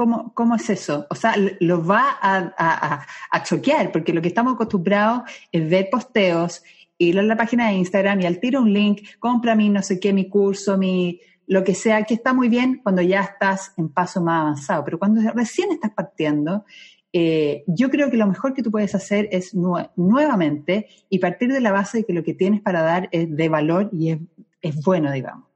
¿Cómo, 0.00 0.32
¿Cómo, 0.32 0.54
es 0.54 0.70
eso? 0.70 1.06
O 1.10 1.14
sea, 1.14 1.34
los 1.60 1.86
va 1.86 2.16
a, 2.22 3.42
choquear, 3.44 3.92
porque 3.92 4.14
lo 4.14 4.22
que 4.22 4.28
estamos 4.28 4.54
acostumbrados 4.54 5.24
es 5.52 5.68
ver 5.68 5.90
posteos, 5.90 6.62
ir 6.96 7.18
a 7.18 7.22
la 7.22 7.36
página 7.36 7.68
de 7.68 7.74
Instagram 7.74 8.22
y 8.22 8.24
al 8.24 8.40
tiro 8.40 8.62
un 8.62 8.72
link, 8.72 9.02
compra 9.18 9.54
mi 9.54 9.68
no 9.68 9.82
sé 9.82 10.00
qué, 10.00 10.14
mi 10.14 10.30
curso, 10.30 10.78
mi 10.78 11.20
lo 11.46 11.62
que 11.64 11.74
sea, 11.74 12.04
que 12.04 12.14
está 12.14 12.32
muy 12.32 12.48
bien 12.48 12.80
cuando 12.82 13.02
ya 13.02 13.20
estás 13.20 13.74
en 13.76 13.90
paso 13.90 14.22
más 14.22 14.40
avanzado, 14.40 14.86
pero 14.86 14.98
cuando 14.98 15.20
recién 15.32 15.70
estás 15.70 15.90
partiendo, 15.90 16.64
eh, 17.12 17.62
yo 17.66 17.90
creo 17.90 18.10
que 18.10 18.16
lo 18.16 18.26
mejor 18.26 18.54
que 18.54 18.62
tú 18.62 18.70
puedes 18.70 18.94
hacer 18.94 19.28
es 19.30 19.54
nuevamente 19.54 20.88
y 21.10 21.18
partir 21.18 21.52
de 21.52 21.60
la 21.60 21.72
base 21.72 21.98
de 21.98 22.04
que 22.04 22.14
lo 22.14 22.24
que 22.24 22.32
tienes 22.32 22.62
para 22.62 22.80
dar 22.80 23.10
es 23.12 23.36
de 23.36 23.48
valor 23.50 23.90
y 23.92 24.16
es, 24.62 24.82
bueno, 24.82 25.12
digamos. 25.12 25.46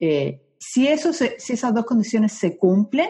Eh, 0.00 0.42
si, 0.58 0.86
eso 0.86 1.14
si 1.14 1.54
esas 1.54 1.72
dos 1.72 1.86
condiciones 1.86 2.32
se 2.32 2.58
cumplen, 2.58 3.08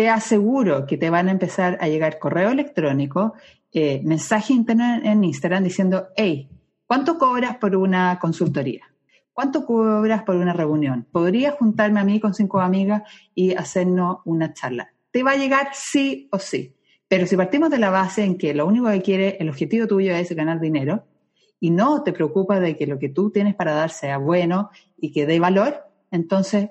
te 0.00 0.08
aseguro 0.08 0.86
que 0.86 0.96
te 0.96 1.10
van 1.10 1.28
a 1.28 1.30
empezar 1.30 1.76
a 1.78 1.86
llegar 1.86 2.18
correo 2.18 2.48
electrónico, 2.48 3.34
eh, 3.70 4.00
mensaje 4.02 4.54
en 4.54 5.24
Instagram 5.24 5.62
diciendo, 5.62 6.06
hey, 6.16 6.48
¿cuánto 6.86 7.18
cobras 7.18 7.58
por 7.58 7.76
una 7.76 8.18
consultoría? 8.18 8.80
¿Cuánto 9.34 9.66
cobras 9.66 10.22
por 10.22 10.36
una 10.36 10.54
reunión? 10.54 11.06
¿Podría 11.12 11.50
juntarme 11.50 12.00
a 12.00 12.04
mí 12.04 12.18
con 12.18 12.32
cinco 12.32 12.60
amigas 12.62 13.02
y 13.34 13.52
hacernos 13.54 14.20
una 14.24 14.54
charla? 14.54 14.88
Te 15.10 15.22
va 15.22 15.32
a 15.32 15.36
llegar 15.36 15.68
sí 15.74 16.30
o 16.32 16.38
sí. 16.38 16.74
Pero 17.06 17.26
si 17.26 17.36
partimos 17.36 17.68
de 17.68 17.76
la 17.76 17.90
base 17.90 18.24
en 18.24 18.38
que 18.38 18.54
lo 18.54 18.64
único 18.66 18.88
que 18.88 19.02
quiere, 19.02 19.36
el 19.38 19.50
objetivo 19.50 19.86
tuyo 19.86 20.14
es 20.14 20.34
ganar 20.34 20.60
dinero 20.60 21.04
y 21.60 21.72
no 21.72 22.02
te 22.02 22.14
preocupa 22.14 22.58
de 22.58 22.74
que 22.74 22.86
lo 22.86 22.98
que 22.98 23.10
tú 23.10 23.30
tienes 23.30 23.54
para 23.54 23.74
dar 23.74 23.90
sea 23.90 24.16
bueno 24.16 24.70
y 24.96 25.12
que 25.12 25.26
dé 25.26 25.38
valor, 25.38 25.84
entonces 26.10 26.70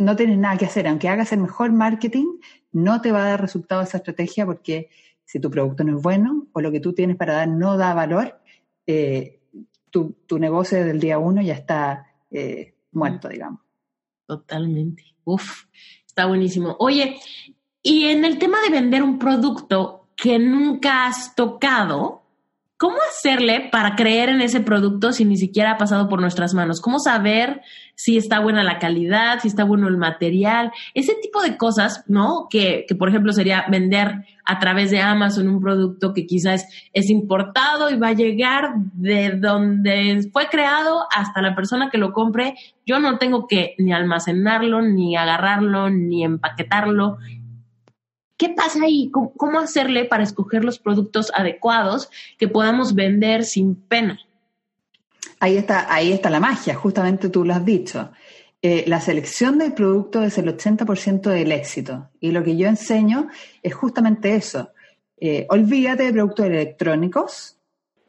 no 0.00 0.16
tienes 0.16 0.38
nada 0.38 0.56
que 0.56 0.64
hacer. 0.64 0.88
Aunque 0.88 1.08
hagas 1.08 1.32
el 1.32 1.40
mejor 1.40 1.72
marketing, 1.72 2.38
no 2.72 3.00
te 3.00 3.12
va 3.12 3.24
a 3.24 3.28
dar 3.30 3.40
resultado 3.40 3.82
esa 3.82 3.98
estrategia 3.98 4.46
porque 4.46 4.90
si 5.24 5.38
tu 5.38 5.50
producto 5.50 5.84
no 5.84 5.96
es 5.96 6.02
bueno 6.02 6.48
o 6.52 6.60
lo 6.60 6.72
que 6.72 6.80
tú 6.80 6.92
tienes 6.92 7.16
para 7.16 7.34
dar 7.34 7.48
no 7.48 7.76
da 7.76 7.94
valor, 7.94 8.40
eh, 8.86 9.40
tu, 9.90 10.16
negocio 10.38 10.84
del 10.84 11.00
día 11.00 11.18
uno 11.18 11.42
ya 11.42 11.54
está 11.54 12.06
eh, 12.30 12.74
muerto, 12.92 13.28
digamos. 13.28 13.60
Totalmente. 14.26 15.04
Uf, 15.24 15.64
está 16.06 16.26
buenísimo. 16.26 16.76
Oye, 16.78 17.20
y 17.82 18.06
en 18.06 18.24
el 18.24 18.38
tema 18.38 18.58
de 18.62 18.70
vender 18.70 19.02
un 19.02 19.18
producto 19.18 20.08
que 20.16 20.38
nunca 20.38 21.06
has 21.06 21.34
tocado, 21.34 22.19
¿Cómo 22.80 22.96
hacerle 23.10 23.68
para 23.70 23.94
creer 23.94 24.30
en 24.30 24.40
ese 24.40 24.60
producto 24.60 25.12
si 25.12 25.26
ni 25.26 25.36
siquiera 25.36 25.72
ha 25.72 25.76
pasado 25.76 26.08
por 26.08 26.18
nuestras 26.18 26.54
manos? 26.54 26.80
¿Cómo 26.80 26.98
saber 26.98 27.60
si 27.94 28.16
está 28.16 28.40
buena 28.40 28.64
la 28.64 28.78
calidad, 28.78 29.38
si 29.40 29.48
está 29.48 29.64
bueno 29.64 29.86
el 29.86 29.98
material? 29.98 30.72
Ese 30.94 31.14
tipo 31.20 31.42
de 31.42 31.58
cosas, 31.58 32.04
¿no? 32.06 32.46
Que, 32.48 32.86
que 32.88 32.94
por 32.94 33.10
ejemplo 33.10 33.34
sería 33.34 33.66
vender 33.68 34.24
a 34.46 34.58
través 34.58 34.90
de 34.90 35.02
Amazon 35.02 35.48
un 35.48 35.60
producto 35.60 36.14
que 36.14 36.26
quizás 36.26 36.66
es 36.94 37.10
importado 37.10 37.90
y 37.90 37.98
va 37.98 38.08
a 38.08 38.14
llegar 38.14 38.70
de 38.94 39.32
donde 39.32 40.26
fue 40.32 40.48
creado 40.48 41.06
hasta 41.14 41.42
la 41.42 41.54
persona 41.54 41.90
que 41.90 41.98
lo 41.98 42.14
compre. 42.14 42.54
Yo 42.86 42.98
no 42.98 43.18
tengo 43.18 43.46
que 43.46 43.74
ni 43.76 43.92
almacenarlo, 43.92 44.80
ni 44.80 45.16
agarrarlo, 45.16 45.90
ni 45.90 46.24
empaquetarlo 46.24 47.18
¿Qué 48.40 48.48
pasa 48.48 48.84
ahí? 48.84 49.10
¿Cómo, 49.10 49.60
hacerle 49.60 50.06
para 50.06 50.22
escoger 50.22 50.64
los 50.64 50.78
productos 50.78 51.30
adecuados 51.34 52.08
que 52.38 52.48
podamos 52.48 52.94
vender 52.94 53.44
sin 53.44 53.74
pena? 53.74 54.18
Ahí 55.40 55.58
está, 55.58 55.92
ahí 55.92 56.10
está 56.10 56.30
la 56.30 56.40
magia, 56.40 56.74
justamente 56.74 57.28
tú 57.28 57.44
lo 57.44 57.52
has 57.52 57.62
dicho. 57.66 58.12
Eh, 58.62 58.84
la 58.86 59.02
selección 59.02 59.58
del 59.58 59.74
producto 59.74 60.22
es 60.22 60.38
el 60.38 60.56
80% 60.56 61.28
del 61.28 61.52
éxito. 61.52 62.08
Y 62.18 62.30
lo 62.30 62.42
que 62.42 62.56
yo 62.56 62.66
enseño 62.66 63.28
es 63.62 63.74
justamente 63.74 64.34
eso. 64.34 64.70
Eh, 65.18 65.46
olvídate 65.50 66.04
de 66.04 66.12
productos 66.14 66.46
electrónicos, 66.46 67.58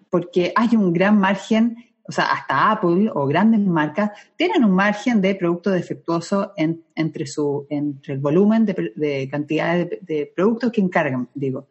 porque 0.10 0.54
hay 0.56 0.78
un 0.78 0.94
gran 0.94 1.20
margen 1.20 1.91
o 2.12 2.14
sea, 2.14 2.26
hasta 2.26 2.72
Apple 2.72 3.10
o 3.14 3.26
grandes 3.26 3.62
marcas 3.62 4.12
tienen 4.36 4.66
un 4.66 4.72
margen 4.72 5.22
de 5.22 5.34
producto 5.34 5.70
defectuoso 5.70 6.52
entre, 6.58 7.26
su, 7.26 7.66
entre 7.70 8.16
el 8.16 8.20
volumen 8.20 8.66
de, 8.66 9.30
cantidad 9.32 9.88
de, 9.88 10.34
productos 10.36 10.74
que 10.74 10.82
encargan, 10.82 11.30
digo. 11.34 11.70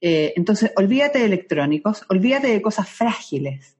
Eh, 0.00 0.32
entonces, 0.34 0.72
olvídate 0.76 1.18
de 1.18 1.26
electrónicos, 1.26 2.06
olvídate 2.08 2.46
de 2.46 2.62
cosas 2.62 2.88
frágiles. 2.88 3.76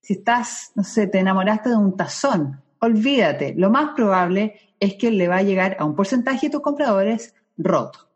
Si 0.00 0.14
estás, 0.14 0.72
no 0.74 0.82
sé, 0.82 1.06
te 1.06 1.20
enamoraste 1.20 1.68
de 1.68 1.76
un 1.76 1.96
tazón, 1.96 2.60
olvídate. 2.80 3.54
Lo 3.56 3.70
más 3.70 3.94
probable 3.94 4.56
es 4.80 4.94
que 4.94 5.12
le 5.12 5.28
va 5.28 5.36
a 5.36 5.42
llegar 5.44 5.76
a 5.78 5.84
un 5.84 5.94
porcentaje 5.94 6.48
de 6.48 6.50
tus 6.50 6.62
compradores 6.62 7.32
roto. 7.56 8.10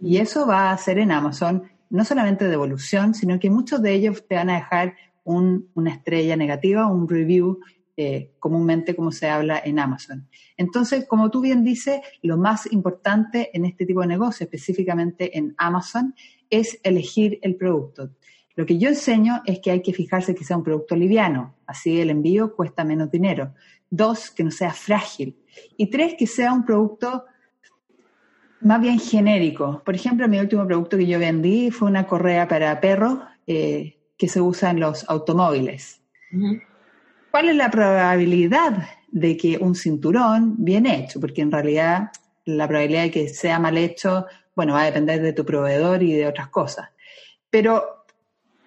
Y 0.00 0.18
eso 0.18 0.46
va 0.46 0.70
a 0.70 0.78
ser 0.78 1.00
en 1.00 1.10
Amazon 1.10 1.64
no 1.90 2.04
solamente 2.04 2.46
devolución, 2.46 3.14
sino 3.14 3.40
que 3.40 3.50
muchos 3.50 3.82
de 3.82 3.94
ellos 3.94 4.24
te 4.28 4.36
van 4.36 4.50
a 4.50 4.54
dejar 4.54 4.94
una 5.24 5.90
estrella 5.90 6.36
negativa, 6.36 6.86
un 6.86 7.08
review, 7.08 7.60
eh, 7.96 8.32
comúnmente 8.40 8.96
como 8.96 9.12
se 9.12 9.28
habla 9.28 9.62
en 9.64 9.78
Amazon. 9.78 10.28
Entonces, 10.56 11.06
como 11.06 11.30
tú 11.30 11.40
bien 11.40 11.62
dices, 11.62 12.00
lo 12.22 12.36
más 12.36 12.70
importante 12.72 13.50
en 13.52 13.64
este 13.64 13.86
tipo 13.86 14.00
de 14.00 14.08
negocio, 14.08 14.44
específicamente 14.44 15.38
en 15.38 15.54
Amazon, 15.58 16.14
es 16.50 16.80
elegir 16.82 17.38
el 17.42 17.54
producto. 17.54 18.10
Lo 18.56 18.66
que 18.66 18.78
yo 18.78 18.88
enseño 18.88 19.42
es 19.46 19.60
que 19.60 19.70
hay 19.70 19.80
que 19.80 19.92
fijarse 19.92 20.34
que 20.34 20.44
sea 20.44 20.56
un 20.56 20.64
producto 20.64 20.96
liviano, 20.96 21.54
así 21.66 22.00
el 22.00 22.10
envío 22.10 22.54
cuesta 22.54 22.84
menos 22.84 23.10
dinero. 23.10 23.54
Dos, 23.90 24.30
que 24.30 24.44
no 24.44 24.50
sea 24.50 24.72
frágil. 24.72 25.36
Y 25.76 25.86
tres, 25.86 26.14
que 26.18 26.26
sea 26.26 26.52
un 26.52 26.64
producto 26.64 27.24
más 28.60 28.80
bien 28.80 28.98
genérico. 28.98 29.82
Por 29.84 29.94
ejemplo, 29.94 30.26
mi 30.28 30.40
último 30.40 30.66
producto 30.66 30.96
que 30.96 31.06
yo 31.06 31.18
vendí 31.18 31.70
fue 31.70 31.88
una 31.88 32.06
correa 32.06 32.48
para 32.48 32.80
perros 32.80 33.18
eh, 33.46 33.98
que 34.16 34.28
se 34.28 34.40
usa 34.40 34.70
en 34.70 34.80
los 34.80 35.08
automóviles. 35.08 36.00
¿Cuál 37.30 37.48
es 37.48 37.56
la 37.56 37.70
probabilidad 37.70 38.88
de 39.08 39.36
que 39.36 39.58
un 39.58 39.74
cinturón 39.74 40.54
bien 40.58 40.86
hecho? 40.86 41.20
Porque 41.20 41.42
en 41.42 41.52
realidad 41.52 42.10
la 42.44 42.68
probabilidad 42.68 43.02
de 43.04 43.10
que 43.10 43.28
sea 43.28 43.58
mal 43.58 43.78
hecho, 43.78 44.26
bueno, 44.54 44.74
va 44.74 44.82
a 44.82 44.86
depender 44.86 45.20
de 45.22 45.32
tu 45.32 45.44
proveedor 45.44 46.02
y 46.02 46.12
de 46.12 46.26
otras 46.26 46.48
cosas. 46.48 46.90
Pero 47.50 48.04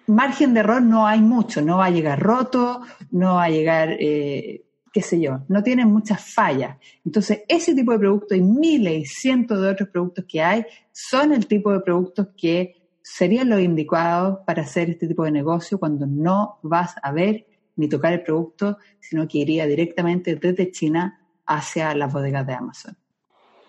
margen 0.06 0.54
de 0.54 0.60
error 0.60 0.82
no 0.82 1.06
hay 1.06 1.20
mucho, 1.20 1.62
no 1.62 1.78
va 1.78 1.86
a 1.86 1.90
llegar 1.90 2.20
roto, 2.20 2.80
no 3.10 3.34
va 3.34 3.44
a 3.44 3.50
llegar, 3.50 3.96
eh, 4.00 4.64
qué 4.92 5.02
sé 5.02 5.20
yo, 5.20 5.40
no 5.48 5.62
tiene 5.62 5.84
muchas 5.84 6.32
fallas. 6.32 6.76
Entonces, 7.04 7.42
ese 7.48 7.74
tipo 7.74 7.92
de 7.92 7.98
productos 7.98 8.36
y 8.36 8.42
miles 8.42 9.02
y 9.02 9.04
cientos 9.04 9.60
de 9.60 9.68
otros 9.68 9.88
productos 9.90 10.24
que 10.26 10.42
hay 10.42 10.64
son 10.92 11.32
el 11.32 11.46
tipo 11.46 11.72
de 11.72 11.80
productos 11.80 12.28
que 12.36 12.77
serían 13.10 13.48
los 13.48 13.60
indicados 13.60 14.40
para 14.46 14.62
hacer 14.62 14.90
este 14.90 15.08
tipo 15.08 15.24
de 15.24 15.30
negocio 15.30 15.78
cuando 15.78 16.06
no 16.06 16.58
vas 16.62 16.94
a 17.02 17.10
ver 17.10 17.46
ni 17.76 17.88
tocar 17.88 18.12
el 18.12 18.22
producto, 18.22 18.76
sino 19.00 19.26
que 19.26 19.38
iría 19.38 19.66
directamente 19.66 20.36
desde 20.36 20.70
China 20.70 21.18
hacia 21.46 21.94
las 21.94 22.12
bodegas 22.12 22.46
de 22.46 22.52
Amazon. 22.52 22.96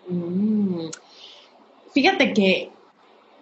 Mm. 0.08 0.90
Fíjate 1.94 2.34
que 2.34 2.70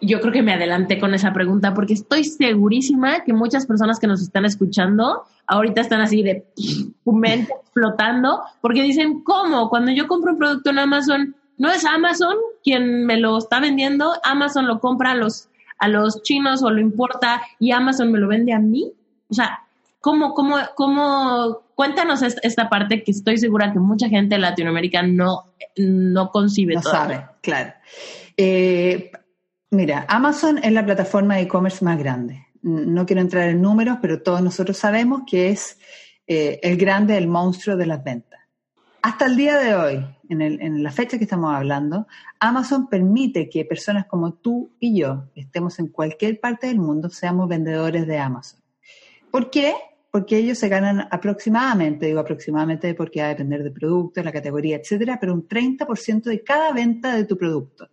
yo 0.00 0.20
creo 0.20 0.32
que 0.32 0.42
me 0.42 0.52
adelanté 0.52 1.00
con 1.00 1.14
esa 1.14 1.32
pregunta 1.32 1.74
porque 1.74 1.94
estoy 1.94 2.22
segurísima 2.22 3.24
que 3.24 3.32
muchas 3.32 3.66
personas 3.66 3.98
que 3.98 4.06
nos 4.06 4.22
están 4.22 4.44
escuchando 4.44 5.24
ahorita 5.48 5.80
están 5.80 6.00
así 6.00 6.22
de 6.22 6.46
mente 7.06 7.52
flotando 7.72 8.42
porque 8.60 8.82
dicen, 8.82 9.24
¿cómo? 9.24 9.68
Cuando 9.68 9.90
yo 9.90 10.06
compro 10.06 10.32
un 10.32 10.38
producto 10.38 10.70
en 10.70 10.78
Amazon, 10.78 11.34
no 11.56 11.70
es 11.72 11.84
Amazon 11.84 12.36
quien 12.62 13.04
me 13.04 13.18
lo 13.18 13.36
está 13.36 13.58
vendiendo, 13.58 14.12
Amazon 14.22 14.68
lo 14.68 14.78
compra 14.78 15.10
a 15.10 15.16
los 15.16 15.48
a 15.78 15.88
los 15.88 16.22
chinos 16.22 16.62
o 16.62 16.70
lo 16.70 16.80
importa 16.80 17.42
y 17.58 17.72
Amazon 17.72 18.12
me 18.12 18.18
lo 18.18 18.28
vende 18.28 18.52
a 18.52 18.58
mí? 18.58 18.92
O 19.28 19.34
sea, 19.34 19.60
¿cómo, 20.00 20.34
cómo, 20.34 20.56
cómo, 20.74 21.62
cuéntanos 21.74 22.22
esta 22.22 22.68
parte 22.68 23.02
que 23.02 23.12
estoy 23.12 23.38
segura 23.38 23.72
que 23.72 23.78
mucha 23.78 24.08
gente 24.08 24.34
de 24.36 24.40
Latinoamérica 24.40 25.02
no, 25.02 25.44
no 25.76 26.30
concibe. 26.30 26.74
No 26.74 26.82
sabe, 26.82 27.24
claro. 27.40 27.72
Eh, 28.36 29.10
Mira, 29.70 30.06
Amazon 30.08 30.58
es 30.62 30.72
la 30.72 30.84
plataforma 30.84 31.36
de 31.36 31.42
e-commerce 31.42 31.84
más 31.84 31.98
grande. 31.98 32.46
No 32.62 33.04
quiero 33.04 33.20
entrar 33.20 33.48
en 33.50 33.60
números, 33.60 33.98
pero 34.00 34.22
todos 34.22 34.40
nosotros 34.40 34.78
sabemos 34.78 35.22
que 35.26 35.50
es 35.50 35.78
eh, 36.26 36.58
el 36.62 36.76
grande, 36.78 37.18
el 37.18 37.28
monstruo 37.28 37.76
de 37.76 37.86
las 37.86 38.02
ventas. 38.02 38.40
Hasta 39.02 39.26
el 39.26 39.36
día 39.36 39.58
de 39.58 39.74
hoy, 39.74 40.06
en, 40.28 40.82
la 40.82 40.90
fecha 40.90 41.18
que 41.18 41.24
estamos 41.24 41.54
hablando, 41.54 42.06
Amazon 42.38 42.88
permite 42.88 43.48
que 43.48 43.64
personas 43.64 44.06
como 44.06 44.34
tú 44.34 44.70
y 44.78 44.98
yo, 45.00 45.24
estemos 45.34 45.78
en 45.78 45.88
cualquier 45.88 46.40
parte 46.40 46.66
del 46.66 46.78
mundo, 46.78 47.08
seamos 47.08 47.48
vendedores 47.48 48.06
de 48.06 48.18
Amazon. 48.18 48.60
¿Por 49.30 49.50
qué? 49.50 49.74
Porque 50.10 50.36
ellos 50.36 50.58
se 50.58 50.68
ganan 50.68 51.08
aproximadamente, 51.10 52.06
digo 52.06 52.20
aproximadamente 52.20 52.94
porque 52.94 53.20
va 53.20 53.26
a 53.26 53.30
depender 53.30 53.62
del 53.62 53.72
producto, 53.72 54.22
la 54.22 54.32
categoría, 54.32 54.76
etcétera, 54.76 55.18
pero 55.20 55.34
un 55.34 55.46
30% 55.46 56.22
de 56.24 56.42
cada 56.42 56.72
venta 56.72 57.14
de 57.14 57.24
tu 57.24 57.36
producto. 57.36 57.88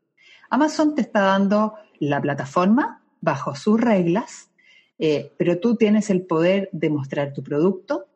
Amazon 0.49 0.95
te 0.95 1.01
está 1.01 1.21
dando 1.21 1.73
la 1.99 2.21
plataforma 2.21 3.01
bajo 3.21 3.55
sus 3.55 3.79
reglas, 3.79 4.51
eh, 4.99 5.33
pero 5.37 5.59
tú 5.59 5.75
tienes 5.75 6.09
el 6.09 6.25
poder 6.25 6.69
de 6.71 6.89
mostrar 6.89 7.33
tu 7.33 7.43
producto 7.43 8.07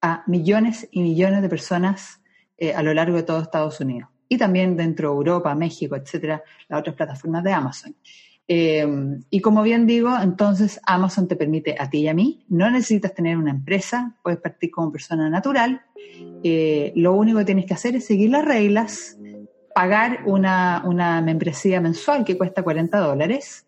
a 0.00 0.24
millones 0.26 0.88
y 0.90 1.02
millones 1.02 1.42
de 1.42 1.48
personas 1.48 2.20
eh, 2.58 2.74
a 2.74 2.82
lo 2.82 2.94
largo 2.94 3.16
de 3.16 3.22
todo 3.22 3.40
Estados 3.40 3.80
Unidos. 3.80 4.08
Y 4.28 4.38
también 4.38 4.76
dentro 4.76 5.10
de 5.10 5.16
Europa, 5.16 5.54
México, 5.54 5.96
etcétera, 5.96 6.42
las 6.68 6.80
otras 6.80 6.96
plataformas 6.96 7.44
de 7.44 7.52
Amazon. 7.52 7.94
Eh, 8.48 8.86
y 9.30 9.40
como 9.40 9.62
bien 9.62 9.86
digo, 9.86 10.10
entonces 10.20 10.80
Amazon 10.86 11.26
te 11.28 11.36
permite 11.36 11.76
a 11.78 11.90
ti 11.90 11.98
y 11.98 12.08
a 12.08 12.14
mí, 12.14 12.44
no 12.48 12.70
necesitas 12.70 13.14
tener 13.14 13.36
una 13.36 13.50
empresa, 13.50 14.16
puedes 14.22 14.40
partir 14.40 14.70
como 14.70 14.92
persona 14.92 15.28
natural, 15.28 15.82
lo 16.42 17.12
único 17.14 17.38
que 17.38 17.44
tienes 17.44 17.66
que 17.66 17.74
hacer 17.74 17.96
es 17.96 18.06
seguir 18.06 18.30
las 18.30 18.44
reglas, 18.44 19.16
pagar 19.74 20.20
una, 20.24 20.82
una 20.86 21.20
membresía 21.20 21.80
mensual 21.80 22.24
que 22.24 22.38
cuesta 22.38 22.62
40 22.62 22.98
dólares. 22.98 23.66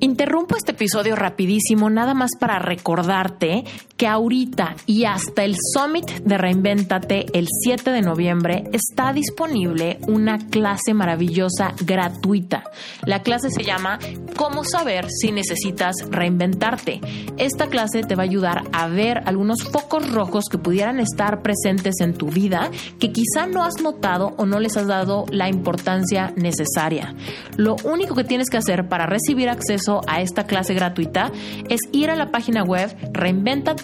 Interrumpo 0.00 0.56
este 0.56 0.72
episodio 0.72 1.16
rapidísimo 1.16 1.90
nada 1.90 2.14
más 2.14 2.32
para 2.38 2.58
recordarte 2.58 3.64
que 3.98 4.06
ahorita 4.06 4.76
y 4.86 5.04
hasta 5.04 5.44
el 5.44 5.56
Summit 5.74 6.08
de 6.20 6.38
Reinventate 6.38 7.26
el 7.36 7.48
7 7.64 7.90
de 7.90 8.00
noviembre 8.00 8.64
está 8.72 9.12
disponible 9.12 9.98
una 10.06 10.38
clase 10.38 10.94
maravillosa 10.94 11.74
gratuita. 11.84 12.62
La 13.04 13.22
clase 13.22 13.50
se 13.50 13.64
llama 13.64 13.98
Cómo 14.36 14.62
saber 14.62 15.08
si 15.10 15.32
necesitas 15.32 15.96
reinventarte. 16.10 17.00
Esta 17.38 17.66
clase 17.66 18.02
te 18.02 18.14
va 18.14 18.22
a 18.22 18.26
ayudar 18.26 18.62
a 18.72 18.86
ver 18.86 19.22
algunos 19.26 19.64
focos 19.64 20.08
rojos 20.12 20.44
que 20.48 20.58
pudieran 20.58 21.00
estar 21.00 21.42
presentes 21.42 22.00
en 22.00 22.14
tu 22.14 22.28
vida 22.28 22.70
que 23.00 23.10
quizá 23.10 23.46
no 23.46 23.64
has 23.64 23.82
notado 23.82 24.32
o 24.36 24.46
no 24.46 24.60
les 24.60 24.76
has 24.76 24.86
dado 24.86 25.24
la 25.30 25.48
importancia 25.48 26.32
necesaria. 26.36 27.16
Lo 27.56 27.74
único 27.82 28.14
que 28.14 28.22
tienes 28.22 28.48
que 28.48 28.58
hacer 28.58 28.88
para 28.88 29.06
recibir 29.06 29.48
acceso 29.48 30.02
a 30.06 30.20
esta 30.20 30.44
clase 30.44 30.74
gratuita 30.74 31.32
es 31.68 31.80
ir 31.90 32.10
a 32.10 32.16
la 32.16 32.30
página 32.30 32.62
web 32.62 32.94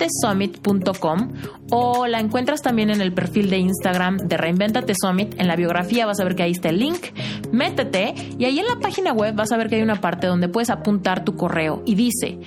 reinventatesummit.com 0.04 1.32
o 1.70 2.06
la 2.06 2.20
encuentras 2.20 2.62
también 2.62 2.90
en 2.90 3.00
el 3.00 3.12
perfil 3.12 3.50
de 3.50 3.58
Instagram 3.58 4.18
de 4.18 4.36
Reinventate 4.36 4.94
Summit. 4.94 5.34
En 5.38 5.46
la 5.46 5.56
biografía 5.56 6.06
vas 6.06 6.20
a 6.20 6.24
ver 6.24 6.34
que 6.34 6.42
ahí 6.42 6.52
está 6.52 6.68
el 6.68 6.78
link. 6.78 7.06
Métete 7.52 8.14
y 8.38 8.44
ahí 8.44 8.58
en 8.58 8.66
la 8.66 8.76
página 8.80 9.12
web 9.12 9.34
vas 9.34 9.52
a 9.52 9.56
ver 9.56 9.68
que 9.68 9.76
hay 9.76 9.82
una 9.82 10.00
parte 10.00 10.26
donde 10.26 10.48
puedes 10.48 10.70
apuntar 10.70 11.24
tu 11.24 11.36
correo 11.36 11.82
y 11.86 11.94
dice 11.94 12.38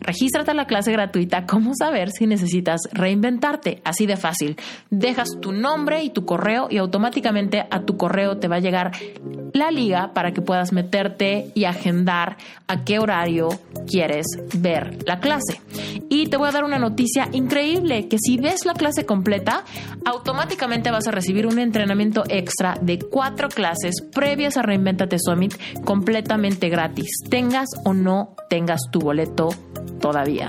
Regístrate 0.00 0.50
a 0.50 0.54
la 0.54 0.66
clase 0.66 0.92
gratuita 0.92 1.46
Cómo 1.46 1.72
saber 1.74 2.10
si 2.10 2.26
necesitas 2.26 2.80
reinventarte. 2.92 3.80
Así 3.84 4.06
de 4.06 4.16
fácil. 4.16 4.56
Dejas 4.90 5.28
tu 5.40 5.52
nombre 5.52 6.02
y 6.02 6.10
tu 6.10 6.24
correo 6.24 6.68
y 6.70 6.78
automáticamente 6.78 7.66
a 7.70 7.80
tu 7.82 7.96
correo 7.96 8.38
te 8.38 8.48
va 8.48 8.56
a 8.56 8.60
llegar 8.60 8.92
la 9.52 9.70
liga 9.70 10.12
para 10.14 10.32
que 10.32 10.42
puedas 10.42 10.72
meterte 10.72 11.50
y 11.54 11.64
agendar 11.64 12.36
a 12.66 12.84
qué 12.84 12.98
horario 12.98 13.48
quieres 13.86 14.26
ver 14.54 14.98
la 15.06 15.20
clase. 15.20 15.60
Y 16.08 16.26
te 16.26 16.36
voy 16.36 16.48
a 16.48 16.52
dar 16.52 16.64
una 16.64 16.78
noticia 16.78 17.28
increíble, 17.32 18.08
que 18.08 18.18
si 18.18 18.36
ves 18.38 18.64
la 18.64 18.74
clase 18.74 19.06
completa, 19.06 19.64
automáticamente 20.04 20.90
vas 20.90 21.06
a 21.06 21.10
recibir 21.10 21.46
un 21.46 21.58
entrenamiento 21.58 22.24
extra 22.28 22.76
de 22.80 22.98
cuatro 22.98 23.48
clases 23.48 24.02
previas 24.14 24.56
a 24.56 24.62
Reinventate 24.62 25.18
Summit 25.18 25.54
completamente 25.84 26.68
gratis, 26.68 27.08
tengas 27.28 27.68
o 27.84 27.94
no 27.94 28.34
tengas 28.48 28.80
tu 28.90 29.00
boleto 29.00 29.50
todavía. 30.00 30.48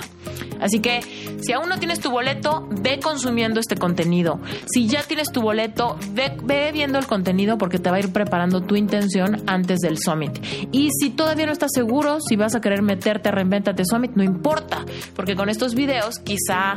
Así 0.60 0.80
que 0.80 1.02
si 1.42 1.54
aún 1.54 1.70
no 1.70 1.80
tienes 1.80 2.00
tu 2.00 2.12
boleto, 2.12 2.68
ve 2.70 3.00
consumiendo 3.00 3.60
este 3.60 3.76
contenido. 3.76 4.40
Si 4.66 4.88
ya 4.88 5.04
tienes 5.04 5.32
tu 5.32 5.42
boleto, 5.42 5.98
ve, 6.12 6.72
viendo 6.74 7.00
el 7.00 7.08
contenido 7.08 7.58
porque 7.58 7.80
te 7.80 7.90
va 7.90 7.98
a 7.98 8.00
ir 8.00 8.12
preparando 8.12 8.62
tu 8.62 8.76
intención 8.76 9.44
antes 9.48 9.80
del 9.80 9.98
Summit. 9.98 10.38
Y 10.72 10.90
si 10.92 11.12
todavía 11.12 11.46
no 11.46 11.54
estás 11.54 11.72
seguro 11.74 12.20
si 12.20 12.36
vas 12.36 12.56
a 12.56 12.62
querer 12.62 12.82
meterte 12.82 13.30
a 13.30 13.32
Reinventate 13.32 13.84
Summit, 13.86 14.12
no 14.16 14.24
importa, 14.24 14.86
porque 15.16 15.36
con 15.36 15.50
estos 15.50 15.76
videos 15.76 16.20
quizá 16.20 16.76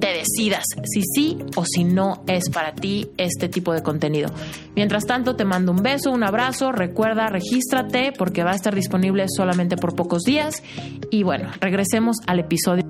te 0.00 0.08
decidas 0.14 0.64
si 0.84 1.02
sí 1.02 1.38
o 1.56 1.64
si 1.64 1.84
no 1.84 2.24
es 2.26 2.48
para 2.50 2.72
ti 2.74 3.10
este 3.18 3.48
tipo 3.48 3.72
de 3.72 3.82
contenido. 3.82 4.30
Mientras 4.74 5.04
tanto, 5.04 5.36
te 5.36 5.44
mando 5.44 5.72
un 5.72 5.82
beso, 5.82 6.10
un 6.10 6.24
abrazo, 6.24 6.72
recuerda, 6.72 7.26
regístrate 7.28 8.12
porque 8.16 8.42
va 8.42 8.52
a 8.52 8.54
estar 8.54 8.74
disponible 8.74 9.26
solamente 9.28 9.76
por 9.76 9.94
pocos 9.94 10.22
días. 10.22 10.62
Y 11.10 11.22
bueno, 11.22 11.50
regresemos 11.80 12.18
al 12.26 12.40
episodio. 12.40 12.84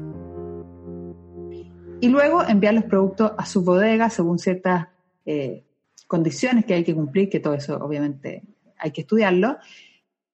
Y 2.01 2.09
luego 2.09 2.43
enviar 2.43 2.74
los 2.74 2.84
productos 2.84 3.32
a 3.38 3.47
su 3.47 3.62
bodega 3.62 4.11
según 4.11 4.41
ciertas 4.41 4.88
eh, 5.24 5.64
condiciones 6.09 6.64
que 6.64 6.74
hay 6.74 6.82
que 6.82 6.95
cumplir, 6.95 7.28
que 7.28 7.38
todo 7.38 7.55
eso 7.55 7.76
obviamente 7.76 8.43
hay 8.76 8.91
que 8.91 9.03
estudiarlo. 9.03 9.59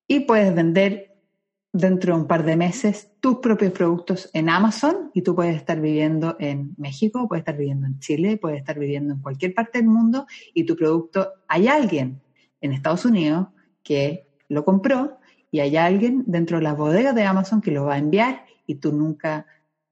Y 0.08 0.20
puedes 0.20 0.54
vender 0.54 1.18
dentro 1.70 2.14
de 2.14 2.20
un 2.22 2.26
par 2.26 2.46
de 2.46 2.56
meses 2.56 3.10
tus 3.20 3.40
propios 3.40 3.72
productos 3.72 4.30
en 4.32 4.48
Amazon 4.48 5.10
y 5.12 5.20
tú 5.20 5.34
puedes 5.34 5.54
estar 5.54 5.78
viviendo 5.78 6.36
en 6.38 6.72
México, 6.78 7.28
puedes 7.28 7.42
estar 7.42 7.58
viviendo 7.58 7.86
en 7.86 7.98
Chile, 7.98 8.38
puedes 8.38 8.60
estar 8.60 8.78
viviendo 8.78 9.12
en 9.12 9.20
cualquier 9.20 9.52
parte 9.52 9.80
del 9.80 9.88
mundo 9.88 10.26
y 10.54 10.64
tu 10.64 10.76
producto, 10.76 11.28
hay 11.46 11.68
alguien 11.68 12.22
en 12.62 12.72
Estados 12.72 13.04
Unidos 13.04 13.48
que 13.82 14.28
lo 14.48 14.64
compró 14.64 15.18
y 15.50 15.60
hay 15.60 15.76
alguien 15.76 16.24
dentro 16.26 16.56
de 16.56 16.64
la 16.64 16.72
bodega 16.72 17.12
de 17.12 17.24
Amazon 17.24 17.60
que 17.60 17.70
lo 17.70 17.84
va 17.84 17.94
a 17.94 17.98
enviar 17.98 18.45
y 18.66 18.76
tú 18.76 18.92
nunca 18.92 19.46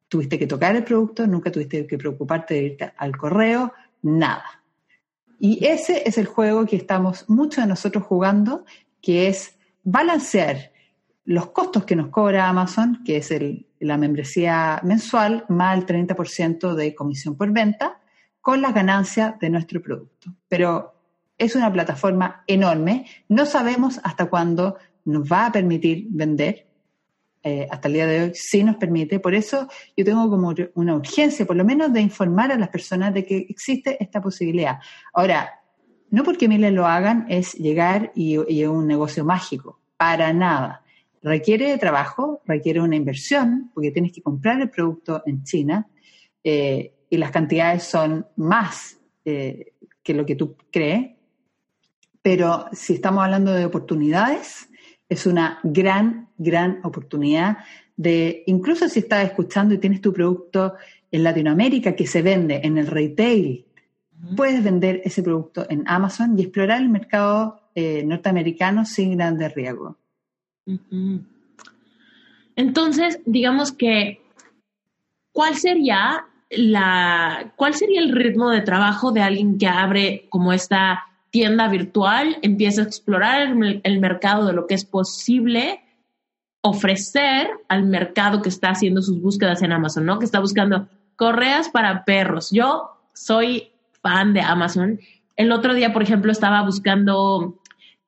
tuviste 0.09 0.39
que 0.39 0.47
tocar 0.47 0.77
el 0.77 0.85
producto, 0.85 1.27
nunca 1.27 1.51
tuviste 1.51 1.87
que 1.87 1.99
preocuparte 1.99 2.55
de 2.55 2.63
irte 2.63 2.93
al 2.97 3.17
correo, 3.17 3.73
nada. 4.03 4.63
Y 5.39 5.67
ese 5.67 6.09
es 6.09 6.19
el 6.19 6.27
juego 6.27 6.67
que 6.67 6.77
estamos 6.77 7.29
muchos 7.29 7.65
de 7.65 7.69
nosotros 7.69 8.05
jugando, 8.05 8.65
que 9.01 9.29
es 9.29 9.57
balancear 9.83 10.73
los 11.25 11.51
costos 11.51 11.85
que 11.85 11.97
nos 11.97 12.09
cobra 12.09 12.49
Amazon, 12.49 13.03
que 13.05 13.17
es 13.17 13.33
la 13.81 13.97
membresía 13.97 14.81
mensual, 14.85 15.45
más 15.49 15.79
el 15.79 15.87
30% 15.87 16.75
de 16.75 16.95
comisión 16.95 17.37
por 17.37 17.51
venta, 17.51 18.01
con 18.41 18.61
las 18.61 18.75
ganancias 18.75 19.39
de 19.39 19.51
nuestro 19.51 19.81
producto. 19.83 20.35
Pero 20.49 20.95
es 21.39 21.57
una 21.57 21.73
plataforma 21.73 22.45
enorme, 22.47 23.07
no 23.29 23.47
sabemos 23.47 24.01
hasta 24.05 24.27
cuándo 24.27 24.77
nos 25.05 25.31
va 25.31 25.47
a 25.47 25.53
permitir 25.53 26.07
vender, 26.11 26.67
eh, 27.45 27.69
hasta 27.71 27.89
el 27.89 27.95
día 27.95 28.07
de 28.07 28.23
hoy 28.23 28.33
sí 28.35 28.65
nos 28.65 28.77
permite, 28.77 29.21
por 29.21 29.35
eso 29.35 29.69
yo 29.97 30.05
tengo 30.05 30.29
como 30.29 30.53
una 30.75 30.97
urgencia, 30.97 31.47
por 31.47 31.57
lo 31.57 31.65
menos, 31.65 31.93
de 31.93 32.01
informar 32.01 32.51
a 32.51 32.59
las 32.59 32.71
personas 32.71 33.15
de 33.15 33.25
que 33.25 33.47
existe 33.49 34.03
esta 34.03 34.21
posibilidad. 34.21 34.79
Ahora, 35.13 35.61
no 36.11 36.25
porque 36.25 36.49
miles 36.49 36.73
lo 36.73 36.87
hagan 36.87 37.27
es 37.29 37.55
llegar 37.55 38.11
y, 38.15 38.39
y 38.53 38.65
un 38.65 38.87
negocio 38.87 39.25
mágico, 39.25 39.81
para 39.97 40.33
nada 40.33 40.85
requiere 41.25 41.71
de 41.71 41.79
trabajo, 41.79 42.43
requiere 42.45 42.81
una 42.81 42.97
inversión, 42.97 43.71
porque 43.75 43.91
tienes 43.91 44.13
que 44.13 44.23
comprar 44.23 44.61
el 44.61 44.71
producto 44.71 45.23
en 45.25 45.43
China 45.43 45.89
eh, 46.45 46.93
y 47.09 47.17
las 47.17 47.31
cantidades 47.31 47.83
son 47.85 48.27
más 48.37 48.99
eh, 49.25 49.73
que 50.03 50.13
lo 50.13 50.27
que 50.27 50.37
tú 50.37 50.57
crees. 50.71 51.13
Pero 52.21 52.67
si 52.73 52.95
estamos 52.95 53.25
hablando 53.25 53.53
de 53.53 53.65
oportunidades, 53.65 54.69
es 55.15 55.27
una 55.27 55.59
gran, 55.63 56.29
gran 56.37 56.81
oportunidad 56.83 57.59
de, 57.97 58.43
incluso 58.47 58.89
si 58.89 59.01
estás 59.01 59.25
escuchando 59.25 59.75
y 59.75 59.79
tienes 59.79 60.01
tu 60.01 60.13
producto 60.13 60.75
en 61.11 61.23
Latinoamérica 61.23 61.95
que 61.95 62.07
se 62.07 62.23
vende 62.23 62.61
en 62.65 62.77
el 62.79 62.87
retail, 62.87 63.65
puedes 64.37 64.63
vender 64.63 65.01
ese 65.05 65.23
producto 65.23 65.67
en 65.69 65.85
Amazon 65.87 66.39
y 66.39 66.43
explorar 66.43 66.81
el 66.81 66.89
mercado 66.89 67.61
eh, 67.75 68.03
norteamericano 68.05 68.85
sin 68.85 69.17
grandes 69.17 69.55
riesgos. 69.55 69.97
Entonces, 72.57 73.21
digamos 73.27 73.73
que, 73.73 74.21
¿cuál 75.33 75.57
sería 75.57 76.27
la, 76.51 77.53
cuál 77.57 77.75
sería 77.75 78.01
el 78.01 78.13
ritmo 78.13 78.51
de 78.51 78.63
trabajo 78.63 79.13
de 79.13 79.23
alguien 79.23 79.59
que 79.59 79.67
abre 79.67 80.27
como 80.31 80.53
esta 80.53 81.05
tienda 81.35 81.67
virtual, 81.67 82.39
empieza 82.43 82.83
a 82.83 82.85
explorar 82.85 83.41
el, 83.43 83.81
el 83.83 83.99
mercado 83.99 84.47
de 84.47 84.53
lo 84.53 84.69
que 84.69 84.75
es 84.75 84.85
posible 84.85 85.81
ofrecer 86.61 87.49
al 87.69 87.83
mercado 87.87 88.41
que 88.41 88.49
está 88.49 88.71
haciendo 88.71 89.03
sus 89.03 89.21
búsquedas 89.21 89.61
en 89.61 89.73
Amazon, 89.73 90.07
¿no? 90.07 90.21
Que 90.21 90.27
está 90.27 90.39
buscando 90.39 90.89
correas 91.17 91.69
para 91.69 92.05
perros. 92.05 92.53
Yo 92.53 92.89
soy 93.15 93.73
fan 94.01 94.33
de 94.33 94.43
Amazon. 94.43 95.01
El 95.35 95.51
otro 95.51 95.75
día, 95.75 95.93
por 95.93 96.05
ejemplo, 96.05 96.31
estaba 96.31 96.63
buscando 96.63 97.61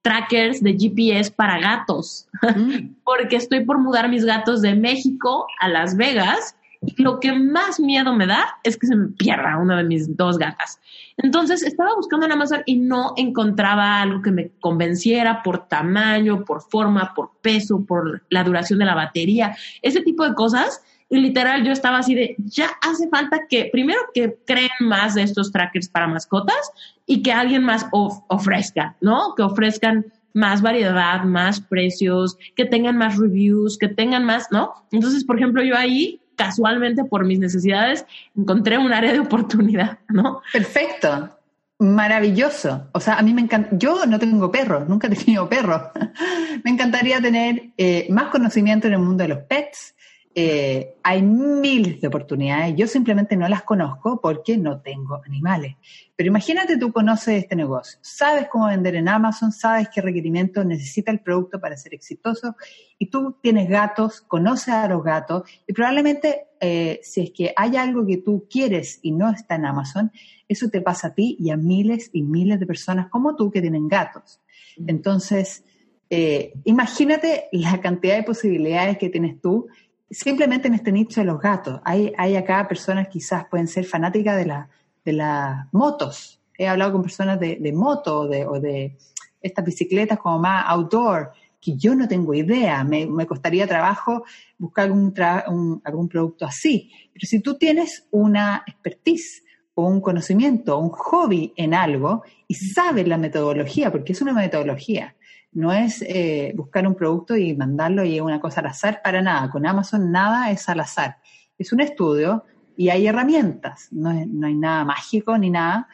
trackers 0.02 0.62
de 0.62 0.76
GPS 0.78 1.32
para 1.32 1.58
gatos, 1.58 2.28
mm. 2.42 2.94
porque 3.04 3.34
estoy 3.34 3.64
por 3.64 3.80
mudar 3.80 4.08
mis 4.08 4.24
gatos 4.24 4.62
de 4.62 4.76
México 4.76 5.48
a 5.58 5.68
Las 5.68 5.96
Vegas 5.96 6.55
lo 6.96 7.20
que 7.20 7.32
más 7.32 7.80
miedo 7.80 8.14
me 8.14 8.26
da 8.26 8.58
es 8.62 8.76
que 8.76 8.86
se 8.86 8.96
me 8.96 9.08
pierda 9.08 9.58
una 9.58 9.76
de 9.76 9.84
mis 9.84 10.16
dos 10.16 10.38
gatas. 10.38 10.80
Entonces 11.16 11.62
estaba 11.62 11.94
buscando 11.94 12.26
en 12.26 12.32
Amazon 12.32 12.62
y 12.66 12.76
no 12.76 13.14
encontraba 13.16 14.00
algo 14.00 14.22
que 14.22 14.30
me 14.30 14.50
convenciera 14.60 15.42
por 15.42 15.68
tamaño, 15.68 16.44
por 16.44 16.62
forma, 16.62 17.12
por 17.14 17.32
peso, 17.40 17.84
por 17.84 18.24
la 18.30 18.44
duración 18.44 18.78
de 18.78 18.84
la 18.84 18.94
batería, 18.94 19.56
ese 19.82 20.02
tipo 20.02 20.26
de 20.26 20.34
cosas. 20.34 20.82
Y 21.08 21.18
literal 21.18 21.64
yo 21.64 21.70
estaba 21.70 21.98
así 21.98 22.16
de, 22.16 22.34
ya 22.38 22.68
hace 22.82 23.08
falta 23.08 23.46
que, 23.48 23.68
primero 23.70 24.00
que 24.12 24.38
creen 24.44 24.70
más 24.80 25.14
de 25.14 25.22
estos 25.22 25.52
trackers 25.52 25.88
para 25.88 26.08
mascotas 26.08 26.72
y 27.06 27.22
que 27.22 27.32
alguien 27.32 27.62
más 27.62 27.86
ofrezca, 27.92 28.96
¿no? 29.00 29.34
Que 29.36 29.42
ofrezcan 29.44 30.06
más 30.34 30.60
variedad, 30.60 31.22
más 31.22 31.60
precios, 31.60 32.36
que 32.56 32.64
tengan 32.64 32.98
más 32.98 33.16
reviews, 33.16 33.78
que 33.78 33.88
tengan 33.88 34.24
más, 34.24 34.48
¿no? 34.50 34.74
Entonces, 34.90 35.24
por 35.24 35.36
ejemplo, 35.36 35.62
yo 35.62 35.76
ahí 35.76 36.20
casualmente 36.36 37.04
por 37.04 37.24
mis 37.24 37.38
necesidades 37.38 38.06
encontré 38.36 38.78
un 38.78 38.92
área 38.92 39.12
de 39.12 39.20
oportunidad, 39.20 39.98
¿no? 40.08 40.42
Perfecto. 40.52 41.32
Maravilloso. 41.78 42.88
O 42.92 43.00
sea, 43.00 43.18
a 43.18 43.22
mí 43.22 43.34
me 43.34 43.42
encanta. 43.42 43.70
Yo 43.72 44.06
no 44.06 44.18
tengo 44.18 44.50
perros, 44.50 44.88
nunca 44.88 45.08
he 45.08 45.10
tenido 45.14 45.48
perros. 45.48 45.82
me 46.64 46.70
encantaría 46.70 47.20
tener 47.20 47.70
eh, 47.76 48.06
más 48.10 48.28
conocimiento 48.28 48.86
en 48.86 48.94
el 48.94 49.00
mundo 49.00 49.22
de 49.22 49.28
los 49.28 49.38
pets, 49.40 49.94
eh, 50.38 50.96
hay 51.02 51.22
miles 51.22 51.98
de 51.98 52.08
oportunidades, 52.08 52.76
yo 52.76 52.86
simplemente 52.86 53.38
no 53.38 53.48
las 53.48 53.62
conozco 53.62 54.20
porque 54.20 54.58
no 54.58 54.82
tengo 54.82 55.18
animales. 55.24 55.76
Pero 56.14 56.28
imagínate 56.28 56.76
tú 56.76 56.92
conoces 56.92 57.42
este 57.42 57.56
negocio, 57.56 57.98
sabes 58.02 58.46
cómo 58.48 58.66
vender 58.66 58.96
en 58.96 59.08
Amazon, 59.08 59.50
sabes 59.50 59.88
qué 59.88 60.02
requerimientos 60.02 60.66
necesita 60.66 61.10
el 61.10 61.20
producto 61.20 61.58
para 61.58 61.78
ser 61.78 61.94
exitoso 61.94 62.54
y 62.98 63.06
tú 63.06 63.38
tienes 63.42 63.66
gatos, 63.66 64.20
conoces 64.20 64.74
a 64.74 64.86
los 64.88 65.02
gatos 65.02 65.44
y 65.66 65.72
probablemente 65.72 66.48
eh, 66.60 67.00
si 67.02 67.22
es 67.22 67.30
que 67.30 67.54
hay 67.56 67.78
algo 67.78 68.06
que 68.06 68.18
tú 68.18 68.46
quieres 68.50 68.98
y 69.00 69.12
no 69.12 69.30
está 69.30 69.54
en 69.54 69.64
Amazon, 69.64 70.12
eso 70.48 70.68
te 70.68 70.82
pasa 70.82 71.08
a 71.08 71.14
ti 71.14 71.38
y 71.40 71.48
a 71.48 71.56
miles 71.56 72.10
y 72.12 72.22
miles 72.22 72.60
de 72.60 72.66
personas 72.66 73.08
como 73.08 73.36
tú 73.36 73.50
que 73.50 73.62
tienen 73.62 73.88
gatos. 73.88 74.42
Entonces, 74.86 75.64
eh, 76.10 76.52
imagínate 76.64 77.48
la 77.52 77.80
cantidad 77.80 78.16
de 78.16 78.22
posibilidades 78.22 78.98
que 78.98 79.08
tienes 79.08 79.40
tú 79.40 79.68
simplemente 80.10 80.68
en 80.68 80.74
este 80.74 80.92
nicho 80.92 81.20
de 81.20 81.26
los 81.26 81.40
gatos. 81.40 81.80
Hay, 81.84 82.12
hay 82.16 82.36
acá 82.36 82.66
personas 82.68 83.08
quizás 83.08 83.46
pueden 83.48 83.68
ser 83.68 83.84
fanáticas 83.84 84.36
de, 84.36 84.46
la, 84.46 84.68
de 85.04 85.12
las 85.12 85.72
motos. 85.72 86.40
He 86.56 86.68
hablado 86.68 86.92
con 86.92 87.02
personas 87.02 87.38
de, 87.38 87.56
de 87.60 87.72
moto 87.72 88.28
de, 88.28 88.46
o 88.46 88.60
de 88.60 88.96
estas 89.42 89.64
bicicletas 89.64 90.18
como 90.18 90.38
más 90.38 90.64
outdoor, 90.68 91.32
que 91.60 91.76
yo 91.76 91.94
no 91.94 92.06
tengo 92.06 92.32
idea. 92.34 92.84
Me, 92.84 93.06
me 93.06 93.26
costaría 93.26 93.66
trabajo 93.66 94.24
buscar 94.58 94.84
algún, 94.84 95.12
un, 95.48 95.82
algún 95.84 96.08
producto 96.08 96.46
así. 96.46 96.90
Pero 97.12 97.26
si 97.26 97.40
tú 97.40 97.58
tienes 97.58 98.06
una 98.10 98.62
expertise 98.66 99.42
o 99.74 99.88
un 99.88 100.00
conocimiento, 100.00 100.78
un 100.78 100.90
hobby 100.90 101.52
en 101.56 101.74
algo 101.74 102.22
y 102.48 102.54
sabes 102.54 103.06
la 103.06 103.18
metodología, 103.18 103.90
porque 103.90 104.12
es 104.12 104.22
una 104.22 104.32
metodología, 104.32 105.15
no 105.56 105.72
es 105.72 106.02
eh, 106.02 106.52
buscar 106.54 106.86
un 106.86 106.94
producto 106.94 107.34
y 107.34 107.56
mandarlo 107.56 108.04
y 108.04 108.20
una 108.20 108.38
cosa 108.38 108.60
al 108.60 108.66
azar 108.66 109.00
para 109.02 109.22
nada. 109.22 109.50
Con 109.50 109.66
Amazon 109.66 110.12
nada 110.12 110.50
es 110.50 110.68
al 110.68 110.80
azar. 110.80 111.16
Es 111.56 111.72
un 111.72 111.80
estudio 111.80 112.44
y 112.76 112.90
hay 112.90 113.06
herramientas, 113.06 113.88
no, 113.90 114.10
hay 114.10 114.54
nada 114.54 114.84
mágico 114.84 115.38
ni 115.38 115.48
nada. 115.48 115.88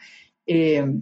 Eh, 0.45 1.01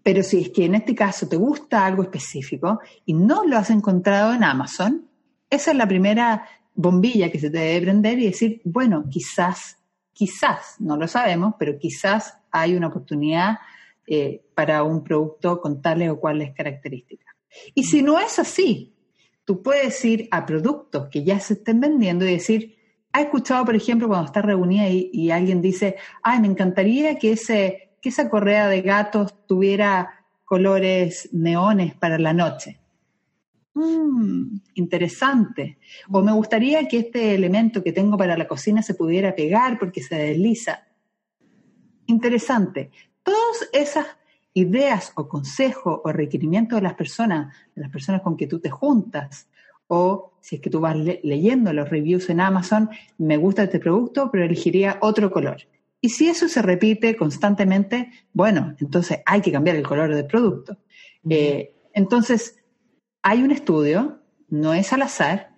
pero 0.00 0.22
si 0.22 0.42
es 0.42 0.50
que 0.50 0.66
en 0.66 0.76
este 0.76 0.94
caso 0.94 1.28
te 1.28 1.34
gusta 1.34 1.84
algo 1.84 2.04
específico 2.04 2.78
y 3.04 3.14
no 3.14 3.44
lo 3.44 3.56
has 3.56 3.70
encontrado 3.70 4.32
en 4.32 4.44
Amazon, 4.44 5.04
esa 5.50 5.72
es 5.72 5.76
la 5.76 5.88
primera 5.88 6.46
bombilla 6.72 7.32
que 7.32 7.40
se 7.40 7.50
te 7.50 7.58
debe 7.58 7.86
prender 7.86 8.20
y 8.20 8.26
decir, 8.26 8.60
bueno, 8.64 9.06
quizás, 9.10 9.76
quizás, 10.12 10.76
no 10.78 10.96
lo 10.96 11.08
sabemos, 11.08 11.54
pero 11.58 11.76
quizás 11.80 12.38
hay 12.52 12.76
una 12.76 12.86
oportunidad 12.86 13.58
eh, 14.06 14.44
para 14.54 14.84
un 14.84 15.02
producto 15.02 15.60
con 15.60 15.82
tales 15.82 16.10
o 16.10 16.20
cuales 16.20 16.54
características. 16.54 17.35
Y 17.74 17.84
si 17.84 18.02
no 18.02 18.18
es 18.18 18.38
así, 18.38 18.94
tú 19.44 19.62
puedes 19.62 20.04
ir 20.04 20.28
a 20.30 20.44
productos 20.44 21.08
que 21.08 21.24
ya 21.24 21.38
se 21.40 21.54
estén 21.54 21.80
vendiendo 21.80 22.24
y 22.26 22.32
decir, 22.32 22.76
¿ha 23.12 23.22
escuchado, 23.22 23.64
por 23.64 23.76
ejemplo, 23.76 24.08
cuando 24.08 24.26
estás 24.26 24.44
reunida 24.44 24.88
y, 24.88 25.30
alguien 25.30 25.62
dice, 25.62 25.96
ay, 26.22 26.40
me 26.40 26.48
encantaría 26.48 27.18
que, 27.18 27.32
ese, 27.32 27.96
que 28.02 28.10
esa 28.10 28.28
correa 28.28 28.68
de 28.68 28.82
gatos 28.82 29.46
tuviera 29.46 30.26
colores 30.44 31.28
neones 31.32 31.94
para 31.94 32.18
la 32.18 32.32
noche? 32.32 32.80
Mm, 33.74 34.56
interesante. 34.74 35.78
O 36.10 36.22
me 36.22 36.32
gustaría 36.32 36.88
que 36.88 36.98
este 36.98 37.34
elemento 37.34 37.82
que 37.84 37.92
tengo 37.92 38.16
para 38.16 38.36
la 38.36 38.48
cocina 38.48 38.82
se 38.82 38.94
pudiera 38.94 39.34
pegar 39.34 39.78
porque 39.78 40.02
se 40.02 40.16
desliza. 40.16 40.86
Interesante. 42.06 42.90
Todas 43.22 43.68
esas 43.72 44.06
ideas 44.56 45.12
o 45.16 45.28
consejos 45.28 46.00
o 46.02 46.12
requerimientos 46.12 46.78
de 46.78 46.82
las 46.82 46.94
personas, 46.94 47.54
de 47.74 47.82
las 47.82 47.90
personas 47.90 48.22
con 48.22 48.38
que 48.38 48.46
tú 48.46 48.58
te 48.58 48.70
juntas, 48.70 49.48
o 49.86 50.32
si 50.40 50.56
es 50.56 50.62
que 50.62 50.70
tú 50.70 50.80
vas 50.80 50.96
leyendo 50.96 51.74
los 51.74 51.90
reviews 51.90 52.30
en 52.30 52.40
Amazon, 52.40 52.88
me 53.18 53.36
gusta 53.36 53.64
este 53.64 53.78
producto, 53.78 54.30
pero 54.32 54.44
elegiría 54.44 54.96
otro 55.02 55.30
color. 55.30 55.58
Y 56.00 56.08
si 56.08 56.28
eso 56.28 56.48
se 56.48 56.62
repite 56.62 57.16
constantemente, 57.16 58.10
bueno, 58.32 58.74
entonces 58.80 59.20
hay 59.26 59.42
que 59.42 59.52
cambiar 59.52 59.76
el 59.76 59.86
color 59.86 60.14
del 60.14 60.26
producto. 60.26 60.78
Eh, 61.28 61.74
entonces, 61.92 62.56
hay 63.20 63.42
un 63.42 63.50
estudio, 63.50 64.20
no 64.48 64.72
es 64.72 64.90
al 64.94 65.02
azar, 65.02 65.50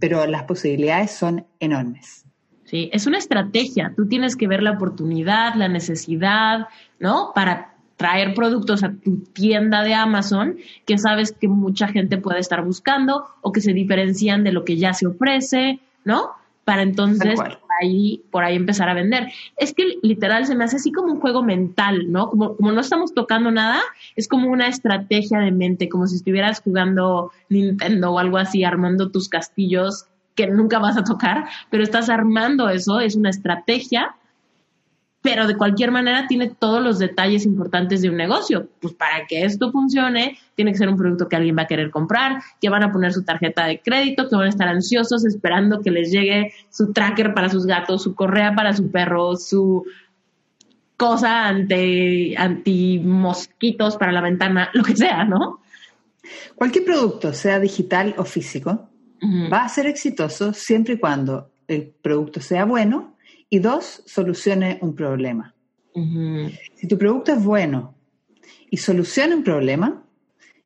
pero 0.00 0.26
las 0.26 0.42
posibilidades 0.42 1.12
son 1.12 1.46
enormes. 1.60 2.26
Sí, 2.64 2.90
es 2.92 3.06
una 3.06 3.18
estrategia. 3.18 3.92
Tú 3.96 4.08
tienes 4.08 4.36
que 4.36 4.48
ver 4.48 4.62
la 4.62 4.72
oportunidad, 4.72 5.54
la 5.54 5.68
necesidad, 5.68 6.68
¿no? 6.98 7.32
Para 7.34 7.69
traer 8.00 8.32
productos 8.32 8.82
a 8.82 8.94
tu 8.94 9.18
tienda 9.34 9.82
de 9.82 9.92
Amazon 9.92 10.56
que 10.86 10.96
sabes 10.96 11.32
que 11.32 11.48
mucha 11.48 11.86
gente 11.86 12.16
puede 12.16 12.38
estar 12.40 12.64
buscando 12.64 13.26
o 13.42 13.52
que 13.52 13.60
se 13.60 13.74
diferencian 13.74 14.42
de 14.42 14.52
lo 14.52 14.64
que 14.64 14.78
ya 14.78 14.94
se 14.94 15.06
ofrece, 15.06 15.80
¿no? 16.02 16.30
Para 16.64 16.80
entonces 16.80 17.34
por 17.34 17.58
ahí, 17.82 18.22
por 18.30 18.42
ahí 18.42 18.56
empezar 18.56 18.88
a 18.88 18.94
vender. 18.94 19.30
Es 19.58 19.74
que 19.74 19.98
literal 20.02 20.46
se 20.46 20.54
me 20.54 20.64
hace 20.64 20.76
así 20.76 20.92
como 20.92 21.12
un 21.12 21.20
juego 21.20 21.42
mental, 21.42 22.10
¿no? 22.10 22.30
Como, 22.30 22.56
como 22.56 22.72
no 22.72 22.80
estamos 22.80 23.12
tocando 23.12 23.50
nada, 23.50 23.82
es 24.16 24.28
como 24.28 24.50
una 24.50 24.68
estrategia 24.68 25.40
de 25.40 25.52
mente, 25.52 25.90
como 25.90 26.06
si 26.06 26.16
estuvieras 26.16 26.62
jugando 26.62 27.32
Nintendo 27.50 28.12
o 28.12 28.18
algo 28.18 28.38
así, 28.38 28.64
armando 28.64 29.10
tus 29.10 29.28
castillos 29.28 30.06
que 30.34 30.46
nunca 30.46 30.78
vas 30.78 30.96
a 30.96 31.04
tocar, 31.04 31.44
pero 31.68 31.82
estás 31.82 32.08
armando 32.08 32.70
eso, 32.70 32.98
es 32.98 33.14
una 33.14 33.28
estrategia 33.28 34.14
pero 35.22 35.46
de 35.46 35.56
cualquier 35.56 35.90
manera 35.90 36.26
tiene 36.26 36.48
todos 36.48 36.82
los 36.82 36.98
detalles 36.98 37.44
importantes 37.44 38.00
de 38.00 38.08
un 38.08 38.16
negocio. 38.16 38.68
Pues 38.80 38.94
para 38.94 39.26
que 39.26 39.44
esto 39.44 39.70
funcione, 39.70 40.38
tiene 40.54 40.72
que 40.72 40.78
ser 40.78 40.88
un 40.88 40.96
producto 40.96 41.28
que 41.28 41.36
alguien 41.36 41.56
va 41.56 41.62
a 41.62 41.66
querer 41.66 41.90
comprar, 41.90 42.42
que 42.60 42.70
van 42.70 42.82
a 42.82 42.92
poner 42.92 43.12
su 43.12 43.22
tarjeta 43.22 43.66
de 43.66 43.80
crédito, 43.80 44.28
que 44.28 44.36
van 44.36 44.46
a 44.46 44.50
estar 44.50 44.68
ansiosos 44.68 45.26
esperando 45.26 45.82
que 45.82 45.90
les 45.90 46.10
llegue 46.10 46.52
su 46.70 46.92
tracker 46.92 47.34
para 47.34 47.50
sus 47.50 47.66
gatos, 47.66 48.02
su 48.02 48.14
correa 48.14 48.54
para 48.54 48.72
su 48.72 48.90
perro, 48.90 49.36
su 49.36 49.84
cosa 50.96 51.46
ante 51.46 52.34
anti 52.36 52.98
mosquitos 52.98 53.96
para 53.96 54.12
la 54.12 54.20
ventana, 54.20 54.70
lo 54.72 54.82
que 54.82 54.96
sea, 54.96 55.24
¿no? 55.24 55.60
Cualquier 56.54 56.84
producto, 56.84 57.32
sea 57.32 57.58
digital 57.58 58.14
o 58.18 58.24
físico, 58.24 58.88
va 59.52 59.64
a 59.64 59.68
ser 59.68 59.86
exitoso 59.86 60.52
siempre 60.54 60.94
y 60.94 60.98
cuando 60.98 61.50
el 61.68 61.92
producto 62.02 62.40
sea 62.40 62.64
bueno 62.64 63.16
y 63.50 63.58
dos, 63.58 64.02
solucione 64.06 64.78
un 64.80 64.94
problema. 64.94 65.54
Si 65.92 66.86
tu 66.86 66.96
producto 66.96 67.32
es 67.32 67.44
bueno 67.44 67.96
y 68.70 68.76
soluciona 68.76 69.34
un 69.34 69.42
problema, 69.42 70.06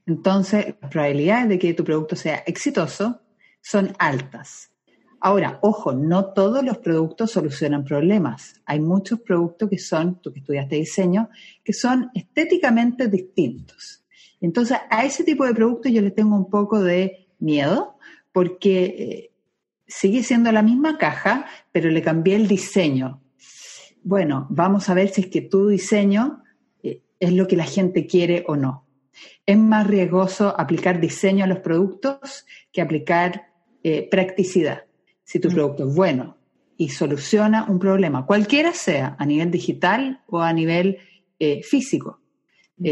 entonces 0.06 0.74
las 0.80 0.90
probabilidades 0.90 1.48
de 1.48 1.58
que 1.58 1.74
tu 1.74 1.82
producto 1.82 2.14
sea 2.14 2.44
exitoso 2.46 3.22
son 3.62 3.94
altas. 3.98 4.70
Ahora, 5.18 5.58
ojo, 5.62 5.94
no 5.94 6.34
todos 6.34 6.62
los 6.62 6.76
productos 6.76 7.30
solucionan 7.30 7.82
problemas. 7.82 8.60
Hay 8.66 8.80
muchos 8.80 9.20
productos 9.20 9.70
que 9.70 9.78
son, 9.78 10.20
tú 10.20 10.30
que 10.30 10.40
estudiaste 10.40 10.76
diseño, 10.76 11.30
que 11.64 11.72
son 11.72 12.10
estéticamente 12.14 13.08
distintos. 13.08 14.04
Entonces, 14.42 14.76
a 14.90 15.06
ese 15.06 15.24
tipo 15.24 15.46
de 15.46 15.54
productos 15.54 15.90
yo 15.90 16.02
le 16.02 16.10
tengo 16.10 16.36
un 16.36 16.50
poco 16.50 16.82
de 16.82 17.30
miedo 17.38 17.96
porque 18.32 18.84
eh, 18.84 19.33
sigue 19.94 20.24
siendo 20.24 20.50
la 20.50 20.62
misma 20.62 20.98
caja, 20.98 21.46
pero 21.70 21.88
le 21.88 22.02
cambié 22.02 22.34
el 22.34 22.48
diseño. 22.48 23.22
Bueno, 24.02 24.46
vamos 24.50 24.88
a 24.88 24.94
ver 24.94 25.08
si 25.08 25.20
es 25.20 25.26
que 25.28 25.40
tu 25.40 25.68
diseño 25.68 26.42
eh, 26.82 27.02
es 27.20 27.32
lo 27.32 27.46
que 27.46 27.56
la 27.56 27.64
gente 27.64 28.06
quiere 28.06 28.44
o 28.48 28.56
no. 28.56 28.88
Es 29.46 29.56
más 29.56 29.86
riesgoso 29.86 30.52
aplicar 30.58 31.00
diseño 31.00 31.44
a 31.44 31.46
los 31.46 31.60
productos 31.60 32.44
que 32.72 32.82
aplicar 32.82 33.52
eh, 33.84 34.08
practicidad. 34.10 34.82
Si 35.22 35.38
tu 35.38 35.48
mm. 35.48 35.54
producto 35.54 35.88
es 35.88 35.94
bueno 35.94 36.38
y 36.76 36.88
soluciona 36.88 37.64
un 37.68 37.78
problema, 37.78 38.26
cualquiera 38.26 38.72
sea, 38.72 39.14
a 39.16 39.24
nivel 39.24 39.52
digital 39.52 40.22
o 40.26 40.40
a 40.40 40.52
nivel 40.52 40.98
eh, 41.38 41.62
físico, 41.62 42.20
mm. 42.78 42.86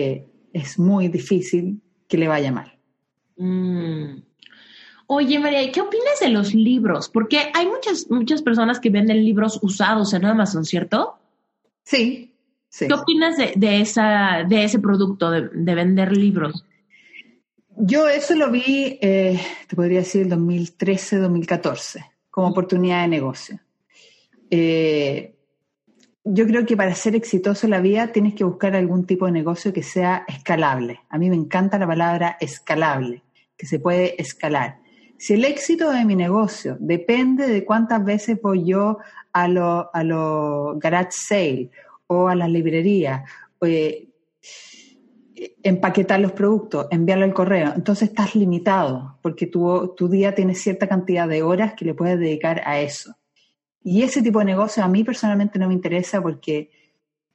es 0.52 0.78
muy 0.78 1.08
difícil 1.08 1.82
que 2.06 2.16
le 2.16 2.28
vaya 2.28 2.52
mal. 2.52 2.78
Mm. 3.36 4.31
Oye, 5.14 5.38
María, 5.38 5.70
¿qué 5.70 5.82
opinas 5.82 6.20
de 6.20 6.30
los 6.30 6.54
libros? 6.54 7.10
Porque 7.10 7.50
hay 7.52 7.66
muchas, 7.66 8.08
muchas 8.08 8.40
personas 8.40 8.80
que 8.80 8.88
venden 8.88 9.22
libros 9.22 9.58
usados 9.60 10.14
en 10.14 10.24
Amazon, 10.24 10.64
¿cierto? 10.64 11.18
Sí, 11.84 12.32
sí. 12.70 12.88
¿Qué 12.88 12.94
opinas 12.94 13.36
de, 13.36 13.80
esa, 13.82 14.42
de 14.48 14.64
ese 14.64 14.78
producto, 14.78 15.30
de, 15.30 15.74
vender 15.74 16.16
libros? 16.16 16.64
Yo 17.76 18.08
eso 18.08 18.34
lo 18.36 18.50
vi, 18.50 18.98
eh, 19.02 19.38
te 19.68 19.76
podría 19.76 19.98
decir, 19.98 20.26
2013, 20.28 21.18
2014, 21.18 22.06
como 22.30 22.48
oportunidad 22.48 23.02
de 23.02 23.08
negocio. 23.08 23.60
Eh, 24.48 25.34
yo 26.24 26.46
creo 26.46 26.64
que 26.64 26.74
para 26.74 26.94
ser 26.94 27.16
exitoso 27.16 27.66
en 27.66 27.72
la 27.72 27.82
vida 27.82 28.12
tienes 28.12 28.32
que 28.32 28.44
buscar 28.44 28.74
algún 28.74 29.04
tipo 29.04 29.26
de 29.26 29.32
negocio 29.32 29.74
que 29.74 29.82
sea 29.82 30.24
escalable. 30.26 31.00
A 31.10 31.18
mí 31.18 31.28
me 31.28 31.36
encanta 31.36 31.78
la 31.78 31.86
palabra 31.86 32.38
escalable, 32.40 33.22
que 33.58 33.66
se 33.66 33.78
puede 33.78 34.18
escalar. 34.18 34.80
Si 35.22 35.34
el 35.34 35.44
éxito 35.44 35.92
de 35.92 36.04
mi 36.04 36.16
negocio 36.16 36.76
depende 36.80 37.46
de 37.46 37.64
cuántas 37.64 38.04
veces 38.04 38.42
voy 38.42 38.64
yo 38.64 38.98
a 39.32 39.46
los 39.46 39.86
a 39.92 40.02
lo 40.02 40.76
garage 40.80 41.12
sale 41.12 41.70
o 42.08 42.26
a 42.26 42.34
las 42.34 42.50
librerías, 42.50 43.22
eh, 43.60 44.08
empaquetar 45.62 46.18
los 46.18 46.32
productos, 46.32 46.88
enviarlo 46.90 47.24
al 47.24 47.34
correo, 47.34 47.72
entonces 47.76 48.08
estás 48.08 48.34
limitado 48.34 49.20
porque 49.22 49.46
tu, 49.46 49.94
tu 49.96 50.08
día 50.08 50.34
tiene 50.34 50.56
cierta 50.56 50.88
cantidad 50.88 51.28
de 51.28 51.44
horas 51.44 51.74
que 51.74 51.84
le 51.84 51.94
puedes 51.94 52.18
dedicar 52.18 52.60
a 52.64 52.80
eso. 52.80 53.14
Y 53.84 54.02
ese 54.02 54.22
tipo 54.22 54.40
de 54.40 54.46
negocio 54.46 54.82
a 54.82 54.88
mí 54.88 55.04
personalmente 55.04 55.56
no 55.56 55.68
me 55.68 55.74
interesa 55.74 56.20
porque 56.20 56.68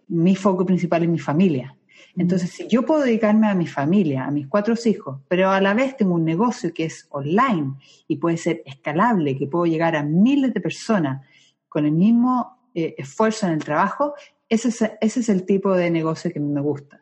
mi 0.10 0.36
foco 0.36 0.66
principal 0.66 1.04
es 1.04 1.10
mi 1.10 1.20
familia. 1.20 1.74
Entonces, 2.16 2.50
si 2.52 2.68
yo 2.68 2.84
puedo 2.84 3.02
dedicarme 3.02 3.48
a 3.48 3.56
mi 3.56 3.68
familia, 3.68 4.26
a 4.26 4.32
mis 4.32 4.48
cuatro 4.48 4.74
hijos, 4.86 5.20
pero 5.28 5.50
a 5.50 5.62
la 5.62 5.74
vez 5.74 5.96
tengo 5.96 6.16
un 6.16 6.26
negocio 6.26 6.74
que 6.74 6.86
es 6.86 7.08
online 7.12 7.74
y 8.08 8.18
puede 8.18 8.38
ser 8.38 8.64
escalable, 8.66 9.38
que 9.38 9.48
puedo 9.48 9.66
llegar 9.66 9.96
a 9.96 10.04
miles 10.04 10.54
de 10.54 10.62
personas 10.62 11.26
con 11.70 11.86
el 11.86 11.92
mismo 11.92 12.58
eh, 12.74 12.96
esfuerzo 12.98 13.48
en 13.48 13.54
el 13.54 13.64
trabajo, 13.64 14.14
ese 14.50 14.70
es, 14.70 14.82
ese 15.02 15.20
es, 15.20 15.30
el 15.30 15.46
tipo 15.46 15.74
de 15.74 15.90
negocio 15.92 16.32
que 16.32 16.40
me 16.40 16.62
gusta. 16.62 17.02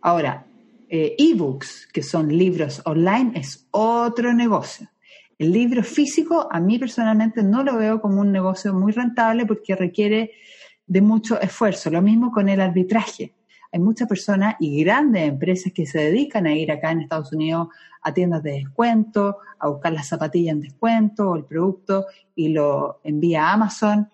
Ahora, 0.00 0.46
eh, 0.88 1.16
ebooks, 1.18 1.88
que 1.92 2.02
son 2.02 2.28
libros 2.28 2.80
online, 2.84 3.32
es 3.34 3.66
otro 3.72 4.32
negocio. 4.32 4.88
El 5.38 5.52
libro 5.52 5.82
físico, 5.82 6.48
a 6.50 6.60
mí 6.60 6.78
personalmente 6.78 7.42
no 7.42 7.62
lo 7.62 7.76
veo 7.76 8.00
como 8.00 8.20
un 8.20 8.32
negocio 8.32 8.72
muy 8.72 8.92
rentable 8.92 9.44
porque 9.44 9.74
requiere 9.74 10.32
de 10.86 11.00
mucho 11.00 11.40
esfuerzo. 11.40 11.90
Lo 11.90 12.00
mismo 12.00 12.30
con 12.30 12.48
el 12.48 12.60
arbitraje. 12.60 13.34
Hay 13.72 13.80
muchas 13.80 14.08
personas 14.08 14.56
y 14.60 14.82
grandes 14.82 15.28
empresas 15.28 15.72
que 15.72 15.86
se 15.86 15.98
dedican 15.98 16.46
a 16.46 16.54
ir 16.54 16.70
acá 16.70 16.90
en 16.90 17.00
Estados 17.00 17.32
Unidos 17.32 17.68
a 18.02 18.14
tiendas 18.14 18.42
de 18.42 18.52
descuento, 18.52 19.38
a 19.58 19.68
buscar 19.68 19.92
las 19.92 20.08
zapatillas 20.08 20.54
en 20.54 20.60
descuento 20.60 21.30
o 21.30 21.36
el 21.36 21.44
producto 21.44 22.06
y 22.34 22.48
lo 22.48 23.00
envía 23.02 23.48
a 23.48 23.54
Amazon 23.54 24.08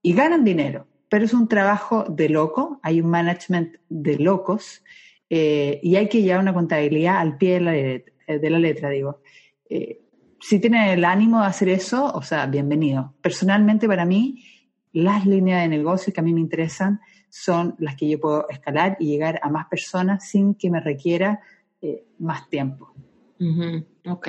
y 0.00 0.14
ganan 0.14 0.44
dinero. 0.44 0.86
Pero 1.08 1.24
es 1.24 1.34
un 1.34 1.48
trabajo 1.48 2.04
de 2.08 2.28
loco, 2.28 2.80
hay 2.82 3.00
un 3.00 3.10
management 3.10 3.76
de 3.88 4.18
locos 4.18 4.82
eh, 5.28 5.80
y 5.82 5.96
hay 5.96 6.08
que 6.08 6.22
llevar 6.22 6.40
una 6.40 6.54
contabilidad 6.54 7.18
al 7.18 7.36
pie 7.36 7.54
de 7.54 7.60
la, 7.60 7.72
letra, 7.72 8.14
de 8.38 8.50
la 8.50 8.58
letra 8.58 8.90
digo. 8.90 9.20
Eh, 9.68 10.02
si 10.42 10.58
tienen 10.58 10.88
el 10.88 11.04
ánimo 11.04 11.40
de 11.40 11.46
hacer 11.46 11.68
eso, 11.68 12.12
o 12.12 12.22
sea, 12.22 12.46
bienvenido. 12.46 13.14
Personalmente, 13.22 13.86
para 13.86 14.04
mí, 14.04 14.44
las 14.92 15.24
líneas 15.24 15.62
de 15.62 15.68
negocio 15.68 16.12
que 16.12 16.20
a 16.20 16.22
mí 16.22 16.34
me 16.34 16.40
interesan 16.40 17.00
son 17.32 17.76
las 17.78 17.96
que 17.96 18.10
yo 18.10 18.20
puedo 18.20 18.46
escalar 18.50 18.98
y 19.00 19.06
llegar 19.06 19.40
a 19.42 19.48
más 19.48 19.66
personas 19.68 20.28
sin 20.28 20.54
que 20.54 20.68
me 20.68 20.80
requiera 20.80 21.40
eh, 21.80 22.04
más 22.18 22.46
tiempo. 22.50 22.92
Ok. 24.06 24.28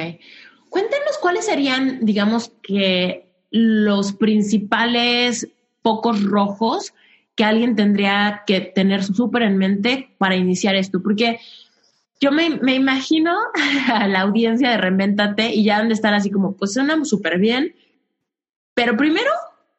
Cuéntanos 0.70 1.18
cuáles 1.22 1.46
serían, 1.46 2.06
digamos, 2.06 2.54
que 2.64 3.28
los 3.52 4.14
principales 4.14 5.50
focos 5.84 6.24
rojos 6.24 6.94
que 7.36 7.44
alguien 7.44 7.76
tendría 7.76 8.44
que 8.48 8.62
tener 8.62 9.04
súper 9.04 9.42
en 9.42 9.58
mente 9.58 10.16
para 10.18 10.38
iniciar 10.38 10.76
esto, 10.76 11.04
porque 11.04 11.42
yo 12.22 12.32
me, 12.32 12.52
me, 12.62 12.74
imagino 12.74 13.36
a 13.94 14.08
la 14.08 14.22
audiencia 14.22 14.70
de 14.70 14.78
Reinventate 14.78 15.54
y 15.54 15.66
ya 15.66 15.78
han 15.78 15.90
de 15.90 15.96
estar 15.96 16.14
así 16.14 16.32
como, 16.32 16.56
pues 16.56 16.72
suena 16.72 17.04
súper 17.04 17.38
bien, 17.38 17.76
pero 18.74 18.96
primero, 18.96 19.30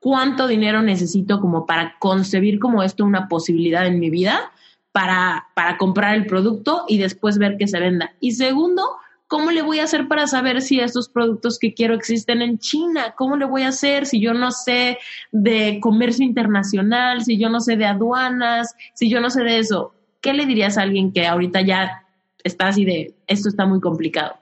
¿cuánto 0.05 0.46
dinero 0.46 0.82
necesito 0.82 1.40
como 1.40 1.64
para 1.64 1.96
concebir 1.98 2.59
como 2.59 2.82
esto 2.82 3.07
una 3.07 3.26
posibilidad 3.26 3.86
en 3.86 3.98
mi 3.98 4.11
vida 4.11 4.52
para, 4.92 5.46
para 5.55 5.78
comprar 5.78 6.14
el 6.14 6.26
producto 6.26 6.84
y 6.86 6.98
después 6.98 7.38
ver 7.38 7.57
que 7.57 7.66
se 7.66 7.80
venda? 7.80 8.14
Y 8.20 8.32
segundo, 8.32 8.82
¿cómo 9.28 9.50
le 9.50 9.62
voy 9.62 9.78
a 9.78 9.84
hacer 9.84 10.07
para 10.07 10.26
saber 10.26 10.61
si 10.61 10.78
estos 10.78 11.09
productos 11.09 11.59
que 11.59 11.72
quiero 11.72 11.94
existen 11.94 12.42
en 12.42 12.59
China? 12.59 13.14
¿Cómo 13.16 13.38
le 13.38 13.46
voy 13.46 13.62
a 13.62 13.68
hacer 13.68 14.05
si 14.05 14.20
yo 14.20 14.34
no 14.34 14.50
sé 14.50 14.98
de 15.32 15.80
comercio 15.80 16.22
internacional, 16.22 17.24
si 17.24 17.38
yo 17.38 17.48
no 17.48 17.61
sé 17.61 17.76
de 17.76 17.86
aduanas, 17.86 18.74
si 18.92 19.09
yo 19.09 19.22
no 19.22 19.30
sé 19.30 19.42
de 19.42 19.59
eso? 19.59 19.94
¿Qué 20.20 20.34
le 20.34 20.44
dirías 20.44 20.76
a 20.76 20.82
alguien 20.82 21.14
que 21.14 21.26
ahorita 21.26 21.62
ya 21.62 22.05
está 22.42 22.68
así 22.68 22.84
de, 22.84 23.14
esto 23.26 23.48
está 23.48 23.64
muy 23.64 23.80
complicado? 23.80 24.34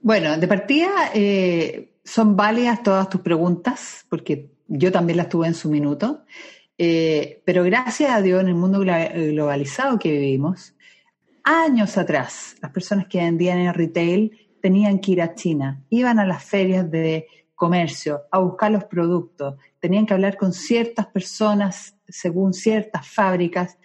Bueno, 0.00 0.38
de 0.38 0.46
partida 0.46 1.10
eh, 1.12 1.90
son 2.04 2.36
válidas 2.36 2.84
todas 2.84 3.08
tus 3.08 3.20
preguntas, 3.20 4.06
porque 4.08 4.59
yo 4.70 4.92
también 4.92 5.16
las 5.16 5.28
tuve 5.28 5.48
en 5.48 5.54
su 5.54 5.68
minuto, 5.68 6.24
eh, 6.78 7.42
pero 7.44 7.64
gracias 7.64 8.10
a 8.12 8.22
Dios 8.22 8.40
en 8.40 8.48
el 8.48 8.54
mundo 8.54 8.78
globalizado 8.78 9.98
que 9.98 10.12
vivimos, 10.12 10.74
años 11.42 11.98
atrás, 11.98 12.54
las 12.62 12.70
personas 12.70 13.06
que 13.06 13.18
vendían 13.18 13.58
en 13.58 13.74
retail 13.74 14.48
tenían 14.62 15.00
que 15.00 15.12
ir 15.12 15.22
a 15.22 15.34
China, 15.34 15.84
iban 15.90 16.20
a 16.20 16.24
las 16.24 16.44
ferias 16.44 16.88
de 16.88 17.26
comercio 17.54 18.22
a 18.30 18.38
buscar 18.38 18.70
los 18.70 18.84
productos, 18.84 19.56
tenían 19.80 20.06
que 20.06 20.14
hablar 20.14 20.36
con 20.36 20.52
ciertas 20.52 21.06
personas 21.08 21.96
según 22.08 22.54
ciertas 22.54 23.06
fábricas. 23.06 23.76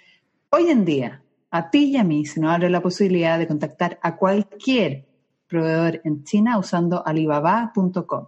Hoy 0.51 0.69
en 0.69 0.85
día, 0.85 1.23
a 1.49 1.69
ti 1.71 1.91
y 1.91 1.97
a 1.97 2.03
mí 2.03 2.25
se 2.25 2.39
nos 2.39 2.53
abre 2.53 2.69
la 2.69 2.81
posibilidad 2.81 3.39
de 3.39 3.47
contactar 3.47 3.99
a 4.03 4.17
cualquier 4.17 5.07
proveedor 5.47 5.99
en 6.03 6.23
China 6.23 6.59
usando 6.59 7.05
alibaba.com. 7.05 8.27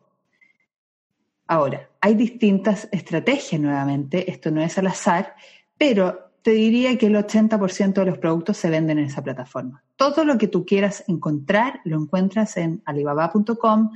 Ahora, 1.47 1.89
hay 2.01 2.15
distintas 2.15 2.89
estrategias 2.91 3.61
nuevamente, 3.61 4.29
esto 4.29 4.51
no 4.51 4.61
es 4.61 4.77
al 4.77 4.87
azar, 4.87 5.35
pero 5.77 6.27
te 6.41 6.51
diría 6.51 6.97
que 6.97 7.07
el 7.07 7.15
80% 7.15 7.93
de 7.93 8.05
los 8.05 8.17
productos 8.17 8.57
se 8.57 8.69
venden 8.69 8.99
en 8.99 9.05
esa 9.05 9.23
plataforma. 9.23 9.83
Todo 9.95 10.23
lo 10.23 10.37
que 10.37 10.47
tú 10.47 10.65
quieras 10.65 11.03
encontrar 11.07 11.81
lo 11.83 11.99
encuentras 12.01 12.57
en 12.57 12.81
alibaba.com 12.85 13.91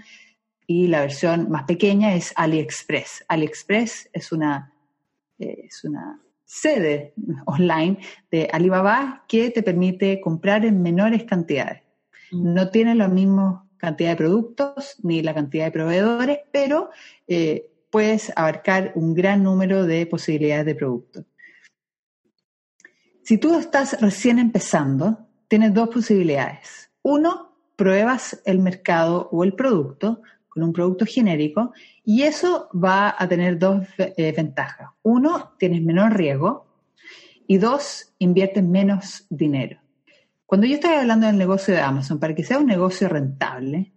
y 0.67 0.87
la 0.87 1.01
versión 1.01 1.49
más 1.49 1.63
pequeña 1.63 2.13
es 2.13 2.33
AliExpress. 2.35 3.25
AliExpress 3.27 4.09
es 4.11 4.31
una, 4.31 4.73
eh, 5.39 5.65
es 5.65 5.83
una 5.83 6.19
sede 6.45 7.13
online 7.45 7.99
de 8.29 8.49
Alibaba 8.51 9.23
que 9.27 9.49
te 9.51 9.63
permite 9.63 10.19
comprar 10.19 10.65
en 10.65 10.81
menores 10.81 11.23
cantidades. 11.23 11.83
Mm. 12.31 12.53
No 12.53 12.69
tiene 12.69 12.95
la 12.95 13.07
misma 13.07 13.65
cantidad 13.81 14.11
de 14.11 14.15
productos 14.15 14.95
ni 15.01 15.21
la 15.23 15.33
cantidad 15.33 15.65
de 15.65 15.71
proveedores, 15.71 16.39
pero 16.51 16.91
eh, 17.27 17.67
puedes 17.89 18.31
abarcar 18.35 18.91
un 18.95 19.13
gran 19.13 19.43
número 19.43 19.85
de 19.85 20.05
posibilidades 20.05 20.67
de 20.67 20.75
productos. 20.75 21.25
Si 23.23 23.37
tú 23.37 23.55
estás 23.55 23.99
recién 23.99 24.39
empezando, 24.39 25.27
tienes 25.47 25.73
dos 25.73 25.89
posibilidades. 25.89 26.91
Uno, 27.01 27.55
pruebas 27.75 28.41
el 28.45 28.59
mercado 28.59 29.27
o 29.31 29.43
el 29.43 29.53
producto 29.53 30.21
con 30.47 30.63
un 30.63 30.73
producto 30.73 31.05
genérico 31.05 31.73
y 32.05 32.23
eso 32.23 32.69
va 32.73 33.15
a 33.17 33.27
tener 33.27 33.57
dos 33.57 33.87
eh, 33.97 34.31
ventajas. 34.35 34.89
Uno, 35.01 35.53
tienes 35.57 35.81
menor 35.81 36.15
riesgo 36.15 36.67
y 37.47 37.57
dos, 37.57 38.13
inviertes 38.19 38.63
menos 38.63 39.25
dinero. 39.29 39.80
Cuando 40.51 40.67
yo 40.67 40.73
estoy 40.73 40.95
hablando 40.95 41.27
del 41.27 41.37
negocio 41.37 41.73
de 41.73 41.79
Amazon, 41.79 42.19
para 42.19 42.35
que 42.35 42.43
sea 42.43 42.59
un 42.59 42.65
negocio 42.65 43.07
rentable, 43.07 43.93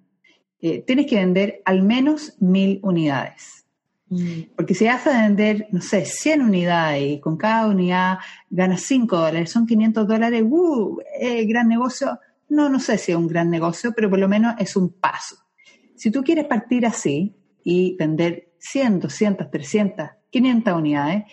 eh, 0.60 0.84
tienes 0.86 1.08
que 1.08 1.16
vender 1.16 1.60
al 1.64 1.82
menos 1.82 2.36
mil 2.38 2.78
unidades. 2.84 3.66
Mm. 4.08 4.54
Porque 4.54 4.72
si 4.72 4.84
vas 4.84 5.04
a 5.08 5.22
vender, 5.22 5.66
no 5.72 5.80
sé, 5.80 6.04
100 6.04 6.42
unidades 6.42 7.02
y 7.02 7.18
con 7.18 7.36
cada 7.36 7.66
unidad 7.66 8.18
ganas 8.50 8.82
5 8.82 9.16
dólares, 9.16 9.50
son 9.50 9.66
500 9.66 10.06
dólares, 10.06 10.44
¡uh! 10.46 11.00
Eh, 11.20 11.44
gran 11.44 11.66
negocio. 11.66 12.20
No, 12.48 12.68
no 12.68 12.78
sé 12.78 12.98
si 12.98 13.10
es 13.10 13.18
un 13.18 13.26
gran 13.26 13.50
negocio, 13.50 13.92
pero 13.92 14.08
por 14.08 14.20
lo 14.20 14.28
menos 14.28 14.54
es 14.60 14.76
un 14.76 14.92
paso. 14.92 15.34
Si 15.96 16.12
tú 16.12 16.22
quieres 16.22 16.44
partir 16.44 16.86
así 16.86 17.34
y 17.64 17.96
vender 17.96 18.52
100, 18.60 19.00
200, 19.00 19.50
300, 19.50 20.08
500 20.30 20.72
unidades, 20.72 21.24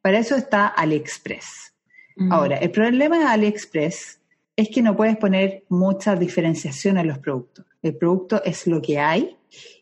para 0.00 0.20
eso 0.20 0.36
está 0.36 0.68
AliExpress. 0.68 1.74
Mm. 2.14 2.32
Ahora, 2.32 2.58
el 2.58 2.70
problema 2.70 3.18
de 3.18 3.24
AliExpress 3.24 4.17
es 4.58 4.70
que 4.70 4.82
no 4.82 4.96
puedes 4.96 5.16
poner 5.16 5.62
mucha 5.68 6.16
diferenciación 6.16 6.98
en 6.98 7.06
los 7.06 7.20
productos. 7.20 7.64
El 7.80 7.96
producto 7.96 8.42
es 8.44 8.66
lo 8.66 8.82
que 8.82 8.98
hay 8.98 9.36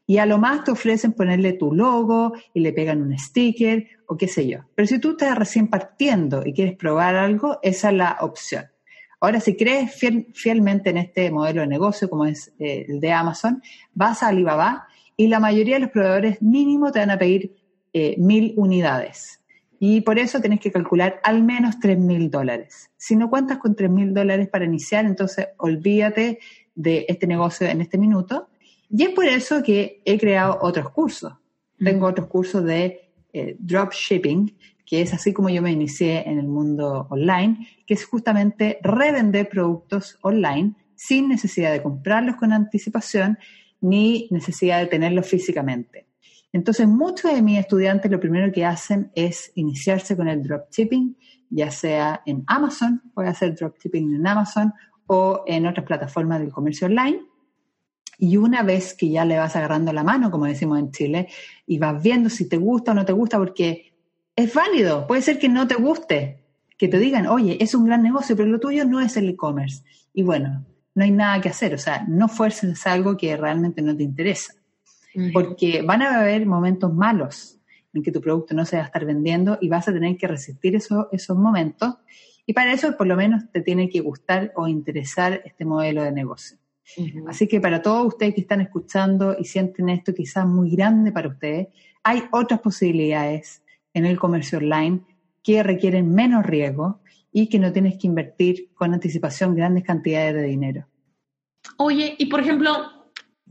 y 0.06 0.18
a 0.18 0.26
lo 0.26 0.36
más 0.36 0.64
te 0.64 0.70
ofrecen 0.70 1.14
ponerle 1.14 1.54
tu 1.54 1.72
logo 1.72 2.34
y 2.52 2.60
le 2.60 2.74
pegan 2.74 3.00
un 3.00 3.18
sticker 3.18 3.86
o 4.06 4.18
qué 4.18 4.28
sé 4.28 4.46
yo. 4.46 4.58
Pero 4.74 4.86
si 4.86 4.98
tú 4.98 5.12
estás 5.12 5.34
recién 5.38 5.68
partiendo 5.68 6.42
y 6.44 6.52
quieres 6.52 6.76
probar 6.76 7.16
algo, 7.16 7.58
esa 7.62 7.88
es 7.88 7.96
la 7.96 8.18
opción. 8.20 8.66
Ahora, 9.18 9.40
si 9.40 9.56
crees 9.56 9.98
fielmente 10.34 10.90
en 10.90 10.98
este 10.98 11.30
modelo 11.30 11.62
de 11.62 11.68
negocio, 11.68 12.10
como 12.10 12.26
es 12.26 12.52
eh, 12.58 12.84
el 12.86 13.00
de 13.00 13.12
Amazon, 13.12 13.62
vas 13.94 14.22
a 14.22 14.28
Alibaba 14.28 14.88
y 15.16 15.28
la 15.28 15.40
mayoría 15.40 15.76
de 15.76 15.80
los 15.80 15.90
proveedores 15.90 16.42
mínimo 16.42 16.92
te 16.92 16.98
van 16.98 17.12
a 17.12 17.18
pedir 17.18 17.56
eh, 17.94 18.14
mil 18.18 18.52
unidades. 18.58 19.40
Y 19.78 20.00
por 20.00 20.18
eso 20.18 20.40
tienes 20.40 20.60
que 20.60 20.72
calcular 20.72 21.20
al 21.22 21.42
menos 21.42 21.78
tres 21.78 21.98
mil 21.98 22.30
dólares. 22.30 22.90
Si 22.96 23.16
no 23.16 23.28
cuentas 23.28 23.58
con 23.58 23.76
tres 23.76 23.90
mil 23.90 24.14
dólares 24.14 24.48
para 24.48 24.64
iniciar, 24.64 25.04
entonces 25.04 25.48
olvídate 25.58 26.38
de 26.74 27.06
este 27.08 27.26
negocio 27.26 27.66
en 27.66 27.80
este 27.80 27.98
minuto. 27.98 28.48
Y 28.88 29.02
es 29.02 29.10
por 29.10 29.26
eso 29.26 29.62
que 29.62 30.00
he 30.04 30.18
creado 30.18 30.58
otros 30.62 30.90
cursos. 30.90 31.32
Tengo 31.78 32.06
otros 32.06 32.28
cursos 32.28 32.64
de 32.64 33.10
eh, 33.32 33.56
dropshipping, 33.58 34.56
que 34.86 35.02
es 35.02 35.12
así 35.12 35.32
como 35.32 35.50
yo 35.50 35.60
me 35.60 35.72
inicié 35.72 36.26
en 36.26 36.38
el 36.38 36.46
mundo 36.46 37.06
online, 37.10 37.68
que 37.86 37.94
es 37.94 38.04
justamente 38.06 38.78
revender 38.82 39.48
productos 39.48 40.18
online 40.22 40.74
sin 40.94 41.28
necesidad 41.28 41.72
de 41.72 41.82
comprarlos 41.82 42.36
con 42.36 42.52
anticipación 42.52 43.38
ni 43.80 44.28
necesidad 44.30 44.80
de 44.80 44.86
tenerlos 44.86 45.26
físicamente. 45.26 46.06
Entonces, 46.52 46.86
muchos 46.86 47.32
de 47.32 47.42
mis 47.42 47.58
estudiantes 47.58 48.10
lo 48.10 48.20
primero 48.20 48.52
que 48.52 48.64
hacen 48.64 49.10
es 49.14 49.52
iniciarse 49.54 50.16
con 50.16 50.28
el 50.28 50.42
dropshipping, 50.42 51.16
ya 51.50 51.70
sea 51.70 52.22
en 52.26 52.44
Amazon, 52.46 53.02
a 53.16 53.22
hacer 53.22 53.54
dropshipping 53.54 54.14
en 54.14 54.26
Amazon 54.26 54.72
o 55.06 55.44
en 55.46 55.66
otras 55.66 55.86
plataformas 55.86 56.40
del 56.40 56.52
comercio 56.52 56.86
online. 56.86 57.20
Y 58.18 58.38
una 58.38 58.62
vez 58.62 58.94
que 58.94 59.10
ya 59.10 59.24
le 59.24 59.36
vas 59.36 59.56
agarrando 59.56 59.92
la 59.92 60.02
mano, 60.02 60.30
como 60.30 60.46
decimos 60.46 60.78
en 60.78 60.90
Chile, 60.90 61.28
y 61.66 61.78
vas 61.78 62.02
viendo 62.02 62.30
si 62.30 62.48
te 62.48 62.56
gusta 62.56 62.92
o 62.92 62.94
no 62.94 63.04
te 63.04 63.12
gusta, 63.12 63.36
porque 63.38 63.92
es 64.34 64.54
válido, 64.54 65.06
puede 65.06 65.22
ser 65.22 65.38
que 65.38 65.48
no 65.48 65.66
te 65.66 65.74
guste, 65.74 66.44
que 66.78 66.88
te 66.88 66.98
digan, 66.98 67.26
oye, 67.26 67.58
es 67.60 67.74
un 67.74 67.84
gran 67.84 68.02
negocio, 68.02 68.36
pero 68.36 68.48
lo 68.48 68.60
tuyo 68.60 68.84
no 68.84 69.00
es 69.00 69.16
el 69.16 69.28
e-commerce. 69.28 69.82
Y 70.12 70.22
bueno, 70.22 70.64
no 70.94 71.04
hay 71.04 71.10
nada 71.10 71.40
que 71.40 71.50
hacer, 71.50 71.74
o 71.74 71.78
sea, 71.78 72.04
no 72.08 72.28
fuerces 72.28 72.86
algo 72.86 73.16
que 73.16 73.36
realmente 73.36 73.82
no 73.82 73.96
te 73.96 74.02
interesa, 74.02 74.54
porque 75.32 75.82
van 75.82 76.02
a 76.02 76.20
haber 76.20 76.46
momentos 76.46 76.92
malos 76.92 77.58
en 77.92 78.02
que 78.02 78.12
tu 78.12 78.20
producto 78.20 78.54
no 78.54 78.64
se 78.64 78.76
va 78.76 78.82
a 78.82 78.86
estar 78.86 79.04
vendiendo 79.04 79.58
y 79.60 79.68
vas 79.68 79.88
a 79.88 79.92
tener 79.92 80.16
que 80.16 80.28
resistir 80.28 80.76
esos 80.76 81.36
momentos 81.36 81.96
y 82.46 82.52
para 82.52 82.72
eso 82.72 82.96
por 82.96 83.06
lo 83.06 83.16
menos 83.16 83.50
te 83.50 83.60
tiene 83.60 83.88
que 83.88 84.00
gustar 84.00 84.52
o 84.54 84.68
interesar 84.68 85.42
este 85.44 85.64
modelo 85.64 86.02
de 86.02 86.12
negocio. 86.12 86.58
Así 87.26 87.48
que 87.48 87.60
para 87.60 87.82
todos 87.82 88.06
ustedes 88.06 88.34
que 88.34 88.42
están 88.42 88.60
escuchando 88.60 89.36
y 89.38 89.44
sienten 89.44 89.88
esto 89.88 90.14
quizás 90.14 90.46
muy 90.46 90.70
grande 90.70 91.10
para 91.10 91.28
ustedes, 91.28 91.68
hay 92.04 92.22
otras 92.30 92.60
posibilidades 92.60 93.62
en 93.92 94.06
el 94.06 94.18
comercio 94.18 94.58
online 94.58 95.00
que 95.42 95.62
requieren 95.64 96.14
menos 96.14 96.46
riesgo 96.46 97.00
y 97.32 97.48
que 97.48 97.58
no 97.58 97.72
tienes 97.72 97.98
que 97.98 98.06
invertir 98.06 98.70
con 98.74 98.94
anticipación 98.94 99.56
grandes 99.56 99.82
cantidades 99.82 100.34
de 100.34 100.42
dinero. 100.44 100.86
Oye, 101.78 102.14
y 102.18 102.26
por 102.26 102.40
ejemplo, 102.40 102.95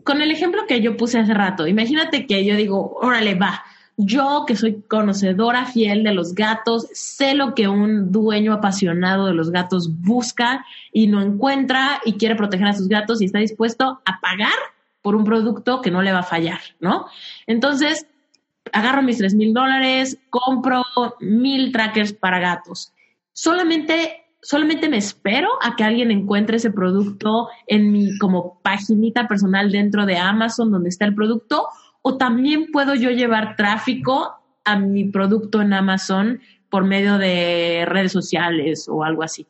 con 0.04 0.22
el 0.22 0.32
ejemplo 0.32 0.66
que 0.68 0.82
yo 0.82 0.98
puse 0.98 1.20
hace 1.20 1.34
rato, 1.34 1.68
imagínate 1.68 2.28
que 2.28 2.46
yo 2.46 2.56
digo, 2.56 2.94
órale, 3.02 3.36
va, 3.36 3.64
yo 3.98 4.44
que 4.46 4.56
soy 4.56 4.82
conocedora 4.88 5.66
fiel 5.66 6.04
de 6.04 6.14
los 6.14 6.36
gatos, 6.36 6.88
sé 6.94 7.34
lo 7.34 7.56
que 7.56 7.68
un 7.68 8.12
dueño 8.12 8.54
apasionado 8.54 9.28
de 9.28 9.34
los 9.34 9.52
gatos 9.52 9.90
busca 10.02 10.66
y 10.92 11.08
no 11.08 11.22
encuentra 11.22 12.02
y 12.04 12.14
quiere 12.14 12.36
proteger 12.36 12.68
a 12.68 12.74
sus 12.74 12.90
gatos 12.90 13.22
y 13.22 13.26
está 13.26 13.40
dispuesto 13.40 14.02
a 14.06 14.20
pagar 14.20 14.50
por 15.02 15.16
un 15.16 15.24
producto 15.24 15.82
que 15.82 15.92
no 15.92 16.02
le 16.02 16.12
va 16.12 16.20
a 16.20 16.24
fallar, 16.24 16.60
¿no? 16.80 17.08
Entonces, 17.48 18.08
agarro 18.74 19.02
mis 19.02 19.18
tres 19.18 19.34
mil 19.34 19.54
dólares, 19.54 20.18
compro 20.30 20.84
mil 21.20 21.72
trackers 21.72 22.14
para 22.14 22.40
gatos 22.40 22.92
solamente, 23.36 24.25
solamente 24.46 24.88
me 24.90 24.98
espero 24.98 25.50
a 25.62 25.76
que 25.76 25.84
alguien 25.84 26.12
encuentre 26.12 26.58
ese 26.58 26.70
producto 26.70 27.50
en 27.66 27.92
mi 27.92 28.16
como 28.20 28.60
paginita 28.62 29.28
personal 29.28 29.72
dentro 29.72 30.06
de 30.06 30.18
Amazon 30.18 30.72
donde 30.72 30.90
está 30.90 31.06
el 31.06 31.16
producto 31.16 31.68
o 32.04 32.18
también 32.18 32.72
puedo 32.72 32.94
yo 32.94 33.10
llevar 33.10 33.56
tráfico 33.56 34.36
a 34.64 34.78
mi 34.78 35.06
producto 35.06 35.62
en 35.62 35.74
Amazon 35.74 36.42
por 36.70 36.86
medio 36.86 37.18
de 37.18 37.86
redes 37.88 38.12
sociales 38.12 38.88
o 38.88 39.04
algo 39.04 39.24
así. 39.24 39.48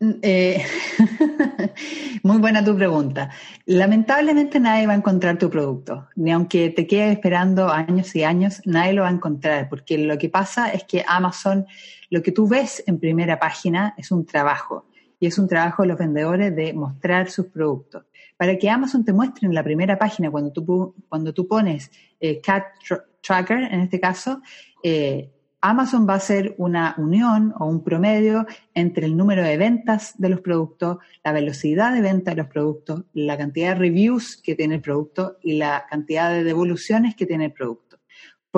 Eh, 0.00 0.64
muy 2.24 2.38
buena 2.38 2.64
tu 2.64 2.76
pregunta. 2.76 3.30
Lamentablemente 3.66 4.58
nadie 4.58 4.86
va 4.86 4.94
a 4.94 4.96
encontrar 4.96 5.38
tu 5.38 5.50
producto, 5.50 6.08
ni 6.16 6.32
aunque 6.32 6.70
te 6.70 6.86
quede 6.86 7.12
esperando 7.12 7.68
años 7.68 8.14
y 8.16 8.24
años, 8.24 8.62
nadie 8.64 8.92
lo 8.92 9.02
va 9.02 9.08
a 9.08 9.12
encontrar, 9.12 9.68
porque 9.68 9.98
lo 9.98 10.18
que 10.18 10.28
pasa 10.28 10.70
es 10.70 10.84
que 10.84 11.04
Amazon, 11.06 11.66
lo 12.10 12.22
que 12.22 12.32
tú 12.32 12.48
ves 12.48 12.82
en 12.86 12.98
primera 12.98 13.38
página 13.38 13.94
es 13.96 14.10
un 14.10 14.24
trabajo, 14.24 14.86
y 15.20 15.26
es 15.26 15.38
un 15.38 15.48
trabajo 15.48 15.82
de 15.82 15.88
los 15.88 15.98
vendedores 15.98 16.54
de 16.54 16.72
mostrar 16.72 17.30
sus 17.30 17.46
productos. 17.46 18.04
Para 18.36 18.56
que 18.56 18.70
Amazon 18.70 19.04
te 19.04 19.12
muestre 19.12 19.46
en 19.46 19.54
la 19.54 19.64
primera 19.64 19.98
página, 19.98 20.30
cuando 20.30 20.52
tú, 20.52 20.94
cuando 21.08 21.34
tú 21.34 21.48
pones 21.48 21.90
eh, 22.20 22.40
Cat 22.40 22.64
Tracker, 23.20 23.64
en 23.72 23.80
este 23.80 23.98
caso, 23.98 24.40
eh, 24.82 25.30
Amazon 25.60 26.08
va 26.08 26.14
a 26.14 26.20
ser 26.20 26.54
una 26.56 26.94
unión 26.98 27.52
o 27.58 27.66
un 27.66 27.82
promedio 27.82 28.46
entre 28.74 29.06
el 29.06 29.16
número 29.16 29.42
de 29.42 29.56
ventas 29.56 30.14
de 30.16 30.28
los 30.28 30.40
productos, 30.40 30.98
la 31.24 31.32
velocidad 31.32 31.92
de 31.92 32.00
venta 32.00 32.30
de 32.30 32.36
los 32.36 32.46
productos, 32.46 33.02
la 33.12 33.36
cantidad 33.36 33.70
de 33.70 33.80
reviews 33.80 34.36
que 34.36 34.54
tiene 34.54 34.76
el 34.76 34.80
producto 34.80 35.38
y 35.42 35.54
la 35.54 35.84
cantidad 35.90 36.30
de 36.30 36.44
devoluciones 36.44 37.16
que 37.16 37.26
tiene 37.26 37.46
el 37.46 37.52
producto. 37.52 37.87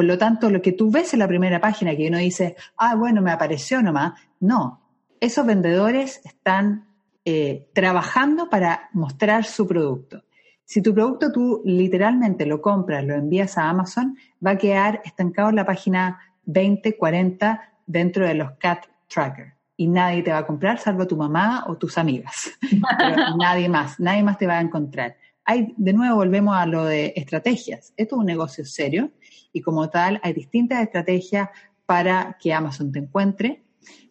Por 0.01 0.07
lo 0.07 0.17
tanto, 0.17 0.49
lo 0.49 0.63
que 0.63 0.73
tú 0.73 0.91
ves 0.91 1.13
en 1.13 1.19
la 1.19 1.29
primera 1.29 1.61
página, 1.61 1.95
que 1.95 2.09
uno 2.09 2.17
dice, 2.17 2.57
ah, 2.79 2.95
bueno, 2.95 3.21
me 3.21 3.33
apareció 3.33 3.83
nomás, 3.83 4.15
no, 4.41 4.81
esos 5.21 5.45
vendedores 5.45 6.23
están 6.25 6.87
eh, 7.27 7.69
trabajando 7.75 8.49
para 8.49 8.89
mostrar 8.95 9.45
su 9.45 9.67
producto. 9.67 10.25
Si 10.65 10.81
tu 10.81 10.95
producto 10.95 11.31
tú 11.31 11.61
literalmente 11.67 12.47
lo 12.47 12.63
compras, 12.63 13.05
lo 13.05 13.13
envías 13.13 13.59
a 13.59 13.69
Amazon, 13.69 14.17
va 14.43 14.53
a 14.53 14.57
quedar 14.57 15.03
estancado 15.05 15.51
en 15.51 15.57
la 15.57 15.67
página 15.67 16.19
20, 16.47 16.97
40 16.97 17.61
dentro 17.85 18.27
de 18.27 18.33
los 18.33 18.53
cat 18.53 18.87
tracker. 19.07 19.53
Y 19.77 19.87
nadie 19.87 20.23
te 20.23 20.33
va 20.33 20.39
a 20.39 20.47
comprar 20.47 20.79
salvo 20.79 21.07
tu 21.07 21.19
mamá 21.19 21.67
o 21.69 21.77
tus 21.77 21.99
amigas. 21.99 22.53
nadie 23.39 23.69
más, 23.69 24.01
nadie 24.01 24.23
más 24.23 24.39
te 24.39 24.47
va 24.47 24.57
a 24.57 24.63
encontrar. 24.63 25.19
Hay, 25.45 25.75
de 25.77 25.93
nuevo 25.93 26.17
volvemos 26.17 26.57
a 26.57 26.65
lo 26.65 26.87
de 26.87 27.13
estrategias. 27.17 27.93
Esto 27.99 28.15
es 28.15 28.19
un 28.19 28.25
negocio 28.25 28.65
serio 28.65 29.11
y 29.53 29.61
como 29.61 29.91
tal 29.91 30.21
hay 30.23 30.33
distintas 30.33 30.83
estrategias 30.83 31.51
para 31.87 32.37
que 32.41 32.53
Amazon 32.53 32.93
te 32.93 33.01
encuentre, 33.01 33.65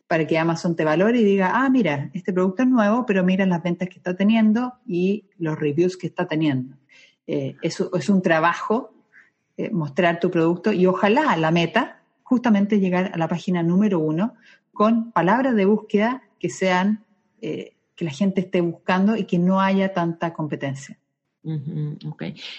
para 0.07 0.25
que 0.25 0.37
Amazon 0.37 0.75
te 0.75 0.83
valore 0.83 1.19
y 1.19 1.23
diga, 1.23 1.51
ah, 1.53 1.69
mira, 1.69 2.09
este 2.13 2.33
producto 2.33 2.63
es 2.63 2.69
nuevo, 2.69 3.05
pero 3.05 3.23
mira 3.23 3.45
las 3.45 3.61
ventas 3.61 3.87
que 3.89 3.97
está 3.97 4.15
teniendo 4.15 4.73
y 4.85 5.25
los 5.37 5.57
reviews 5.57 5.97
que 5.97 6.07
está 6.07 6.27
teniendo. 6.27 6.75
Eh, 7.27 7.57
eso 7.61 7.91
es 7.93 8.09
un 8.09 8.21
trabajo, 8.21 8.91
eh, 9.55 9.69
mostrar 9.69 10.19
tu 10.19 10.31
producto 10.31 10.71
y 10.71 10.87
ojalá 10.87 11.37
la 11.37 11.51
meta 11.51 12.01
justamente 12.23 12.79
llegar 12.79 13.11
a 13.13 13.17
la 13.17 13.27
página 13.27 13.61
número 13.61 13.99
uno 13.99 14.33
con 14.73 15.11
palabras 15.11 15.55
de 15.55 15.65
búsqueda 15.65 16.23
que 16.39 16.49
sean, 16.49 17.05
eh, 17.41 17.75
que 17.95 18.05
la 18.05 18.11
gente 18.11 18.41
esté 18.41 18.61
buscando 18.61 19.15
y 19.15 19.25
que 19.25 19.37
no 19.37 19.61
haya 19.61 19.93
tanta 19.93 20.33
competencia. 20.33 20.97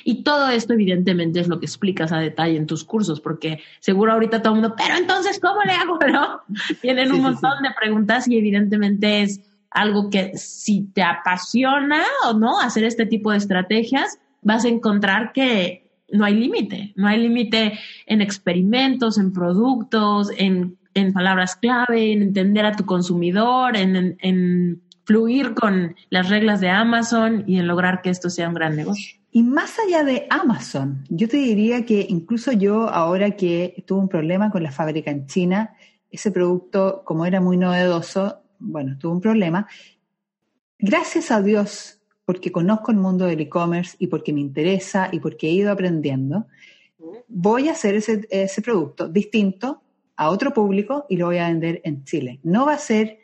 Y 0.05 0.23
todo 0.23 0.49
esto 0.49 0.73
evidentemente 0.73 1.41
es 1.41 1.49
lo 1.49 1.61
que 1.61 1.67
explicas 1.67 2.13
a 2.13 2.19
detalle 2.19 2.57
en 2.57 2.67
tus 2.67 2.85
cursos, 2.85 3.21
porque 3.21 3.61
seguro 3.79 4.13
ahorita 4.13 4.43
todo 4.43 4.55
el 4.55 4.61
mundo, 4.61 4.75
pero 4.77 4.97
entonces, 4.97 5.39
¿cómo 5.39 5.63
le 5.63 5.73
hago? 5.73 5.99
¿No? 6.13 6.41
Tienen 6.81 7.13
un 7.13 7.21
montón 7.21 7.63
de 7.63 7.71
preguntas 7.79 8.27
y 8.29 8.39
evidentemente 8.39 9.23
es 9.23 9.41
algo 9.71 10.11
que 10.11 10.37
si 10.37 10.83
te 10.93 11.03
apasiona 11.03 12.03
o 12.27 12.33
no 12.33 12.61
hacer 12.61 12.85
este 12.85 13.07
tipo 13.07 13.31
de 13.31 13.39
estrategias, 13.39 14.19
vas 14.43 14.65
a 14.65 14.69
encontrar 14.69 15.33
que 15.33 15.91
no 16.13 16.25
hay 16.25 16.35
límite, 16.35 16.93
no 16.97 17.07
hay 17.07 17.21
límite 17.21 17.79
en 18.07 18.21
experimentos, 18.21 19.19
en 19.19 19.33
productos, 19.33 20.31
en, 20.37 20.77
palabras 21.15 21.57
clave, 21.57 22.13
en 22.13 22.21
entender 22.23 22.67
a 22.67 22.77
tu 22.77 22.85
consumidor, 22.85 23.77
en, 23.77 24.83
fluir 25.05 25.55
con 25.55 25.97
las 26.09 26.29
reglas 26.29 26.61
de 26.61 26.71
Amazon 26.71 27.45
y 27.47 27.59
en 27.59 27.67
lograr 27.67 28.03
que 28.03 28.11
esto 28.11 28.31
sea 28.31 28.49
un 28.49 28.55
gran 28.55 28.77
negocio. 28.77 29.21
Y 29.33 29.43
más 29.43 29.79
allá 29.79 30.03
de 30.03 30.27
Amazon, 30.29 31.05
yo 31.09 31.29
te 31.29 31.37
diría 31.37 31.85
que 31.85 32.05
incluso 32.09 32.51
yo 32.53 32.89
ahora 32.89 33.33
que 33.33 33.85
tuve 33.87 34.01
un 34.01 34.09
problema 34.09 34.51
con 34.51 34.63
la 34.63 34.73
fábrica 34.73 35.11
en 35.11 35.27
China, 35.27 35.75
ese 36.11 36.33
producto, 36.33 37.03
como 37.05 37.25
era 37.25 37.41
muy 37.41 37.57
novedoso, 37.57 38.43
bueno, 38.59 38.99
tuvo 38.99 39.13
un 39.13 39.21
problema. 39.21 39.69
Gracias 40.79 41.31
a 41.31 41.41
Dios, 41.41 42.01
porque 42.25 42.51
conozco 42.51 42.91
el 42.91 42.97
mundo 42.97 43.27
del 43.27 43.41
e-commerce 43.41 43.97
y 44.01 44.09
porque 44.09 44.33
me 44.33 44.41
interesa 44.41 45.09
y 45.13 45.21
porque 45.21 45.47
he 45.47 45.53
ido 45.53 45.71
aprendiendo, 45.71 46.47
voy 47.29 47.69
a 47.69 47.73
hacer 47.73 47.95
ese, 47.95 48.27
ese 48.31 48.63
producto 48.63 49.09
distinto 49.09 49.83
a 50.17 50.31
otro 50.31 50.53
público 50.53 51.07
y 51.09 51.17
lo 51.17 51.27
voy 51.27 51.39
a 51.39 51.49
vender 51.49 51.81
en 51.85 52.05
Chile. 52.05 52.41
No 52.43 52.67
va 52.67 52.75
a 52.75 52.79
ser 52.79 53.20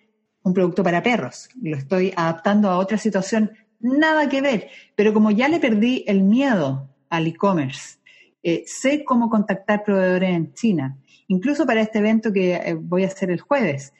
un 0.46 0.54
producto 0.54 0.84
para 0.84 1.02
perros, 1.02 1.48
lo 1.60 1.76
estoy 1.76 2.12
adaptando 2.14 2.70
a 2.70 2.78
otra 2.78 2.98
situación, 2.98 3.50
nada 3.80 4.28
que 4.28 4.40
ver, 4.40 4.68
pero 4.94 5.12
como 5.12 5.32
ya 5.32 5.48
le 5.48 5.58
perdí 5.58 6.04
el 6.06 6.22
miedo 6.22 6.88
al 7.10 7.26
e-commerce, 7.26 7.98
eh, 8.44 8.62
sé 8.64 9.02
cómo 9.02 9.28
contactar 9.28 9.82
proveedores 9.82 10.30
en 10.30 10.54
China, 10.54 10.96
incluso 11.26 11.66
para 11.66 11.80
este 11.80 11.98
evento 11.98 12.32
que 12.32 12.54
eh, 12.54 12.74
voy 12.74 13.02
a 13.02 13.08
hacer 13.08 13.30
el 13.30 13.40
jueves. 13.40 13.92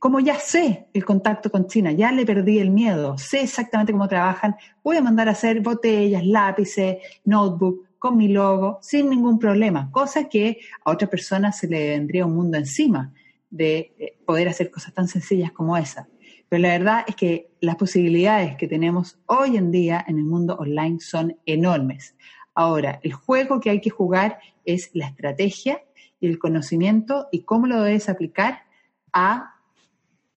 como 0.00 0.18
ya 0.18 0.36
sé 0.40 0.86
el 0.94 1.04
contacto 1.04 1.50
con 1.50 1.66
China, 1.66 1.92
ya 1.92 2.10
le 2.10 2.24
perdí 2.26 2.58
el 2.58 2.70
miedo, 2.70 3.16
sé 3.18 3.42
exactamente 3.42 3.92
cómo 3.92 4.08
trabajan, 4.08 4.56
voy 4.82 4.96
a 4.96 5.02
mandar 5.02 5.28
a 5.28 5.32
hacer 5.32 5.60
botellas, 5.60 6.24
lápices, 6.26 6.96
notebook 7.24 7.86
con 7.98 8.16
mi 8.16 8.26
logo 8.28 8.78
sin 8.82 9.08
ningún 9.08 9.38
problema, 9.38 9.88
cosa 9.92 10.28
que 10.28 10.58
a 10.84 10.90
otra 10.90 11.06
persona 11.06 11.52
se 11.52 11.68
le 11.68 11.90
vendría 11.90 12.26
un 12.26 12.34
mundo 12.34 12.56
encima 12.58 13.12
de 13.50 13.94
eh, 13.98 14.18
poder 14.24 14.48
hacer 14.48 14.70
cosas 14.70 14.94
tan 14.94 15.08
sencillas 15.08 15.52
como 15.52 15.76
esa. 15.76 16.08
Pero 16.48 16.62
la 16.62 16.70
verdad 16.70 17.04
es 17.06 17.14
que 17.14 17.50
las 17.60 17.76
posibilidades 17.76 18.56
que 18.56 18.66
tenemos 18.66 19.18
hoy 19.26 19.56
en 19.56 19.70
día 19.70 20.04
en 20.06 20.18
el 20.18 20.24
mundo 20.24 20.56
online 20.56 20.98
son 21.00 21.36
enormes. 21.46 22.16
Ahora, 22.54 23.00
el 23.02 23.12
juego 23.12 23.60
que 23.60 23.70
hay 23.70 23.80
que 23.80 23.90
jugar 23.90 24.38
es 24.64 24.90
la 24.94 25.06
estrategia 25.06 25.82
y 26.18 26.26
el 26.26 26.38
conocimiento 26.38 27.28
y 27.30 27.44
cómo 27.44 27.66
lo 27.66 27.82
debes 27.82 28.08
aplicar 28.08 28.64
a 29.12 29.54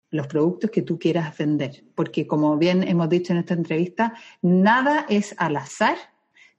los 0.10 0.28
productos 0.28 0.70
que 0.70 0.84
tú 0.84 1.00
quieras 1.00 1.36
vender. 1.38 1.84
Porque 1.96 2.28
como 2.28 2.58
bien 2.58 2.88
hemos 2.88 3.10
dicho 3.10 3.34
en 3.34 3.40
esta 3.40 3.56
entrevista, 3.56 4.14
nada 4.42 5.06
es 5.10 5.34
al 5.38 5.56
azar, 5.56 5.98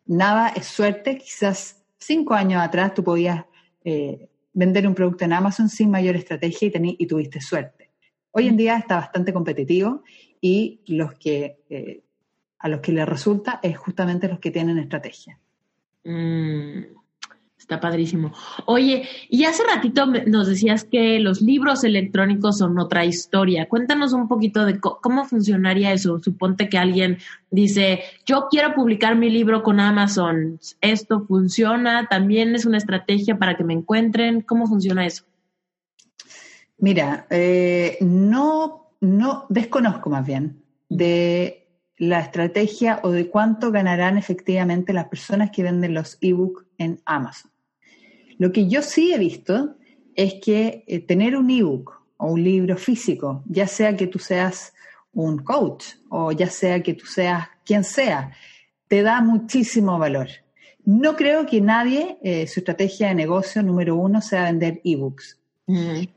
nada 0.04 0.48
es 0.48 0.66
suerte. 0.66 1.18
Quizás 1.18 1.84
cinco 1.96 2.34
años 2.34 2.60
atrás 2.60 2.92
tú 2.94 3.04
podías 3.04 3.44
eh, 3.84 4.28
vender 4.54 4.86
un 4.86 4.94
producto 4.94 5.24
en 5.24 5.32
Amazon 5.32 5.68
sin 5.68 5.90
mayor 5.90 6.16
estrategia 6.16 6.68
y, 6.72 6.96
y, 6.98 7.06
tuviste 7.06 7.40
suerte. 7.40 7.90
Hoy 8.30 8.48
en 8.48 8.56
día 8.56 8.76
está 8.78 8.96
bastante 8.96 9.32
competitivo 9.32 10.02
y 10.40 10.80
los 10.86 11.14
que, 11.14 11.58
eh, 11.68 12.02
a 12.58 12.68
los 12.68 12.80
que 12.80 12.92
les 12.92 13.06
resulta 13.06 13.60
es 13.62 13.76
justamente 13.76 14.28
los 14.28 14.38
que 14.38 14.50
tienen 14.50 14.78
estrategia. 14.78 15.38
Mm. 16.04 17.03
Está 17.64 17.80
padrísimo. 17.80 18.30
Oye, 18.66 19.08
y 19.30 19.44
hace 19.44 19.62
ratito 19.64 20.04
nos 20.04 20.48
decías 20.48 20.84
que 20.84 21.18
los 21.18 21.40
libros 21.40 21.82
electrónicos 21.82 22.58
son 22.58 22.78
otra 22.78 23.06
historia. 23.06 23.70
Cuéntanos 23.70 24.12
un 24.12 24.28
poquito 24.28 24.66
de 24.66 24.78
cómo 24.78 25.24
funcionaría 25.24 25.90
eso. 25.90 26.20
Suponte 26.22 26.68
que 26.68 26.76
alguien 26.76 27.16
dice, 27.50 28.02
yo 28.26 28.48
quiero 28.50 28.74
publicar 28.74 29.16
mi 29.16 29.30
libro 29.30 29.62
con 29.62 29.80
Amazon. 29.80 30.60
¿Esto 30.82 31.24
funciona? 31.26 32.06
¿También 32.06 32.54
es 32.54 32.66
una 32.66 32.76
estrategia 32.76 33.38
para 33.38 33.56
que 33.56 33.64
me 33.64 33.72
encuentren? 33.72 34.42
¿Cómo 34.42 34.66
funciona 34.66 35.06
eso? 35.06 35.24
Mira, 36.76 37.26
eh, 37.30 37.96
no, 38.02 38.90
no 39.00 39.46
desconozco 39.48 40.10
más 40.10 40.26
bien 40.26 40.62
de 40.90 41.66
la 41.96 42.20
estrategia 42.20 43.00
o 43.04 43.10
de 43.10 43.30
cuánto 43.30 43.72
ganarán 43.72 44.18
efectivamente 44.18 44.92
las 44.92 45.06
personas 45.06 45.50
que 45.50 45.62
venden 45.62 45.94
los 45.94 46.18
ebooks 46.20 46.66
en 46.76 47.00
Amazon. 47.06 47.53
Lo 48.38 48.52
que 48.52 48.68
yo 48.68 48.82
sí 48.82 49.12
he 49.12 49.18
visto 49.18 49.76
es 50.14 50.34
que 50.34 50.84
eh, 50.86 51.00
tener 51.00 51.36
un 51.36 51.50
ebook 51.50 51.92
o 52.16 52.32
un 52.32 52.42
libro 52.42 52.76
físico, 52.76 53.42
ya 53.46 53.66
sea 53.66 53.96
que 53.96 54.06
tú 54.06 54.18
seas 54.18 54.72
un 55.12 55.38
coach 55.38 55.84
o 56.08 56.32
ya 56.32 56.48
sea 56.48 56.82
que 56.82 56.94
tú 56.94 57.06
seas 57.06 57.48
quien 57.64 57.84
sea, 57.84 58.32
te 58.88 59.02
da 59.02 59.20
muchísimo 59.20 59.98
valor. 59.98 60.28
No 60.84 61.16
creo 61.16 61.46
que 61.46 61.60
nadie, 61.60 62.18
eh, 62.22 62.46
su 62.46 62.60
estrategia 62.60 63.08
de 63.08 63.14
negocio 63.14 63.62
número 63.62 63.96
uno 63.96 64.20
sea 64.20 64.44
vender 64.44 64.80
ebooks. 64.84 65.38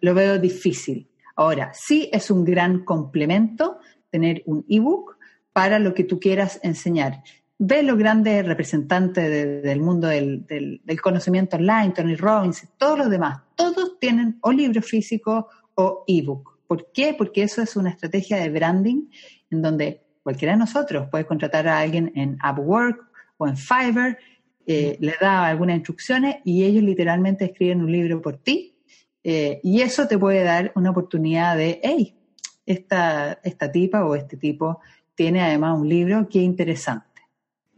Lo 0.01 0.13
veo 0.13 0.37
difícil. 0.39 1.07
Ahora, 1.37 1.71
sí 1.73 2.09
es 2.11 2.29
un 2.29 2.43
gran 2.43 2.83
complemento 2.83 3.79
tener 4.09 4.43
un 4.45 4.65
ebook 4.67 5.17
para 5.53 5.79
lo 5.79 5.93
que 5.93 6.03
tú 6.03 6.19
quieras 6.19 6.59
enseñar 6.63 7.23
ve 7.59 7.83
los 7.83 7.97
grandes 7.97 8.45
representantes 8.45 9.63
del 9.63 9.81
mundo 9.81 10.07
del, 10.07 10.81
conocimiento 11.01 11.57
online, 11.57 11.93
Tony 11.95 12.15
Robbins, 12.15 12.67
todos 12.77 12.99
los 12.99 13.09
demás, 13.09 13.41
todos 13.55 13.99
tienen 13.99 14.37
o 14.41 14.51
libro 14.51 14.81
físico 14.81 15.47
o 15.75 16.03
ebook. 16.07 16.59
¿Por 16.67 16.91
qué? 16.91 17.15
Porque 17.17 17.43
eso 17.43 17.61
es 17.61 17.75
una 17.75 17.89
estrategia 17.89 18.37
de 18.37 18.49
branding 18.49 19.07
en 19.49 19.61
donde 19.61 20.03
cualquiera 20.21 20.53
de 20.53 20.59
nosotros 20.59 21.07
puede 21.09 21.25
contratar 21.25 21.67
a 21.67 21.79
alguien 21.79 22.11
en 22.15 22.37
Upwork 22.47 23.09
o 23.37 23.47
en 23.47 23.55
Fiverr, 23.55 24.17
eh, 24.65 24.97
le 24.99 25.13
da 25.19 25.47
algunas 25.47 25.77
instrucciones 25.77 26.37
y 26.43 26.65
ellos 26.65 26.83
literalmente 26.83 27.45
escriben 27.45 27.81
un 27.81 27.91
libro 27.91 28.21
por 28.21 28.37
ti 28.37 28.75
eh, 29.23 29.61
y 29.63 29.81
eso 29.81 30.07
te 30.07 30.17
puede 30.17 30.43
dar 30.43 30.73
una 30.75 30.89
oportunidad 30.89 31.55
de, 31.55 31.79
hey, 31.81 32.17
esta, 32.65 33.39
esta 33.43 33.71
tipa 33.71 34.05
o 34.05 34.15
este 34.15 34.35
tipo 34.35 34.81
tiene 35.15 35.41
además 35.41 35.79
un 35.79 35.87
libro, 35.87 36.27
qué 36.29 36.39
interesante 36.39 37.06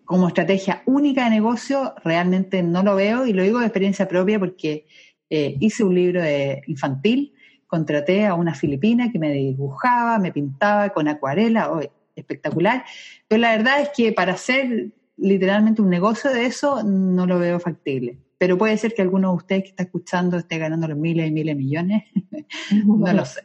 como 0.09 0.27
estrategia 0.27 0.81
única 0.87 1.25
de 1.25 1.29
negocio 1.29 1.93
realmente 2.03 2.63
no 2.63 2.81
lo 2.81 2.95
veo 2.95 3.27
y 3.27 3.33
lo 3.33 3.43
digo 3.43 3.59
de 3.59 3.67
experiencia 3.67 4.07
propia 4.07 4.39
porque 4.39 4.87
eh, 5.29 5.55
hice 5.59 5.83
un 5.83 5.93
libro 5.93 6.19
de 6.19 6.63
infantil, 6.65 7.35
contraté 7.67 8.25
a 8.25 8.33
una 8.33 8.55
filipina 8.55 9.11
que 9.11 9.19
me 9.19 9.31
dibujaba, 9.31 10.17
me 10.17 10.31
pintaba 10.31 10.89
con 10.89 11.07
acuarela, 11.07 11.71
oh, 11.71 11.81
espectacular, 12.15 12.85
pero 13.27 13.39
la 13.39 13.55
verdad 13.55 13.81
es 13.81 13.89
que 13.95 14.11
para 14.11 14.33
hacer 14.33 14.93
literalmente 15.15 15.83
un 15.83 15.91
negocio 15.91 16.31
de 16.31 16.47
eso 16.47 16.81
no 16.81 17.27
lo 17.27 17.37
veo 17.37 17.59
factible. 17.59 18.17
Pero 18.39 18.57
puede 18.57 18.77
ser 18.77 18.95
que 18.95 19.03
alguno 19.03 19.29
de 19.29 19.37
ustedes 19.37 19.61
que 19.61 19.69
está 19.69 19.83
escuchando 19.83 20.37
esté 20.37 20.57
ganando 20.57 20.87
los 20.87 20.97
miles 20.97 21.27
y 21.27 21.31
miles 21.31 21.55
de 21.55 21.63
millones, 21.63 22.03
no 22.83 23.13
lo 23.13 23.25
sé. 23.25 23.43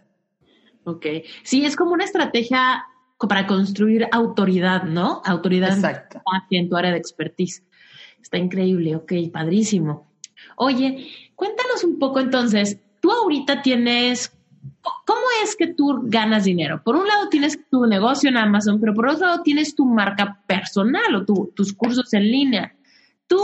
Ok, 0.85 1.05
sí, 1.43 1.67
es 1.67 1.77
como 1.77 1.93
una 1.93 2.05
estrategia 2.05 2.87
para 3.19 3.47
construir 3.47 4.09
autoridad, 4.13 4.85
¿no? 4.85 5.23
Autoridad 5.25 5.79
en 6.51 6.69
tu 6.69 6.77
área 6.77 6.93
de 6.93 6.99
expertise. 6.99 7.63
Está 8.21 8.39
increíble, 8.39 8.97
ok, 8.97 9.13
padrísimo. 9.33 10.11
Oye, 10.57 11.09
cuéntanos 11.35 11.85
un 11.85 11.99
poco 11.99 12.21
entonces, 12.21 12.79
tú 13.01 13.11
ahorita 13.11 13.63
tienes, 13.63 14.33
¿cómo 15.07 15.21
es 15.43 15.57
que 15.57 15.69
tú 15.69 16.01
ganas 16.05 16.45
dinero? 16.45 16.83
Por 16.83 16.97
un 16.97 17.07
lado 17.07 17.29
tienes 17.29 17.59
tu 17.71 17.87
negocio 17.87 18.31
en 18.31 18.37
Amazon, 18.37 18.81
pero 18.81 18.95
por 18.95 19.09
otro 19.09 19.27
lado 19.27 19.43
tienes 19.43 19.75
tu 19.75 19.85
marca 19.85 20.43
personal 20.47 21.15
o 21.15 21.25
tus 21.25 21.73
cursos 21.73 22.13
en 22.15 22.23
línea. 22.31 22.75
Tú, 23.27 23.43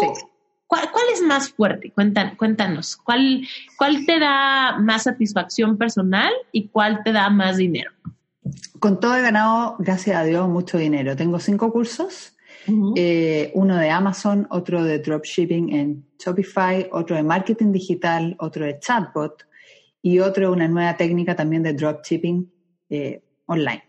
¿cuál, 0.66 0.88
es 1.12 1.22
más 1.22 1.50
fuerte? 1.50 1.90
Cuéntanos, 1.92 2.36
cuéntanos 2.36 2.96
¿cuál, 2.96 3.46
¿cuál 3.76 4.04
te 4.06 4.18
da 4.18 4.78
más 4.78 5.04
satisfacción 5.04 5.76
personal 5.76 6.32
y 6.52 6.68
cuál 6.68 7.02
te 7.02 7.12
da 7.12 7.28
más 7.30 7.56
dinero? 7.56 7.90
Con 8.80 8.98
todo 8.98 9.14
he 9.14 9.20
ganado, 9.20 9.76
gracias 9.78 10.16
a 10.16 10.24
Dios, 10.24 10.48
mucho 10.48 10.78
dinero. 10.78 11.14
Tengo 11.14 11.38
cinco 11.38 11.70
cursos, 11.70 12.34
eh, 12.96 13.52
uno 13.54 13.76
de 13.76 13.90
Amazon, 13.90 14.46
otro 14.48 14.82
de 14.82 14.98
dropshipping 15.00 15.70
en 15.74 16.06
Shopify, 16.18 16.88
otro 16.90 17.16
de 17.16 17.22
marketing 17.22 17.72
digital, 17.72 18.34
otro 18.38 18.64
de 18.64 18.78
chatbot 18.78 19.46
y 20.00 20.20
otro 20.20 20.46
de 20.46 20.52
una 20.54 20.66
nueva 20.66 20.96
técnica 20.96 21.36
también 21.36 21.62
de 21.62 21.74
dropshipping 21.74 22.50
eh, 22.88 23.22
online. 23.44 23.84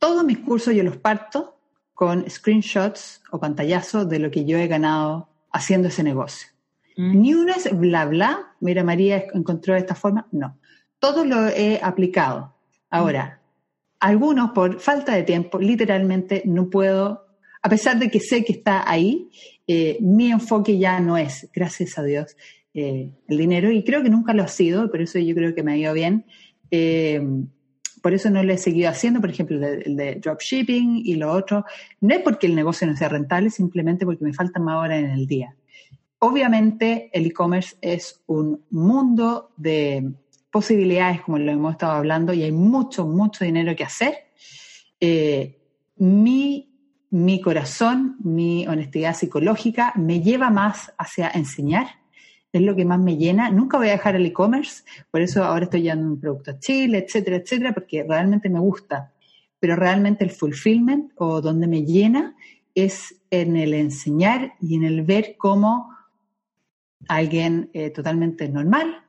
Todos 0.00 0.24
mis 0.24 0.38
cursos 0.38 0.74
yo 0.74 0.82
los 0.82 0.96
parto 0.96 1.60
con 1.94 2.28
screenshots 2.28 3.22
o 3.30 3.38
pantallazos 3.38 4.08
de 4.08 4.18
lo 4.18 4.32
que 4.32 4.44
yo 4.44 4.58
he 4.58 4.66
ganado 4.66 5.28
haciendo 5.52 5.88
ese 5.88 6.02
negocio. 6.02 6.48
Ni 6.96 7.34
uno 7.34 7.52
es 7.54 7.70
bla 7.78 8.06
bla, 8.06 8.56
mira 8.58 8.82
María 8.82 9.26
encontró 9.32 9.74
de 9.74 9.80
esta 9.80 9.94
forma, 9.94 10.26
no. 10.32 10.58
Todo 10.98 11.24
lo 11.24 11.46
he 11.46 11.78
aplicado. 11.80 12.56
Ahora, 12.90 13.42
algunos 14.00 14.50
por 14.50 14.80
falta 14.80 15.14
de 15.14 15.22
tiempo, 15.22 15.58
literalmente 15.58 16.42
no 16.44 16.70
puedo, 16.70 17.26
a 17.62 17.68
pesar 17.68 17.98
de 17.98 18.10
que 18.10 18.20
sé 18.20 18.44
que 18.44 18.52
está 18.52 18.88
ahí, 18.88 19.28
eh, 19.66 19.98
mi 20.00 20.30
enfoque 20.30 20.78
ya 20.78 21.00
no 21.00 21.16
es, 21.16 21.48
gracias 21.54 21.98
a 21.98 22.02
Dios, 22.02 22.36
eh, 22.74 23.10
el 23.28 23.38
dinero 23.38 23.70
y 23.70 23.84
creo 23.84 24.02
que 24.02 24.10
nunca 24.10 24.34
lo 24.34 24.42
ha 24.42 24.48
sido, 24.48 24.90
por 24.90 25.00
eso 25.00 25.18
yo 25.18 25.34
creo 25.34 25.54
que 25.54 25.62
me 25.62 25.72
ha 25.72 25.76
ido 25.76 25.94
bien. 25.94 26.26
Eh, 26.70 27.22
por 28.02 28.14
eso 28.14 28.30
no 28.30 28.42
lo 28.44 28.52
he 28.52 28.58
seguido 28.58 28.88
haciendo, 28.88 29.20
por 29.20 29.30
ejemplo, 29.30 29.56
el 29.66 29.96
de, 29.96 30.14
dropshipping 30.16 31.02
y 31.04 31.16
lo 31.16 31.32
otro. 31.32 31.64
No 32.00 32.14
es 32.14 32.20
porque 32.20 32.46
el 32.46 32.54
negocio 32.54 32.86
no 32.86 32.96
sea 32.96 33.08
rentable, 33.08 33.50
simplemente 33.50 34.04
porque 34.04 34.24
me 34.24 34.32
faltan 34.32 34.62
más 34.62 34.76
horas 34.76 35.00
en 35.02 35.10
el 35.10 35.26
día. 35.26 35.56
Obviamente, 36.20 37.10
el 37.12 37.26
e-commerce 37.26 37.76
es 37.80 38.22
un 38.26 38.64
mundo 38.70 39.50
de 39.56 40.12
posibilidades, 40.56 41.20
como 41.20 41.38
lo 41.38 41.52
hemos 41.52 41.72
estado 41.72 41.92
hablando, 41.92 42.32
y 42.32 42.42
hay 42.42 42.50
mucho, 42.50 43.06
mucho 43.06 43.44
dinero 43.44 43.76
que 43.76 43.84
hacer. 43.84 44.14
Eh, 44.98 45.60
mi, 45.96 46.74
mi 47.10 47.42
corazón, 47.42 48.16
mi 48.20 48.66
honestidad 48.66 49.14
psicológica 49.14 49.92
me 49.96 50.22
lleva 50.22 50.48
más 50.48 50.94
hacia 50.96 51.28
enseñar, 51.28 51.88
es 52.54 52.62
lo 52.62 52.74
que 52.74 52.86
más 52.86 52.98
me 52.98 53.18
llena. 53.18 53.50
Nunca 53.50 53.76
voy 53.76 53.88
a 53.88 53.98
dejar 53.98 54.16
el 54.16 54.24
e-commerce, 54.24 54.82
por 55.10 55.20
eso 55.20 55.44
ahora 55.44 55.64
estoy 55.64 55.82
llevando 55.82 56.08
un 56.14 56.20
producto 56.20 56.52
a 56.52 56.58
Chile, 56.58 57.04
etcétera, 57.06 57.36
etcétera, 57.36 57.74
porque 57.74 58.02
realmente 58.08 58.48
me 58.48 58.58
gusta. 58.58 59.12
Pero 59.60 59.76
realmente 59.76 60.24
el 60.24 60.30
fulfillment 60.30 61.12
o 61.16 61.42
donde 61.42 61.66
me 61.66 61.84
llena 61.84 62.34
es 62.74 63.14
en 63.28 63.58
el 63.58 63.74
enseñar 63.74 64.54
y 64.62 64.76
en 64.76 64.84
el 64.84 65.02
ver 65.02 65.34
cómo 65.36 65.90
alguien 67.08 67.68
eh, 67.74 67.90
totalmente 67.90 68.48
normal, 68.48 69.02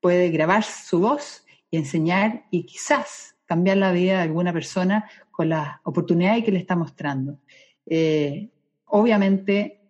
puede 0.00 0.30
grabar 0.30 0.62
su 0.62 1.00
voz 1.00 1.44
y 1.70 1.76
enseñar 1.76 2.44
y 2.50 2.64
quizás 2.64 3.36
cambiar 3.46 3.78
la 3.78 3.92
vida 3.92 4.16
de 4.16 4.22
alguna 4.22 4.52
persona 4.52 5.08
con 5.30 5.48
las 5.48 5.78
oportunidades 5.84 6.44
que 6.44 6.52
le 6.52 6.58
está 6.58 6.76
mostrando. 6.76 7.38
Eh, 7.86 8.50
obviamente, 8.86 9.80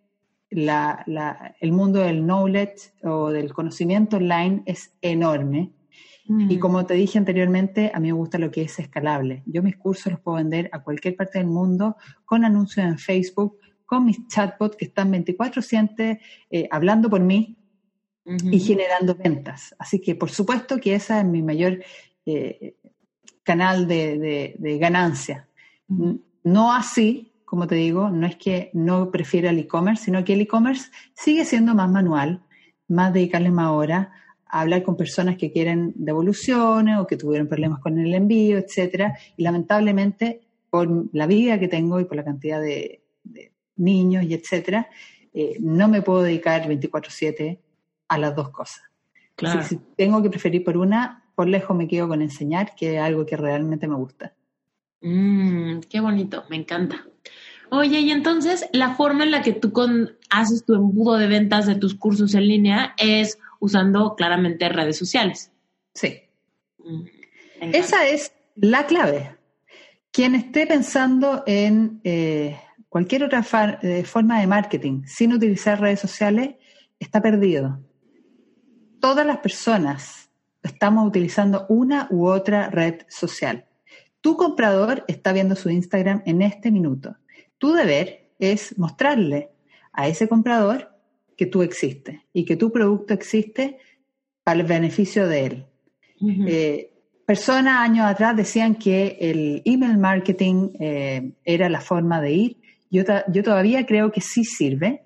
el 0.50 1.72
mundo 1.72 2.00
del 2.00 2.24
knowledge 2.24 2.92
o 3.02 3.30
del 3.30 3.52
conocimiento 3.52 4.16
online 4.16 4.62
es 4.66 4.92
enorme 5.00 5.72
Y 6.48 6.58
como 6.58 6.86
te 6.86 6.94
dije 6.94 7.18
anteriormente, 7.18 7.90
a 7.92 7.98
mí 7.98 8.08
me 8.08 8.18
gusta 8.18 8.38
lo 8.38 8.52
que 8.52 8.62
es 8.62 8.78
escalable. 8.78 9.42
Yo 9.46 9.64
mis 9.64 9.76
cursos 9.76 10.12
los 10.12 10.20
puedo 10.20 10.36
vender 10.36 10.70
a 10.72 10.80
cualquier 10.80 11.16
parte 11.16 11.38
del 11.38 11.48
mundo 11.48 11.96
con 12.24 12.44
anuncios 12.44 12.86
en 12.86 12.98
Facebook, 12.98 13.58
con 13.84 14.04
mis 14.04 14.28
chatbots 14.28 14.76
que 14.76 14.84
están 14.84 15.10
24/7 15.10 16.20
eh, 16.50 16.68
hablando 16.70 17.10
por 17.10 17.20
mí 17.20 17.56
y 18.50 18.60
generando 18.60 19.14
ventas. 19.14 19.74
Así 19.78 20.00
que 20.00 20.14
por 20.14 20.30
supuesto 20.30 20.78
que 20.78 20.94
esa 20.94 21.20
es 21.20 21.26
mi 21.26 21.42
mayor 21.42 21.82
eh, 22.26 22.74
canal 23.42 23.88
de, 23.88 24.78
ganancia. 24.80 25.48
No 26.44 26.72
así, 26.72 27.32
como 27.44 27.66
te 27.66 27.74
digo, 27.74 28.10
no 28.10 28.26
es 28.26 28.36
que 28.36 28.70
no 28.72 29.10
prefiera 29.10 29.50
el 29.50 29.58
e-commerce, 29.58 30.04
sino 30.04 30.24
que 30.24 30.34
el 30.34 30.42
e-commerce 30.42 30.90
sigue 31.14 31.44
siendo 31.44 31.74
más 31.74 31.90
manual, 31.90 32.42
más 32.88 33.12
dedicarle 33.12 33.50
más 33.50 33.70
horas 33.70 34.08
hablar 34.50 34.82
con 34.82 34.96
personas 34.96 35.36
que 35.36 35.52
quieren 35.52 35.92
devoluciones 35.94 36.98
o 36.98 37.06
que 37.06 37.16
tuvieron 37.16 37.48
problemas 37.48 37.80
con 37.80 37.98
el 37.98 38.12
envío, 38.14 38.58
etcétera. 38.58 39.16
Y 39.36 39.42
lamentablemente, 39.42 40.40
por 40.68 41.14
la 41.14 41.26
vida 41.26 41.58
que 41.58 41.68
tengo 41.68 42.00
y 42.00 42.04
por 42.04 42.16
la 42.16 42.24
cantidad 42.24 42.60
de, 42.60 43.02
niños 43.76 44.24
y 44.24 44.34
etcétera, 44.34 44.88
eh, 45.32 45.56
no 45.60 45.88
me 45.88 46.02
puedo 46.02 46.22
dedicar 46.22 46.68
24/7 46.68 47.58
a 48.10 48.18
las 48.18 48.34
dos 48.34 48.50
cosas. 48.50 48.82
Claro. 49.36 49.62
si 49.62 49.78
tengo 49.96 50.22
que 50.22 50.28
preferir 50.28 50.62
por 50.62 50.76
una, 50.76 51.24
por 51.34 51.48
lejos 51.48 51.74
me 51.74 51.88
quedo 51.88 52.08
con 52.08 52.20
enseñar, 52.20 52.74
que 52.74 52.96
es 52.96 53.00
algo 53.00 53.24
que 53.24 53.38
realmente 53.38 53.88
me 53.88 53.94
gusta. 53.94 54.34
Mm, 55.00 55.80
qué 55.88 56.00
bonito, 56.00 56.44
me 56.50 56.56
encanta. 56.56 57.06
Oye, 57.70 58.00
y 58.00 58.10
entonces 58.10 58.68
la 58.72 58.96
forma 58.96 59.24
en 59.24 59.30
la 59.30 59.40
que 59.40 59.54
tú 59.54 59.72
con, 59.72 60.18
haces 60.28 60.66
tu 60.66 60.74
embudo 60.74 61.16
de 61.16 61.28
ventas 61.28 61.66
de 61.66 61.76
tus 61.76 61.94
cursos 61.94 62.34
en 62.34 62.48
línea 62.48 62.94
es 62.98 63.38
usando 63.60 64.14
claramente 64.16 64.68
redes 64.68 64.98
sociales. 64.98 65.50
Sí. 65.94 66.20
Mm, 66.78 67.04
Esa 67.60 68.06
es 68.08 68.32
la 68.56 68.86
clave. 68.86 69.36
Quien 70.10 70.34
esté 70.34 70.66
pensando 70.66 71.44
en 71.46 72.00
eh, 72.04 72.60
cualquier 72.88 73.24
otra 73.24 73.46
eh, 73.82 74.02
forma 74.04 74.40
de 74.40 74.46
marketing 74.48 75.04
sin 75.06 75.32
utilizar 75.32 75.80
redes 75.80 76.00
sociales 76.00 76.56
está 76.98 77.22
perdido. 77.22 77.80
Todas 79.00 79.26
las 79.26 79.38
personas 79.38 80.30
estamos 80.62 81.06
utilizando 81.06 81.64
una 81.70 82.06
u 82.10 82.26
otra 82.26 82.68
red 82.68 83.02
social. 83.08 83.64
Tu 84.20 84.36
comprador 84.36 85.04
está 85.08 85.32
viendo 85.32 85.56
su 85.56 85.70
Instagram 85.70 86.22
en 86.26 86.42
este 86.42 86.70
minuto. 86.70 87.16
Tu 87.56 87.72
deber 87.72 88.28
es 88.38 88.76
mostrarle 88.78 89.50
a 89.92 90.06
ese 90.06 90.28
comprador 90.28 90.90
que 91.36 91.46
tú 91.46 91.62
existes 91.62 92.20
y 92.34 92.44
que 92.44 92.56
tu 92.56 92.70
producto 92.70 93.14
existe 93.14 93.78
para 94.44 94.60
el 94.60 94.66
beneficio 94.66 95.26
de 95.26 95.46
él. 95.46 95.66
Eh, 96.46 96.92
personas 97.24 97.78
años 97.78 98.04
atrás 98.04 98.36
decían 98.36 98.74
que 98.74 99.16
el 99.18 99.62
email 99.64 99.96
marketing 99.96 100.70
eh, 100.78 101.32
era 101.42 101.70
la 101.70 101.80
forma 101.80 102.20
de 102.20 102.32
ir. 102.32 102.56
Yo, 102.90 103.02
yo 103.32 103.42
todavía 103.42 103.86
creo 103.86 104.12
que 104.12 104.20
sí 104.20 104.44
sirve. 104.44 105.04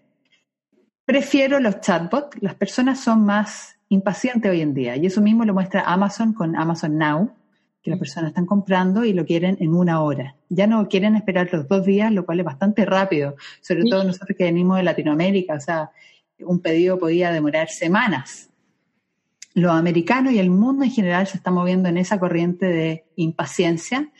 Prefiero 1.05 1.61
los 1.61 1.80
chatbots. 1.80 2.36
Las 2.40 2.57
personas 2.57 2.99
son 2.99 3.24
más 3.24 3.74
impacientes 3.89 4.51
hoy 4.51 4.61
en 4.61 4.74
día 4.74 4.97
y 4.97 5.07
eso 5.07 5.20
mismo 5.20 5.45
lo 5.45 5.55
muestra 5.55 5.82
Amazon 5.82 6.32
con 6.32 6.57
Amazon 6.57 6.99
Now, 6.99 7.32
que 7.82 7.91
las 7.91 7.99
personas 7.99 8.30
están 8.30 8.47
comprando 8.47 9.05
y 9.05 9.12
lo 9.12 9.26
quieren 9.26 9.59
en 9.61 9.74
una 9.74 10.03
hora. 10.03 10.37
Ya 10.49 10.66
no 10.66 10.89
quieren 10.89 11.16
esperar 11.16 11.51
los 11.53 11.68
dos 11.68 11.85
días, 11.85 12.11
lo 12.11 12.24
cual 12.24 12.41
es 12.41 12.47
bastante 12.47 12.87
rápido, 12.87 13.37
sobre 13.61 13.85
todo 13.85 14.05
nosotros 14.05 14.37
que 14.39 14.45
venimos 14.45 14.78
de 14.78 14.85
Latinoamérica. 14.85 15.55
O 15.55 15.61
sea, 15.61 15.91
un 16.41 16.61
pedido 16.61 16.99
podía 16.99 17.30
demorar 17.30 17.68
semanas. 17.68 18.49
Los 19.53 19.72
americanos 19.72 20.32
y 20.32 20.39
el 20.39 20.51
mundo 20.51 20.85
en 20.85 20.91
general 20.91 21.26
se 21.26 21.37
está 21.37 21.51
moviendo 21.51 21.89
en 21.89 21.99
esa 21.99 22.18
corriente 22.18 22.66
de 22.66 23.05
impaciencia 23.16 24.11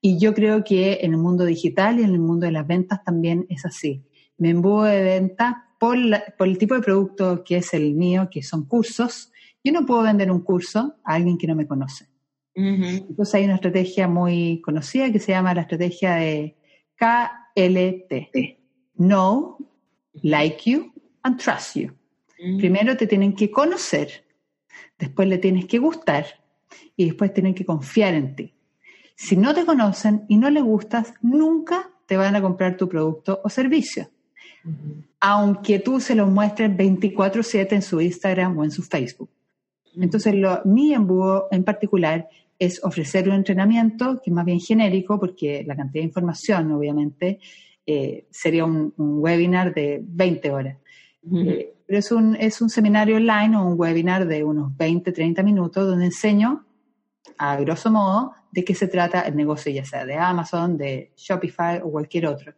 y 0.00 0.18
yo 0.18 0.32
creo 0.34 0.64
que 0.64 1.00
en 1.02 1.12
el 1.12 1.18
mundo 1.18 1.44
digital 1.44 2.00
y 2.00 2.04
en 2.04 2.10
el 2.10 2.18
mundo 2.18 2.46
de 2.46 2.52
las 2.52 2.66
ventas 2.66 3.04
también 3.04 3.46
es 3.50 3.66
así. 3.66 4.02
Me 4.38 4.48
embudo 4.48 4.84
de 4.84 5.02
venta 5.02 5.69
por, 5.80 5.96
el 5.96 6.58
tipo 6.58 6.74
de 6.74 6.82
producto 6.82 7.42
que 7.42 7.56
es 7.56 7.72
el 7.72 7.94
mío, 7.94 8.28
que 8.30 8.42
son 8.42 8.66
cursos. 8.66 9.32
Yo 9.64 9.72
no 9.72 9.86
puedo 9.86 10.02
vender 10.02 10.30
un 10.30 10.42
curso 10.42 10.96
a 11.02 11.14
alguien 11.14 11.38
que 11.38 11.46
no 11.46 11.56
me 11.56 11.66
conoce. 11.66 12.06
Entonces 12.54 13.34
hay 13.34 13.44
una 13.44 13.54
estrategia 13.54 14.06
muy 14.06 14.60
conocida 14.60 15.10
que 15.10 15.18
se 15.18 15.32
llama 15.32 15.54
la 15.54 15.62
estrategia 15.62 16.16
de 16.16 16.58
KLT. 16.96 18.58
Know, 18.96 19.56
like 20.22 20.70
you, 20.70 20.92
and 21.22 21.38
trust 21.38 21.76
you. 21.76 21.92
Primero 22.58 22.96
te 22.96 23.06
tienen 23.06 23.34
que 23.34 23.50
conocer, 23.50 24.26
después 24.98 25.28
le 25.28 25.38
tienes 25.38 25.64
que 25.66 25.78
gustar 25.78 26.26
y 26.96 27.06
después 27.06 27.32
tienen 27.32 27.54
que 27.54 27.64
confiar 27.64 28.14
en 28.14 28.36
ti. 28.36 28.54
Si 29.14 29.36
no 29.36 29.54
te 29.54 29.64
conocen 29.64 30.24
y 30.28 30.36
no 30.36 30.50
les 30.50 30.62
gustas, 30.62 31.14
nunca 31.22 31.90
te 32.06 32.18
van 32.18 32.36
a 32.36 32.42
comprar 32.42 32.76
tu 32.76 32.88
producto 32.88 33.40
o 33.42 33.48
servicio. 33.48 34.10
Aunque 35.20 35.78
tú 35.78 36.00
se 36.00 36.14
los 36.14 36.30
muestres 36.30 36.70
24/7 36.70 37.72
en 37.72 37.82
su 37.82 38.00
Instagram 38.00 38.56
o 38.58 38.64
en 38.64 38.70
su 38.70 38.82
Facebook. 38.82 39.30
Entonces, 39.96 40.34
lo, 40.34 40.62
mi 40.64 40.94
embudo 40.94 41.48
en 41.50 41.64
particular 41.64 42.28
es 42.58 42.82
ofrecer 42.84 43.28
un 43.28 43.34
entrenamiento 43.34 44.20
que 44.22 44.30
es 44.30 44.34
más 44.34 44.44
bien 44.44 44.60
genérico, 44.60 45.18
porque 45.18 45.64
la 45.66 45.76
cantidad 45.76 46.02
de 46.02 46.08
información, 46.08 46.70
obviamente, 46.72 47.40
eh, 47.86 48.26
sería 48.30 48.64
un, 48.64 48.92
un, 48.96 49.18
webinar 49.18 49.74
de 49.74 50.00
20 50.02 50.50
horas. 50.50 50.76
Eh, 51.32 51.74
pero 51.86 51.98
es 51.98 52.12
un, 52.12 52.36
es 52.36 52.60
un 52.60 52.70
seminario 52.70 53.16
online 53.16 53.56
o 53.56 53.66
un 53.66 53.74
webinar 53.78 54.26
de 54.26 54.44
unos 54.44 54.76
20, 54.76 55.10
30 55.10 55.42
minutos 55.42 55.86
donde 55.86 56.06
enseño, 56.06 56.64
a 57.36 57.56
grosso 57.56 57.90
modo, 57.90 58.32
de 58.52 58.64
qué 58.64 58.74
se 58.74 58.88
trata 58.88 59.22
el 59.22 59.36
negocio, 59.36 59.72
ya 59.72 59.84
sea 59.84 60.04
de 60.04 60.14
Amazon, 60.14 60.76
de 60.76 61.12
Shopify 61.16 61.80
o 61.82 61.90
cualquier 61.90 62.26
otro. 62.26 62.52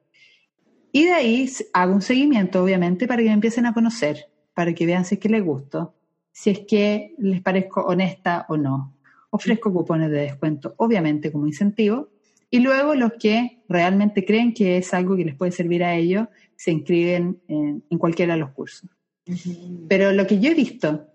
Y 0.92 1.06
de 1.06 1.12
ahí 1.14 1.50
hago 1.72 1.94
un 1.94 2.02
seguimiento, 2.02 2.62
obviamente, 2.62 3.06
para 3.06 3.22
que 3.22 3.28
me 3.28 3.34
empiecen 3.34 3.64
a 3.64 3.72
conocer, 3.72 4.26
para 4.52 4.74
que 4.74 4.84
vean 4.84 5.06
si 5.06 5.14
es 5.14 5.20
que 5.20 5.30
les 5.30 5.42
gusto, 5.42 5.94
si 6.30 6.50
es 6.50 6.60
que 6.60 7.14
les 7.18 7.40
parezco 7.40 7.80
honesta 7.80 8.44
o 8.50 8.58
no. 8.58 8.94
Ofrezco 9.30 9.72
cupones 9.72 10.10
de 10.10 10.18
descuento, 10.18 10.74
obviamente, 10.76 11.32
como 11.32 11.46
incentivo. 11.46 12.10
Y 12.50 12.60
luego 12.60 12.94
los 12.94 13.14
que 13.14 13.62
realmente 13.70 14.26
creen 14.26 14.52
que 14.52 14.76
es 14.76 14.92
algo 14.92 15.16
que 15.16 15.24
les 15.24 15.34
puede 15.34 15.52
servir 15.52 15.82
a 15.82 15.94
ellos, 15.94 16.28
se 16.54 16.70
inscriben 16.70 17.40
en, 17.48 17.82
cualquiera 17.98 18.34
de 18.34 18.40
los 18.40 18.50
cursos. 18.50 18.90
Pero 19.88 20.12
lo 20.12 20.26
que 20.26 20.38
yo 20.38 20.50
he 20.50 20.54
visto, 20.54 21.06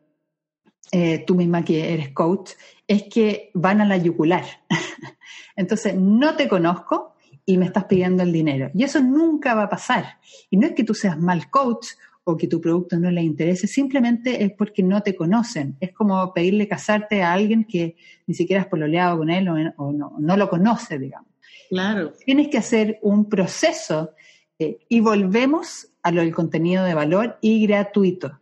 eh, 0.91 1.23
tú 1.27 1.35
misma 1.35 1.63
que 1.63 1.93
eres 1.93 2.09
coach, 2.09 2.53
es 2.87 3.03
que 3.03 3.51
van 3.53 3.81
a 3.81 3.85
la 3.85 3.97
yugular. 3.97 4.45
Entonces, 5.55 5.93
no 5.95 6.35
te 6.35 6.47
conozco 6.47 7.13
y 7.49 7.57
me 7.57 7.65
estás 7.65 7.85
pidiendo 7.85 8.23
el 8.23 8.33
dinero. 8.33 8.69
Y 8.73 8.83
eso 8.83 9.01
nunca 9.01 9.55
va 9.55 9.63
a 9.63 9.69
pasar. 9.69 10.19
Y 10.49 10.57
no 10.57 10.67
es 10.67 10.73
que 10.73 10.83
tú 10.83 10.93
seas 10.93 11.17
mal 11.17 11.49
coach 11.49 11.87
o 12.25 12.35
que 12.35 12.45
tu 12.45 12.59
producto 12.59 12.99
no 12.99 13.09
le 13.09 13.23
interese, 13.23 13.67
simplemente 13.67 14.43
es 14.43 14.51
porque 14.51 14.83
no 14.83 15.01
te 15.01 15.15
conocen. 15.15 15.77
Es 15.79 15.93
como 15.93 16.33
pedirle 16.33 16.67
casarte 16.67 17.23
a 17.23 17.31
alguien 17.31 17.63
que 17.63 17.95
ni 18.27 18.35
siquiera 18.35 18.63
has 18.63 18.67
pololeado 18.67 19.19
con 19.19 19.29
él 19.29 19.47
o, 19.47 19.93
no, 19.93 20.13
no, 20.19 20.35
lo 20.35 20.49
conoce, 20.49 20.99
digamos. 20.99 21.29
Claro. 21.69 22.11
Tienes 22.25 22.49
que 22.49 22.57
hacer 22.57 22.99
un 23.01 23.29
proceso 23.29 24.11
eh, 24.59 24.79
y 24.89 24.99
volvemos 24.99 25.87
a 26.03 26.11
lo 26.11 26.19
del 26.19 26.35
contenido 26.35 26.83
de 26.83 26.95
valor 26.95 27.37
y 27.39 27.65
gratuito. 27.65 28.41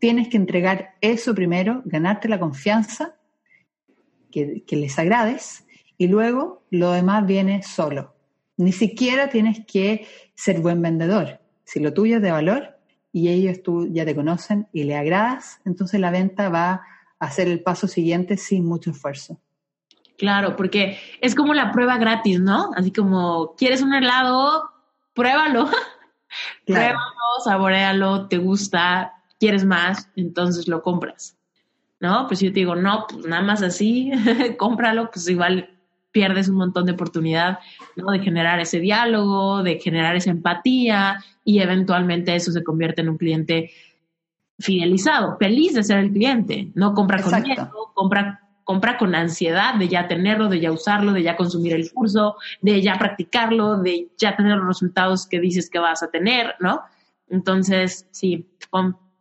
Tienes 0.00 0.26
que 0.26 0.38
entregar 0.38 0.96
eso 1.00 1.36
primero, 1.36 1.82
ganarte 1.84 2.28
la 2.28 2.40
confianza, 2.40 3.14
que, 4.32 4.64
que 4.66 4.74
les 4.74 4.98
agrades, 4.98 5.64
y 5.98 6.08
luego 6.08 6.62
lo 6.70 6.92
demás 6.92 7.26
viene 7.26 7.62
solo. 7.62 8.14
Ni 8.56 8.72
siquiera 8.72 9.28
tienes 9.28 9.64
que 9.66 10.06
ser 10.34 10.60
buen 10.60 10.82
vendedor. 10.82 11.40
Si 11.64 11.80
lo 11.80 11.92
tuyo 11.92 12.16
es 12.16 12.22
de 12.22 12.30
valor 12.30 12.78
y 13.12 13.28
ellos 13.28 13.62
tú 13.62 13.88
ya 13.90 14.04
te 14.04 14.14
conocen 14.14 14.68
y 14.72 14.84
le 14.84 14.96
agradas, 14.96 15.60
entonces 15.64 16.00
la 16.00 16.10
venta 16.10 16.48
va 16.48 16.82
a 17.18 17.30
ser 17.30 17.48
el 17.48 17.62
paso 17.62 17.88
siguiente 17.88 18.36
sin 18.36 18.64
mucho 18.64 18.90
esfuerzo. 18.90 19.40
Claro, 20.18 20.56
porque 20.56 20.98
es 21.20 21.34
como 21.34 21.54
la 21.54 21.72
prueba 21.72 21.98
gratis, 21.98 22.40
¿no? 22.40 22.70
Así 22.76 22.92
como, 22.92 23.54
¿quieres 23.56 23.82
un 23.82 23.94
helado? 23.94 24.72
pruébalo, 25.14 25.68
pruébalo, 26.66 27.40
saborealo, 27.44 28.28
te 28.28 28.38
gusta, 28.38 29.12
quieres 29.38 29.64
más, 29.64 30.08
entonces 30.16 30.68
lo 30.68 30.82
compras. 30.82 31.36
¿No? 32.00 32.26
Pues 32.26 32.40
yo 32.40 32.48
te 32.48 32.58
digo, 32.58 32.74
no, 32.74 33.06
pues 33.08 33.26
nada 33.26 33.42
más 33.42 33.62
así, 33.62 34.10
cómpralo, 34.58 35.08
pues 35.12 35.28
igual 35.28 35.71
pierdes 36.12 36.48
un 36.48 36.56
montón 36.56 36.86
de 36.86 36.92
oportunidad, 36.92 37.58
¿no? 37.96 38.12
De 38.12 38.20
generar 38.20 38.60
ese 38.60 38.78
diálogo, 38.78 39.62
de 39.62 39.80
generar 39.80 40.14
esa 40.14 40.30
empatía 40.30 41.24
y 41.44 41.58
eventualmente 41.60 42.34
eso 42.34 42.52
se 42.52 42.62
convierte 42.62 43.00
en 43.00 43.08
un 43.08 43.18
cliente 43.18 43.70
fidelizado, 44.58 45.36
feliz 45.38 45.74
de 45.74 45.82
ser 45.82 45.98
el 45.98 46.12
cliente, 46.12 46.70
no 46.74 46.94
compra 46.94 47.20
con 47.20 47.42
miedo, 47.42 47.70
compra 47.94 48.38
compra 48.64 48.96
con 48.96 49.14
ansiedad 49.14 49.74
de 49.74 49.88
ya 49.88 50.08
tenerlo, 50.08 50.48
de 50.48 50.60
ya 50.60 50.72
usarlo, 50.72 51.12
de 51.12 51.22
ya 51.22 51.36
consumir 51.36 51.74
el 51.74 51.92
curso, 51.92 52.36
de 52.60 52.80
ya 52.80 52.96
practicarlo, 52.98 53.78
de 53.78 54.08
ya 54.16 54.36
tener 54.36 54.56
los 54.56 54.66
resultados 54.66 55.26
que 55.26 55.40
dices 55.40 55.68
que 55.68 55.78
vas 55.78 56.02
a 56.02 56.10
tener, 56.10 56.54
¿no? 56.60 56.82
Entonces, 57.28 58.06
sí, 58.10 58.46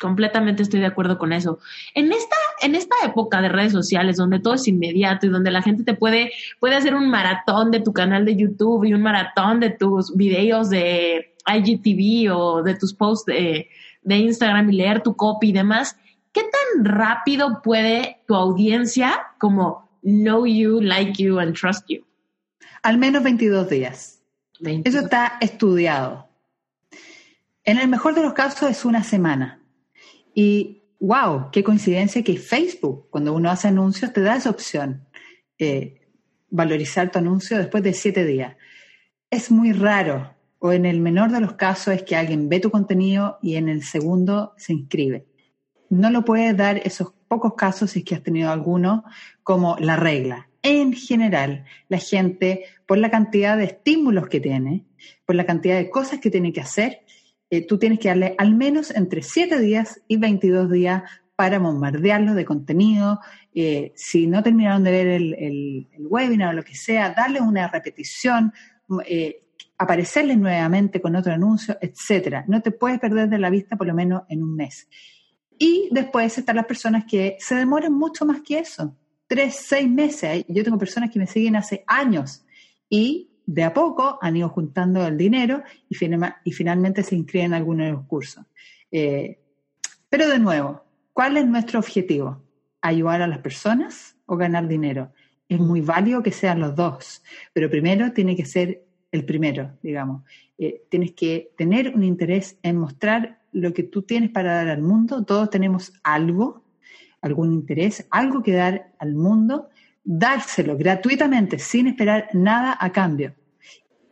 Completamente 0.01 0.63
estoy 0.63 0.79
de 0.79 0.87
acuerdo 0.87 1.19
con 1.19 1.31
eso. 1.31 1.59
En 1.93 2.11
esta, 2.11 2.35
en 2.61 2.73
esta 2.73 2.95
época 3.05 3.39
de 3.39 3.49
redes 3.49 3.71
sociales 3.71 4.17
donde 4.17 4.39
todo 4.39 4.55
es 4.55 4.67
inmediato 4.67 5.27
y 5.27 5.29
donde 5.29 5.51
la 5.51 5.61
gente 5.61 5.83
te 5.83 5.93
puede, 5.93 6.31
puede 6.59 6.75
hacer 6.75 6.95
un 6.95 7.09
maratón 7.09 7.69
de 7.69 7.81
tu 7.81 7.93
canal 7.93 8.25
de 8.25 8.35
YouTube 8.35 8.85
y 8.85 8.95
un 8.95 9.03
maratón 9.03 9.59
de 9.59 9.69
tus 9.69 10.15
videos 10.17 10.71
de 10.71 11.35
IGTV 11.45 12.35
o 12.35 12.63
de 12.63 12.75
tus 12.75 12.95
posts 12.95 13.27
de, 13.27 13.69
de 14.01 14.17
Instagram 14.17 14.71
y 14.71 14.77
leer 14.77 15.03
tu 15.03 15.15
copy 15.15 15.49
y 15.49 15.53
demás, 15.53 15.95
¿qué 16.31 16.41
tan 16.41 16.83
rápido 16.83 17.61
puede 17.61 18.21
tu 18.27 18.33
audiencia 18.33 19.27
como 19.39 19.87
know 20.01 20.47
you, 20.47 20.81
like 20.81 21.21
you 21.21 21.39
and 21.39 21.55
trust 21.55 21.85
you? 21.87 22.03
Al 22.81 22.97
menos 22.97 23.21
22 23.21 23.69
días. 23.69 24.23
Eso 24.59 24.99
está 24.99 25.37
estudiado. 25.41 26.27
En 27.63 27.77
el 27.77 27.87
mejor 27.87 28.15
de 28.15 28.23
los 28.23 28.33
casos 28.33 28.69
es 28.69 28.83
una 28.83 29.03
semana. 29.03 29.60
Y 30.33 30.83
wow, 30.99 31.49
qué 31.51 31.63
coincidencia 31.63 32.23
que 32.23 32.37
Facebook, 32.37 33.07
cuando 33.09 33.33
uno 33.33 33.49
hace 33.49 33.67
anuncios, 33.67 34.13
te 34.13 34.21
da 34.21 34.35
esa 34.35 34.49
opción, 34.49 35.07
eh, 35.57 36.01
valorizar 36.49 37.11
tu 37.11 37.19
anuncio 37.19 37.57
después 37.57 37.83
de 37.83 37.93
siete 37.93 38.25
días. 38.25 38.55
Es 39.29 39.51
muy 39.51 39.73
raro, 39.73 40.35
o 40.59 40.71
en 40.71 40.85
el 40.85 40.99
menor 40.99 41.31
de 41.31 41.41
los 41.41 41.53
casos 41.53 41.95
es 41.95 42.03
que 42.03 42.15
alguien 42.15 42.49
ve 42.49 42.59
tu 42.59 42.69
contenido 42.69 43.39
y 43.41 43.55
en 43.55 43.67
el 43.67 43.83
segundo 43.83 44.53
se 44.57 44.73
inscribe. 44.73 45.25
No 45.89 46.11
lo 46.11 46.23
puedes 46.23 46.55
dar 46.55 46.77
esos 46.77 47.13
pocos 47.27 47.55
casos, 47.55 47.91
si 47.91 47.99
es 47.99 48.05
que 48.05 48.15
has 48.15 48.23
tenido 48.23 48.51
alguno, 48.51 49.03
como 49.43 49.77
la 49.79 49.95
regla. 49.95 50.49
En 50.61 50.93
general, 50.93 51.65
la 51.89 51.97
gente, 51.97 52.65
por 52.85 52.99
la 52.99 53.09
cantidad 53.09 53.57
de 53.57 53.63
estímulos 53.63 54.27
que 54.27 54.39
tiene, 54.39 54.85
por 55.25 55.35
la 55.35 55.45
cantidad 55.45 55.77
de 55.77 55.89
cosas 55.89 56.19
que 56.19 56.29
tiene 56.29 56.53
que 56.53 56.61
hacer, 56.61 57.01
eh, 57.51 57.67
tú 57.67 57.77
tienes 57.77 57.99
que 57.99 58.07
darle 58.07 58.33
al 58.37 58.55
menos 58.55 58.91
entre 58.91 59.21
7 59.21 59.59
días 59.59 60.01
y 60.07 60.15
22 60.15 60.71
días 60.71 61.03
para 61.35 61.59
bombardearlos 61.59 62.33
de 62.35 62.45
contenido. 62.45 63.19
Eh, 63.53 63.91
si 63.93 64.25
no 64.25 64.41
terminaron 64.41 64.85
de 64.85 64.91
ver 64.91 65.07
el, 65.07 65.87
webinar 65.99 66.49
o 66.49 66.53
lo 66.53 66.63
que 66.63 66.75
sea, 66.75 67.09
darle 67.09 67.41
una 67.41 67.67
repetición, 67.67 68.53
eh, 69.05 69.43
aparecerles 69.77 70.37
nuevamente 70.37 71.01
con 71.01 71.13
otro 71.17 71.33
anuncio, 71.33 71.77
etcétera. 71.81 72.45
No 72.47 72.61
te 72.61 72.71
puedes 72.71 72.99
perder 72.99 73.27
de 73.27 73.37
la 73.37 73.49
vista 73.49 73.75
por 73.75 73.85
lo 73.85 73.93
menos 73.93 74.23
en 74.29 74.43
un 74.43 74.55
mes. 74.55 74.87
Y 75.59 75.89
después 75.91 76.37
están 76.37 76.55
las 76.55 76.65
personas 76.65 77.03
que 77.03 77.35
se 77.39 77.55
demoran 77.55 77.91
mucho 77.91 78.25
más 78.25 78.41
que 78.43 78.59
eso. 78.59 78.95
Tres, 79.27 79.55
seis 79.55 79.89
meses. 79.89 80.45
Yo 80.47 80.63
tengo 80.63 80.77
personas 80.77 81.11
que 81.11 81.19
me 81.19 81.27
siguen 81.27 81.57
hace 81.57 81.83
años 81.85 82.45
y 82.89 83.30
de 83.53 83.63
a 83.63 83.73
poco 83.73 84.17
han 84.21 84.37
ido 84.37 84.47
juntando 84.47 85.05
el 85.05 85.17
dinero 85.17 85.61
y, 85.89 85.95
finalmente 85.95 87.03
se 87.03 87.15
inscriben 87.15 87.47
en 87.47 87.53
algunos 87.53 87.85
de 87.85 87.91
los 87.91 88.05
cursos. 88.05 88.45
Eh, 88.91 89.39
pero 90.09 90.29
de 90.29 90.39
nuevo, 90.39 90.83
¿cuál 91.11 91.35
es 91.35 91.45
nuestro 91.45 91.79
objetivo? 91.79 92.41
¿Ayudar 92.81 93.21
a 93.21 93.27
las 93.27 93.39
personas 93.39 94.15
o 94.25 94.37
ganar 94.37 94.69
dinero? 94.69 95.11
Es 95.49 95.59
muy 95.59 95.81
válido 95.81 96.23
que 96.23 96.31
sean 96.31 96.61
los 96.61 96.75
dos, 96.75 97.23
pero 97.51 97.69
primero 97.69 98.13
tiene 98.13 98.37
que 98.37 98.45
ser 98.45 98.85
el 99.11 99.25
primero, 99.25 99.77
digamos. 99.83 100.23
Eh, 100.57 100.83
tienes 100.89 101.11
que 101.11 101.51
tener 101.57 101.93
un 101.93 102.03
interés 102.03 102.57
en 102.63 102.77
mostrar 102.77 103.41
lo 103.51 103.73
que 103.73 103.83
tú 103.83 104.03
tienes 104.03 104.29
para 104.29 104.53
dar 104.53 104.69
al 104.69 104.81
mundo. 104.81 105.25
Todos 105.25 105.49
tenemos 105.49 105.91
algo, 106.03 106.63
algún 107.21 107.51
interés, 107.51 108.07
algo 108.11 108.41
que 108.41 108.53
dar 108.53 108.93
al 108.97 109.13
mundo, 109.13 109.69
dárselo 110.05 110.77
gratuitamente, 110.77 111.59
sin 111.59 111.87
esperar 111.87 112.29
nada 112.31 112.77
a 112.79 112.93
cambio. 112.93 113.35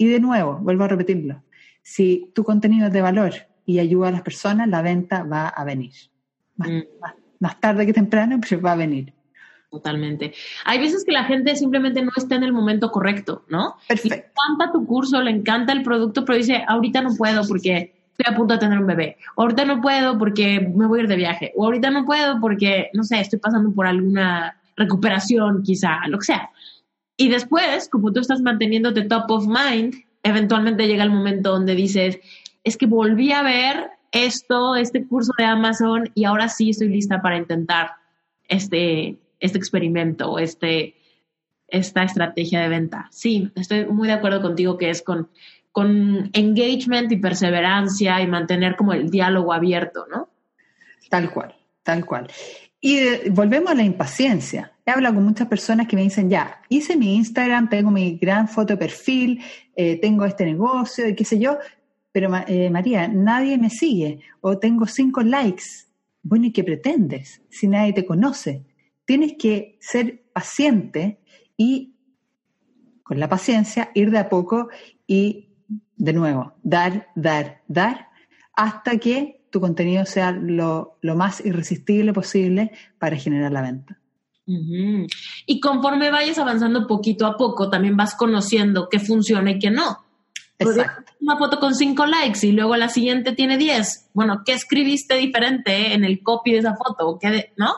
Y 0.02 0.08
de 0.08 0.22
nuevo, 0.22 0.58
vuelvo 0.62 0.86
a 0.86 0.88
repetirlo, 0.88 1.44
si 1.82 2.32
tu 2.34 2.46
contenido 2.46 2.88
es 2.88 2.94
de 2.94 3.02
valor 3.02 3.34
y 3.66 3.80
ayuda 3.80 4.08
a 4.08 4.12
las 4.12 4.22
personas, 4.22 4.70
la 4.70 4.82
venta 4.82 5.24
va 5.24 5.50
a 5.50 5.66
venir. 5.66 5.92
Más, 6.56 6.70
mm. 6.70 7.60
tarde 7.60 7.86
que 7.86 7.92
temprano, 7.92 8.40
pero 8.50 8.62
va 8.62 8.72
a 8.72 8.78
venir. 8.78 9.14
Totalmente. 9.70 10.34
Hay 10.64 10.80
veces 10.80 11.04
que 11.04 11.12
la 11.12 11.26
gente 11.26 11.54
simplemente 11.58 12.02
no 12.02 12.12
está 12.16 12.36
en 12.36 12.44
el 12.44 12.54
momento 12.54 12.90
correcto, 12.92 13.44
¿no? 13.50 13.76
Perfecto. 13.90 14.16
Le 14.16 14.16
encanta 14.16 14.72
tu 14.72 14.86
curso, 14.88 15.22
le 15.22 15.32
encanta 15.32 15.74
el 15.74 15.84
producto, 15.84 16.24
pero 16.24 16.38
dice, 16.38 16.64
ahorita 16.66 17.02
no 17.02 17.14
puedo 17.16 17.46
porque 17.46 17.94
estoy 18.18 18.34
a 18.34 18.38
punto 18.38 18.54
de 18.54 18.62
tener 18.62 18.80
un 18.80 18.88
bebé. 18.88 19.18
O 19.36 19.42
ahorita 19.42 19.66
no 19.66 19.82
puedo 19.82 20.18
porque 20.18 20.62
me 20.62 20.88
voy 20.88 21.00
a 21.00 21.04
ir 21.04 21.10
de 21.10 21.18
viaje. 21.18 21.52
O 21.58 21.66
ahorita 21.66 21.92
no 21.92 22.06
puedo 22.06 22.40
porque, 22.40 22.90
no 22.94 23.04
sé, 23.04 23.20
estoy 23.20 23.40
pasando 23.40 23.74
por 23.74 23.86
alguna 23.86 24.58
recuperación, 24.78 25.62
quizá, 25.62 26.08
lo 26.08 26.20
que 26.20 26.26
sea. 26.26 26.50
Y 27.22 27.28
después, 27.28 27.90
como 27.90 28.14
tú 28.14 28.22
estás 28.22 28.40
manteniéndote 28.40 29.02
top 29.02 29.30
of 29.30 29.46
mind, 29.46 29.94
eventualmente 30.24 30.88
llega 30.88 31.04
el 31.04 31.10
momento 31.10 31.52
donde 31.52 31.76
dices, 31.76 32.18
es 32.64 32.78
que 32.78 32.86
volví 32.86 33.34
a 33.34 33.44
ver 33.44 33.90
esto, 34.14 34.78
este 34.78 35.06
curso 35.06 35.34
de 35.38 35.44
Amazon 35.44 36.10
y 36.16 36.24
ahora 36.24 36.48
sí 36.48 36.70
estoy 36.70 36.88
lista 36.88 37.22
para 37.22 37.36
intentar 37.36 37.92
este, 38.48 39.18
este 39.42 39.58
experimento, 39.58 40.40
este, 40.40 40.96
esta 41.68 42.04
estrategia 42.04 42.62
de 42.62 42.70
venta. 42.70 43.10
Sí, 43.12 43.52
estoy 43.54 43.84
muy 43.88 44.08
de 44.08 44.14
acuerdo 44.14 44.42
contigo 44.42 44.78
que 44.78 44.90
es 44.90 45.02
con, 45.02 45.30
con 45.74 46.30
engagement 46.32 47.12
y 47.12 47.18
perseverancia 47.18 48.22
y 48.22 48.28
mantener 48.28 48.78
como 48.78 48.94
el 48.94 49.10
diálogo 49.10 49.52
abierto, 49.52 50.06
¿no? 50.10 50.30
Tal 51.10 51.30
cual, 51.32 51.54
tal 51.84 52.06
cual. 52.06 52.30
Y 52.82 52.98
eh, 52.98 53.24
volvemos 53.32 53.72
a 53.72 53.76
la 53.76 53.84
impaciencia. 53.84 54.72
He 54.86 54.92
hablado 54.92 55.16
con 55.16 55.26
muchas 55.26 55.48
personas 55.48 55.88
que 55.88 55.96
me 55.96 56.04
dicen, 56.04 56.30
ya, 56.30 56.62
hice 56.70 56.96
mi 56.96 57.16
Instagram, 57.16 57.70
tengo 57.70 57.92
mi 57.92 58.18
gran 58.18 58.48
foto 58.48 58.74
de 58.74 58.78
perfil, 58.78 59.42
eh, 59.76 60.00
tengo 60.00 60.26
este 60.26 60.46
negocio 60.46 61.08
y 61.08 61.16
qué 61.16 61.26
sé 61.26 61.40
yo, 61.40 61.58
pero 62.12 62.32
eh, 62.48 62.70
María, 62.70 63.08
nadie 63.08 63.58
me 63.58 63.70
sigue 63.70 64.22
o 64.42 64.58
tengo 64.58 64.86
cinco 64.88 65.22
likes. 65.22 65.64
Bueno, 66.24 66.46
¿y 66.46 66.52
qué 66.52 66.64
pretendes 66.64 67.42
si 67.50 67.68
nadie 67.68 67.94
te 67.94 68.06
conoce? 68.06 68.66
Tienes 69.06 69.34
que 69.38 69.78
ser 69.80 70.24
paciente 70.34 71.20
y 71.58 71.96
con 73.04 73.20
la 73.20 73.28
paciencia 73.28 73.92
ir 73.94 74.12
de 74.12 74.20
a 74.20 74.30
poco 74.30 74.70
y 75.06 75.50
de 75.98 76.14
nuevo, 76.14 76.54
dar, 76.64 77.10
dar, 77.16 77.62
dar, 77.68 78.08
hasta 78.54 78.98
que 78.98 79.39
tu 79.50 79.60
contenido 79.60 80.06
sea 80.06 80.32
lo, 80.32 80.98
más 81.02 81.46
irresistible 81.46 82.14
posible 82.14 82.72
para 82.98 83.18
generar 83.18 83.52
la 83.52 83.62
venta. 83.62 83.98
Y 85.46 85.60
conforme 85.60 86.10
vayas 86.10 86.40
avanzando 86.40 86.88
poquito 86.88 87.28
a 87.28 87.38
poco, 87.38 87.70
también 87.70 87.96
vas 87.96 88.16
conociendo 88.16 88.90
qué 88.90 89.00
funciona 89.00 89.52
y 89.52 89.60
qué 89.60 89.70
no. 89.70 90.06
Exacto. 90.58 91.14
Una 91.22 91.38
foto 91.38 91.60
con 91.60 91.76
cinco 91.76 92.06
likes 92.08 92.46
y 92.46 92.52
luego 92.52 92.76
la 92.76 92.90
siguiente 92.90 93.34
tiene 93.34 93.58
diez. 93.58 94.10
Bueno, 94.14 94.42
¿qué 94.44 94.54
escribiste 94.54 95.16
diferente 95.16 95.94
en 95.94 96.04
el 96.04 96.24
copy 96.24 96.52
de 96.52 96.60
esa 96.60 96.76
foto? 96.76 97.18
¿Qué 97.22 97.54
¿No? 97.58 97.74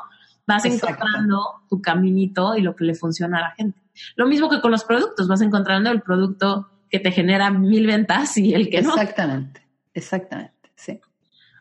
Vas 0.47 0.65
encontrando 0.65 1.61
tu 1.69 1.82
caminito 1.82 2.55
y 2.55 2.61
lo 2.61 2.76
que 2.76 2.86
le 2.86 2.95
funciona 2.95 3.38
a 3.38 3.41
la 3.41 3.51
gente. 3.51 3.80
Lo 4.15 4.26
mismo 4.26 4.49
que 4.49 4.61
con 4.61 4.72
los 4.72 4.84
productos, 4.84 5.27
vas 5.27 5.41
encontrando 5.41 5.91
el 5.91 6.02
producto 6.02 6.69
que 6.89 6.99
te 6.99 7.11
genera 7.11 7.52
mil 7.52 7.85
ventas 7.85 8.38
y 8.38 8.53
el 8.53 8.69
que 8.69 8.81
no. 8.81 8.89
Exactamente, 8.89 9.61
exactamente, 9.93 10.72
sí. 10.76 10.99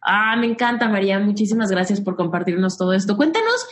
Ah, 0.03 0.37
me 0.37 0.47
encanta, 0.47 0.89
María. 0.89 1.19
Muchísimas 1.19 1.71
gracias 1.71 2.01
por 2.01 2.17
compartirnos 2.17 2.79
todo 2.79 2.93
esto. 2.93 3.17
Cuéntanos 3.17 3.67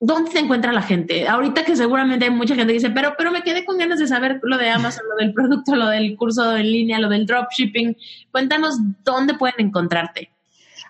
dónde 0.00 0.30
se 0.30 0.38
encuentra 0.38 0.72
la 0.72 0.82
gente. 0.82 1.28
Ahorita 1.28 1.64
que 1.64 1.76
seguramente 1.76 2.24
hay 2.24 2.30
mucha 2.30 2.54
gente 2.54 2.72
que 2.72 2.78
dice, 2.78 2.90
pero, 2.90 3.14
pero 3.16 3.30
me 3.30 3.42
quedé 3.42 3.64
con 3.64 3.78
ganas 3.78 3.98
de 3.98 4.08
saber 4.08 4.40
lo 4.42 4.56
de 4.56 4.70
Amazon, 4.70 5.04
lo 5.08 5.16
del 5.24 5.34
producto, 5.34 5.76
lo 5.76 5.88
del 5.88 6.16
curso 6.16 6.56
en 6.56 6.70
línea, 6.70 6.98
lo 6.98 7.08
del 7.08 7.26
dropshipping. 7.26 7.96
Cuéntanos 8.32 8.78
dónde 9.04 9.34
pueden 9.34 9.66
encontrarte. 9.66 10.30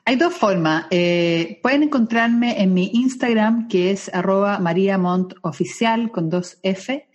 Hay 0.05 0.17
dos 0.17 0.35
formas. 0.35 0.87
Eh, 0.91 1.59
pueden 1.63 1.83
encontrarme 1.83 2.63
en 2.63 2.73
mi 2.73 2.91
Instagram, 2.95 3.69
que 3.69 3.91
es 3.91 4.13
arroba 4.15 4.59
mariamontoficial 4.59 6.11
con 6.11 6.31
dos 6.31 6.59
F, 6.63 7.07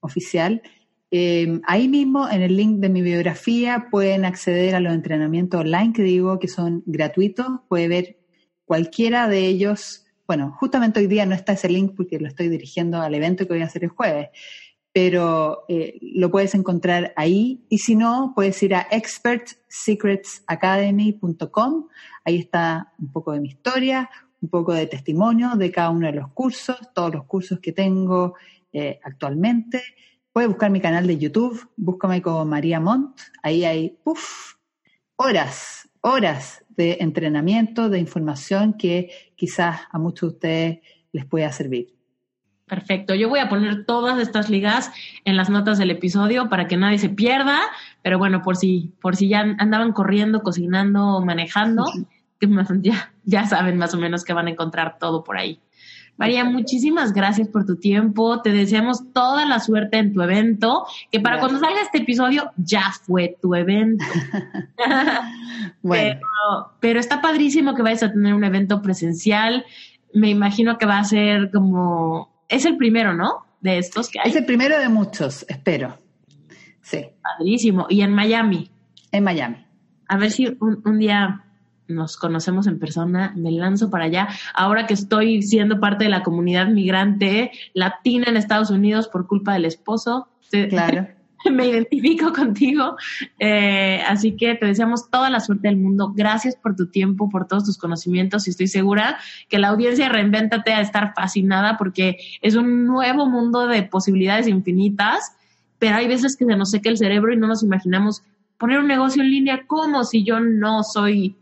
oficial. 0.00 0.62
Em, 1.12 1.60
ahí 1.66 1.88
mismo, 1.88 2.28
en 2.28 2.42
el 2.42 2.56
link 2.56 2.78
de 2.78 2.88
mi 2.88 3.02
biografía, 3.02 3.88
pueden 3.90 4.24
acceder 4.24 4.76
a 4.76 4.80
los 4.80 4.94
entrenamientos 4.94 5.60
online 5.60 5.92
que 5.92 6.02
digo 6.02 6.38
que 6.38 6.46
son 6.46 6.84
gratuitos. 6.86 7.48
Puede 7.68 7.88
ver 7.88 8.20
cualquiera 8.64 9.26
de 9.28 9.46
ellos. 9.46 10.06
Bueno, 10.26 10.56
justamente 10.60 11.00
hoy 11.00 11.08
día 11.08 11.26
no 11.26 11.34
está 11.34 11.54
ese 11.54 11.68
link 11.68 11.94
porque 11.96 12.20
lo 12.20 12.28
estoy 12.28 12.48
dirigiendo 12.48 13.02
al 13.02 13.12
evento 13.14 13.44
que 13.46 13.54
voy 13.54 13.62
a 13.62 13.66
hacer 13.66 13.82
el 13.82 13.90
jueves, 13.90 14.28
pero 14.92 15.64
eh, 15.68 15.98
lo 16.00 16.30
puedes 16.30 16.54
encontrar 16.54 17.12
ahí. 17.16 17.64
Y 17.68 17.78
si 17.78 17.96
no, 17.96 18.32
puedes 18.36 18.62
ir 18.62 18.76
a 18.76 18.86
expertsecretsacademy.com. 18.88 21.88
Ahí 22.24 22.38
está 22.38 22.92
un 23.00 23.10
poco 23.10 23.32
de 23.32 23.40
mi 23.40 23.48
historia, 23.48 24.08
un 24.40 24.48
poco 24.48 24.74
de 24.74 24.86
testimonio 24.86 25.56
de 25.56 25.72
cada 25.72 25.90
uno 25.90 26.06
de 26.06 26.12
los 26.12 26.30
cursos, 26.32 26.78
todos 26.94 27.12
los 27.12 27.24
cursos 27.24 27.58
que 27.58 27.72
tengo 27.72 28.34
eh, 28.72 29.00
actualmente 29.02 29.82
Puedes 30.32 30.48
buscar 30.48 30.70
mi 30.70 30.80
canal 30.80 31.08
de 31.08 31.18
YouTube, 31.18 31.68
búscame 31.76 32.22
como 32.22 32.44
María 32.44 32.78
Montt, 32.78 33.18
ahí 33.42 33.64
hay 33.64 33.98
horas, 35.16 35.90
horas 36.02 36.64
de 36.68 36.98
entrenamiento, 37.00 37.88
de 37.88 37.98
información 37.98 38.74
que 38.74 39.10
quizás 39.34 39.80
a 39.90 39.98
muchos 39.98 40.20
de 40.20 40.34
ustedes 40.34 40.78
les 41.12 41.24
pueda 41.24 41.50
servir. 41.50 41.94
Perfecto. 42.64 43.16
Yo 43.16 43.28
voy 43.28 43.40
a 43.40 43.48
poner 43.48 43.84
todas 43.84 44.20
estas 44.20 44.48
ligas 44.48 44.92
en 45.24 45.36
las 45.36 45.50
notas 45.50 45.78
del 45.78 45.90
episodio 45.90 46.48
para 46.48 46.68
que 46.68 46.76
nadie 46.76 46.98
se 46.98 47.08
pierda, 47.08 47.58
pero 48.00 48.16
bueno, 48.16 48.42
por 48.42 48.56
si, 48.56 48.94
por 49.00 49.16
si 49.16 49.28
ya 49.28 49.40
andaban 49.40 49.92
corriendo, 49.92 50.44
cocinando, 50.44 51.20
manejando, 51.20 51.84
que 52.38 52.48
ya, 52.80 53.12
ya 53.24 53.46
saben 53.46 53.76
más 53.76 53.94
o 53.94 53.98
menos 53.98 54.22
que 54.22 54.32
van 54.32 54.46
a 54.46 54.50
encontrar 54.50 54.98
todo 55.00 55.24
por 55.24 55.36
ahí. 55.36 55.60
María, 56.20 56.44
muchísimas 56.44 57.14
gracias 57.14 57.48
por 57.48 57.64
tu 57.64 57.76
tiempo. 57.76 58.42
Te 58.42 58.52
deseamos 58.52 59.10
toda 59.14 59.46
la 59.46 59.58
suerte 59.58 59.96
en 59.96 60.12
tu 60.12 60.20
evento, 60.20 60.84
que 61.10 61.18
para 61.18 61.40
cuando 61.40 61.58
salga 61.58 61.80
este 61.80 61.96
episodio 61.96 62.50
ya 62.58 62.92
fue 63.06 63.38
tu 63.40 63.54
evento. 63.54 64.04
bueno. 65.82 66.20
pero, 66.78 67.00
está 67.00 67.22
padrísimo 67.22 67.74
que 67.74 67.80
vayas 67.80 68.02
a 68.02 68.12
tener 68.12 68.34
un 68.34 68.44
evento 68.44 68.82
presencial. 68.82 69.64
Me 70.12 70.28
imagino 70.28 70.76
que 70.76 70.84
va 70.84 70.98
a 70.98 71.04
ser 71.04 71.50
como... 71.50 72.30
Es 72.50 72.66
el 72.66 72.76
primero, 72.76 73.14
¿no? 73.14 73.46
De 73.62 73.78
estos 73.78 74.10
que 74.10 74.20
hay. 74.20 74.28
Es 74.28 74.36
el 74.36 74.44
primero 74.44 74.78
de 74.78 74.90
muchos, 74.90 75.46
espero. 75.48 75.96
Sí. 76.82 77.06
Padrísimo. 77.22 77.86
¿Y 77.88 78.02
en 78.02 78.12
Miami? 78.12 78.70
En 79.10 79.24
Miami. 79.24 79.64
A 80.06 80.18
ver 80.18 80.30
si 80.30 80.54
un 80.60 80.98
día 80.98 81.46
nos 81.90 82.16
conocemos 82.16 82.66
en 82.66 82.78
persona, 82.78 83.32
me 83.36 83.50
lanzo 83.50 83.90
para 83.90 84.04
allá. 84.04 84.28
Ahora 84.54 84.86
que 84.86 84.94
estoy 84.94 85.42
siendo 85.42 85.80
parte 85.80 86.04
de 86.04 86.10
la 86.10 86.22
comunidad 86.22 86.68
migrante 86.68 87.50
latina 87.74 88.26
en 88.28 88.36
Estados 88.36 88.70
Unidos 88.70 89.08
por 89.08 89.26
culpa 89.26 89.52
del 89.52 89.64
esposo, 89.64 90.28
claro. 90.68 91.08
me 91.50 91.66
identifico 91.66 92.32
contigo. 92.32 92.96
Eh, 93.38 94.00
así 94.06 94.36
que 94.36 94.54
te 94.54 94.66
deseamos 94.66 95.10
toda 95.10 95.30
la 95.30 95.40
suerte 95.40 95.68
del 95.68 95.76
mundo. 95.76 96.12
Gracias 96.14 96.56
por 96.56 96.76
tu 96.76 96.86
tiempo, 96.86 97.28
por 97.28 97.46
todos 97.46 97.64
tus 97.64 97.78
conocimientos 97.78 98.46
y 98.46 98.50
estoy 98.50 98.66
segura 98.66 99.18
que 99.48 99.58
la 99.58 99.68
audiencia 99.68 100.08
Reinvéntate 100.08 100.72
a 100.72 100.80
estar 100.80 101.14
fascinada 101.14 101.78
porque 101.78 102.18
es 102.42 102.56
un 102.56 102.86
nuevo 102.86 103.26
mundo 103.26 103.66
de 103.66 103.82
posibilidades 103.82 104.48
infinitas, 104.48 105.36
pero 105.78 105.96
hay 105.96 106.08
veces 106.08 106.36
que 106.36 106.44
se 106.44 106.56
nos 106.56 106.70
seca 106.70 106.90
el 106.90 106.98
cerebro 106.98 107.32
y 107.32 107.36
no 107.36 107.46
nos 107.46 107.62
imaginamos 107.62 108.22
poner 108.58 108.78
un 108.78 108.88
negocio 108.88 109.22
en 109.22 109.30
línea 109.30 109.66
como 109.66 110.04
si 110.04 110.22
yo 110.22 110.40
no 110.40 110.82
soy 110.82 111.36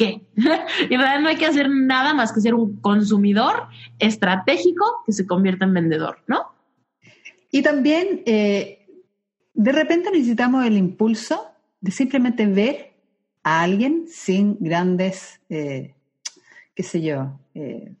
qué. 0.00 0.22
y 0.88 0.94
en 0.94 1.00
verdad 1.00 1.20
no 1.20 1.28
hay 1.28 1.36
que 1.36 1.46
hacer 1.46 1.68
nada 1.68 2.14
más 2.14 2.32
que 2.32 2.40
ser 2.40 2.54
un 2.54 2.80
consumidor 2.80 3.68
estratégico 3.98 5.02
que 5.04 5.12
se 5.12 5.26
convierta 5.26 5.66
en 5.66 5.74
vendedor, 5.74 6.22
¿no? 6.26 6.54
Y 7.52 7.62
también, 7.62 8.22
eh, 8.24 8.86
de 9.52 9.72
repente 9.72 10.10
necesitamos 10.10 10.64
el 10.64 10.78
impulso 10.78 11.48
de 11.80 11.90
simplemente 11.90 12.46
ver 12.46 12.94
a 13.42 13.62
alguien 13.62 14.06
sin 14.08 14.56
grandes, 14.58 15.40
eh, 15.50 15.94
qué 16.74 16.82
sé 16.82 17.02
yo, 17.02 17.38
eh, 17.54 17.92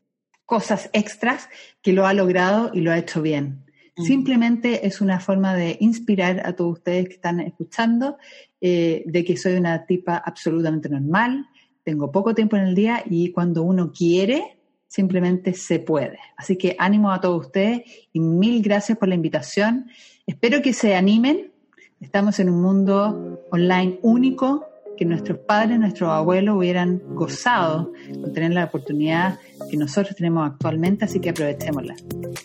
cosas 0.46 0.88
extras 0.92 1.48
que 1.82 1.92
lo 1.92 2.06
ha 2.06 2.14
logrado 2.14 2.70
y 2.72 2.80
lo 2.80 2.92
ha 2.92 2.98
hecho 2.98 3.20
bien. 3.20 3.64
Simplemente 3.96 4.86
es 4.86 5.02
una 5.02 5.20
forma 5.20 5.54
de 5.54 5.76
inspirar 5.80 6.40
a 6.46 6.54
todos 6.54 6.78
ustedes 6.78 7.08
que 7.08 7.14
están 7.16 7.38
escuchando 7.40 8.16
de 8.58 9.24
que 9.26 9.36
soy 9.36 9.56
una 9.56 9.84
tipa 9.84 10.16
absolutamente 10.16 10.88
normal, 10.88 11.46
tengo 11.84 12.10
poco 12.10 12.34
tiempo 12.34 12.56
en 12.56 12.62
el 12.62 12.74
día 12.74 13.02
y 13.08 13.32
cuando 13.32 13.62
uno 13.62 13.92
quiere, 13.92 14.58
simplemente 14.86 15.54
se 15.54 15.78
puede. 15.78 16.18
Así 16.36 16.56
que 16.56 16.76
ánimo 16.78 17.12
a 17.12 17.20
todos 17.20 17.46
ustedes 17.46 17.82
y 18.12 18.20
mil 18.20 18.62
gracias 18.62 18.98
por 18.98 19.08
la 19.08 19.14
invitación. 19.14 19.86
Espero 20.26 20.62
que 20.62 20.72
se 20.72 20.96
animen. 20.96 21.52
Estamos 22.00 22.40
en 22.40 22.50
un 22.50 22.60
mundo 22.62 23.46
online 23.50 23.98
único 24.02 24.66
que 24.96 25.06
nuestros 25.06 25.38
padres, 25.38 25.78
nuestros 25.78 26.10
abuelos 26.10 26.56
hubieran 26.56 27.00
gozado 27.14 27.92
con 28.20 28.34
tener 28.34 28.52
la 28.52 28.64
oportunidad 28.64 29.38
que 29.70 29.78
nosotros 29.78 30.14
tenemos 30.14 30.46
actualmente, 30.46 31.06
así 31.06 31.20
que 31.20 31.30
aprovechémosla. 31.30 31.94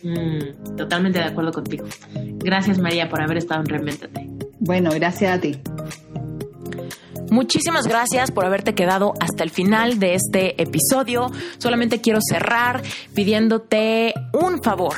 Mm, 0.04 0.76
totalmente 0.78 1.20
de 1.20 1.26
acuerdo 1.26 1.52
contigo. 1.52 1.86
Gracias 2.14 2.80
María 2.80 3.10
por 3.10 3.22
haber 3.22 3.38
estado 3.38 3.60
en 3.60 3.68
Reinventate. 3.68 4.30
Bueno, 4.60 4.90
gracias 4.94 5.38
a 5.38 5.42
ti. 5.42 5.60
Muchísimas 7.30 7.88
gracias 7.88 8.32
por 8.32 8.46
haberte 8.46 8.76
quedado 8.76 9.14
hasta 9.20 9.44
el 9.44 9.50
final 9.50 10.00
de 10.00 10.16
este 10.16 10.62
episodio. 10.62 11.32
Solamente 11.58 12.02
quiero 12.02 12.20
cerrar 12.22 12.82
pidiéndote 13.14 14.14
un 14.34 14.62
favor. 14.62 14.96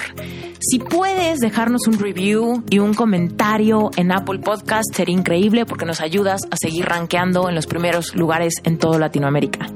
Si 0.60 0.80
puedes 0.80 1.40
dejarnos 1.40 1.88
un 1.88 2.00
review 2.00 2.64
y 2.70 2.80
un 2.80 2.96
comentario 2.96 3.92
en 3.96 4.12
Apple 4.12 4.40
Podcast, 4.40 4.86
sería 4.92 5.16
increíble 5.16 5.66
porque 5.68 5.86
nos 5.86 6.02
ayudas 6.02 6.42
a 6.50 6.58
seguir 6.58 6.86
rankeando 6.86 7.48
en 7.48 7.54
los 7.54 7.68
primeros 7.68 8.16
lugares 8.16 8.56
en 8.64 8.80
toda 8.80 8.98
Latinoamérica. 8.98 9.68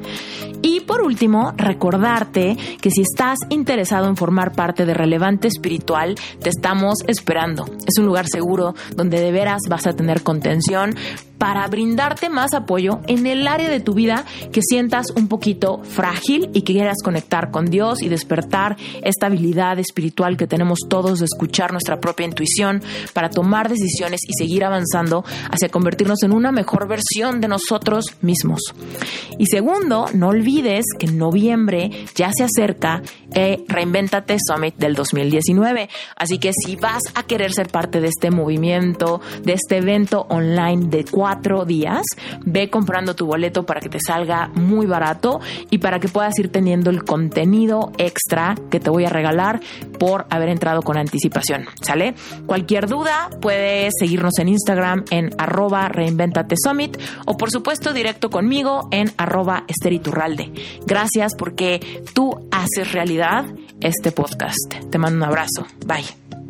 Y 0.64 0.82
por 0.82 1.02
último, 1.02 1.53
recordarte 1.56 2.58
que 2.82 2.91
si 2.91 3.02
estás 3.02 3.38
interesado 3.49 4.08
en 4.08 4.16
formar 4.16 4.53
parte 4.53 4.86
de 4.86 4.94
Relevante 4.94 5.48
Espiritual, 5.48 6.16
te 6.41 6.49
estamos 6.49 6.99
esperando. 7.08 7.66
Es 7.88 7.98
un 7.99 8.06
lugar 8.06 8.28
seguro 8.28 8.76
donde 8.95 9.20
de 9.20 9.32
veras 9.32 9.62
vas 9.70 9.88
a 9.88 9.94
tener 9.94 10.24
contención 10.24 10.95
para 11.41 11.68
brindarte 11.68 12.30
más 12.30 12.53
apoyo 12.53 12.99
en 13.08 13.26
el 13.26 13.48
área 13.48 13.68
de 13.68 13.80
tu 13.80 13.95
vida 13.95 14.26
que 14.52 14.62
sientas 14.62 15.08
un 15.16 15.28
poquito 15.28 15.82
frágil 15.84 16.52
y 16.53 16.62
que 16.62 16.74
quieras 16.74 16.98
conectar 17.03 17.49
con 17.49 17.66
Dios 17.66 18.03
y 18.03 18.10
despertar 18.10 18.78
esta 19.02 19.26
habilidad 19.26 19.80
espiritual 19.80 20.38
que 20.38 20.45
tenemos 20.45 20.70
todos 20.88 21.19
de 21.19 21.26
escuchar 21.26 21.72
nuestra 21.72 21.99
propia 21.99 22.26
intuición 22.26 22.81
para 23.14 23.30
tomar 23.30 23.69
decisiones 23.69 24.22
y 24.27 24.34
seguir 24.34 24.64
avanzando 24.64 25.23
hacia 25.49 25.69
convertirnos 25.69 26.23
en 26.23 26.34
una 26.34 26.52
mejor 26.52 26.88
versión 26.88 27.41
de 27.41 27.48
nosotros 27.48 28.06
mismos. 28.22 28.61
Y 29.38 29.45
segundo, 29.48 30.06
no 30.14 30.30
olvides 30.30 30.85
que 30.98 31.07
en 31.07 31.18
noviembre 31.18 31.89
ya 32.15 32.31
se 32.34 32.43
acerca 32.43 33.02
eh, 33.34 33.64
Reinventate 33.68 34.38
Summit 34.45 34.76
del 34.77 34.93
2019. 34.93 35.89
Así 36.15 36.38
que 36.38 36.52
si 36.53 36.76
vas 36.76 37.02
a 37.15 37.23
querer 37.23 37.53
ser 37.53 37.69
parte 37.69 38.02
de 38.02 38.07
este 38.07 38.30
movimiento, 38.30 39.22
de 39.43 39.53
este 39.53 39.77
evento 39.77 40.26
online 40.30 40.88
de 40.88 41.06
cuatro 41.06 41.65
días, 41.65 42.03
ve 42.45 42.69
comprando 42.69 43.15
tu 43.15 43.26
boleto 43.26 43.65
para 43.65 43.80
que 43.80 43.89
te 43.89 43.99
salga 43.99 44.49
muy 44.53 44.85
barato 44.85 45.39
y 45.69 45.77
para 45.77 45.99
que 45.99 46.07
puedas 46.07 46.38
ir 46.39 46.52
teniendo 46.52 46.89
el 46.89 47.03
contenido 47.03 47.91
extra 47.98 48.56
que 48.69 48.80
te 48.80 48.89
voy 48.89 49.06
a 49.06 49.10
regalar 49.10 49.61
por 49.98 50.26
haber 50.30 50.49
con 50.84 50.98
anticipación. 50.98 51.66
¿Sale? 51.82 52.14
Cualquier 52.46 52.88
duda 52.88 53.30
puedes 53.42 53.94
seguirnos 54.00 54.38
en 54.40 54.50
Instagram 54.50 55.06
en 55.10 55.30
arroba 55.38 55.90
reinventate 55.90 56.56
summit 56.64 56.98
o 57.26 57.38
por 57.38 57.52
supuesto 57.52 57.94
directo 57.94 58.30
conmigo 58.30 58.88
en 58.92 59.12
arroba 59.18 59.64
esteriturralde. 59.68 60.52
Gracias 60.86 61.36
porque 61.36 62.02
tú 62.14 62.48
haces 62.52 62.92
realidad 62.92 63.46
este 63.82 64.12
podcast. 64.12 64.76
Te 64.90 64.98
mando 64.98 65.18
un 65.18 65.24
abrazo. 65.24 65.66
Bye. 65.86 66.40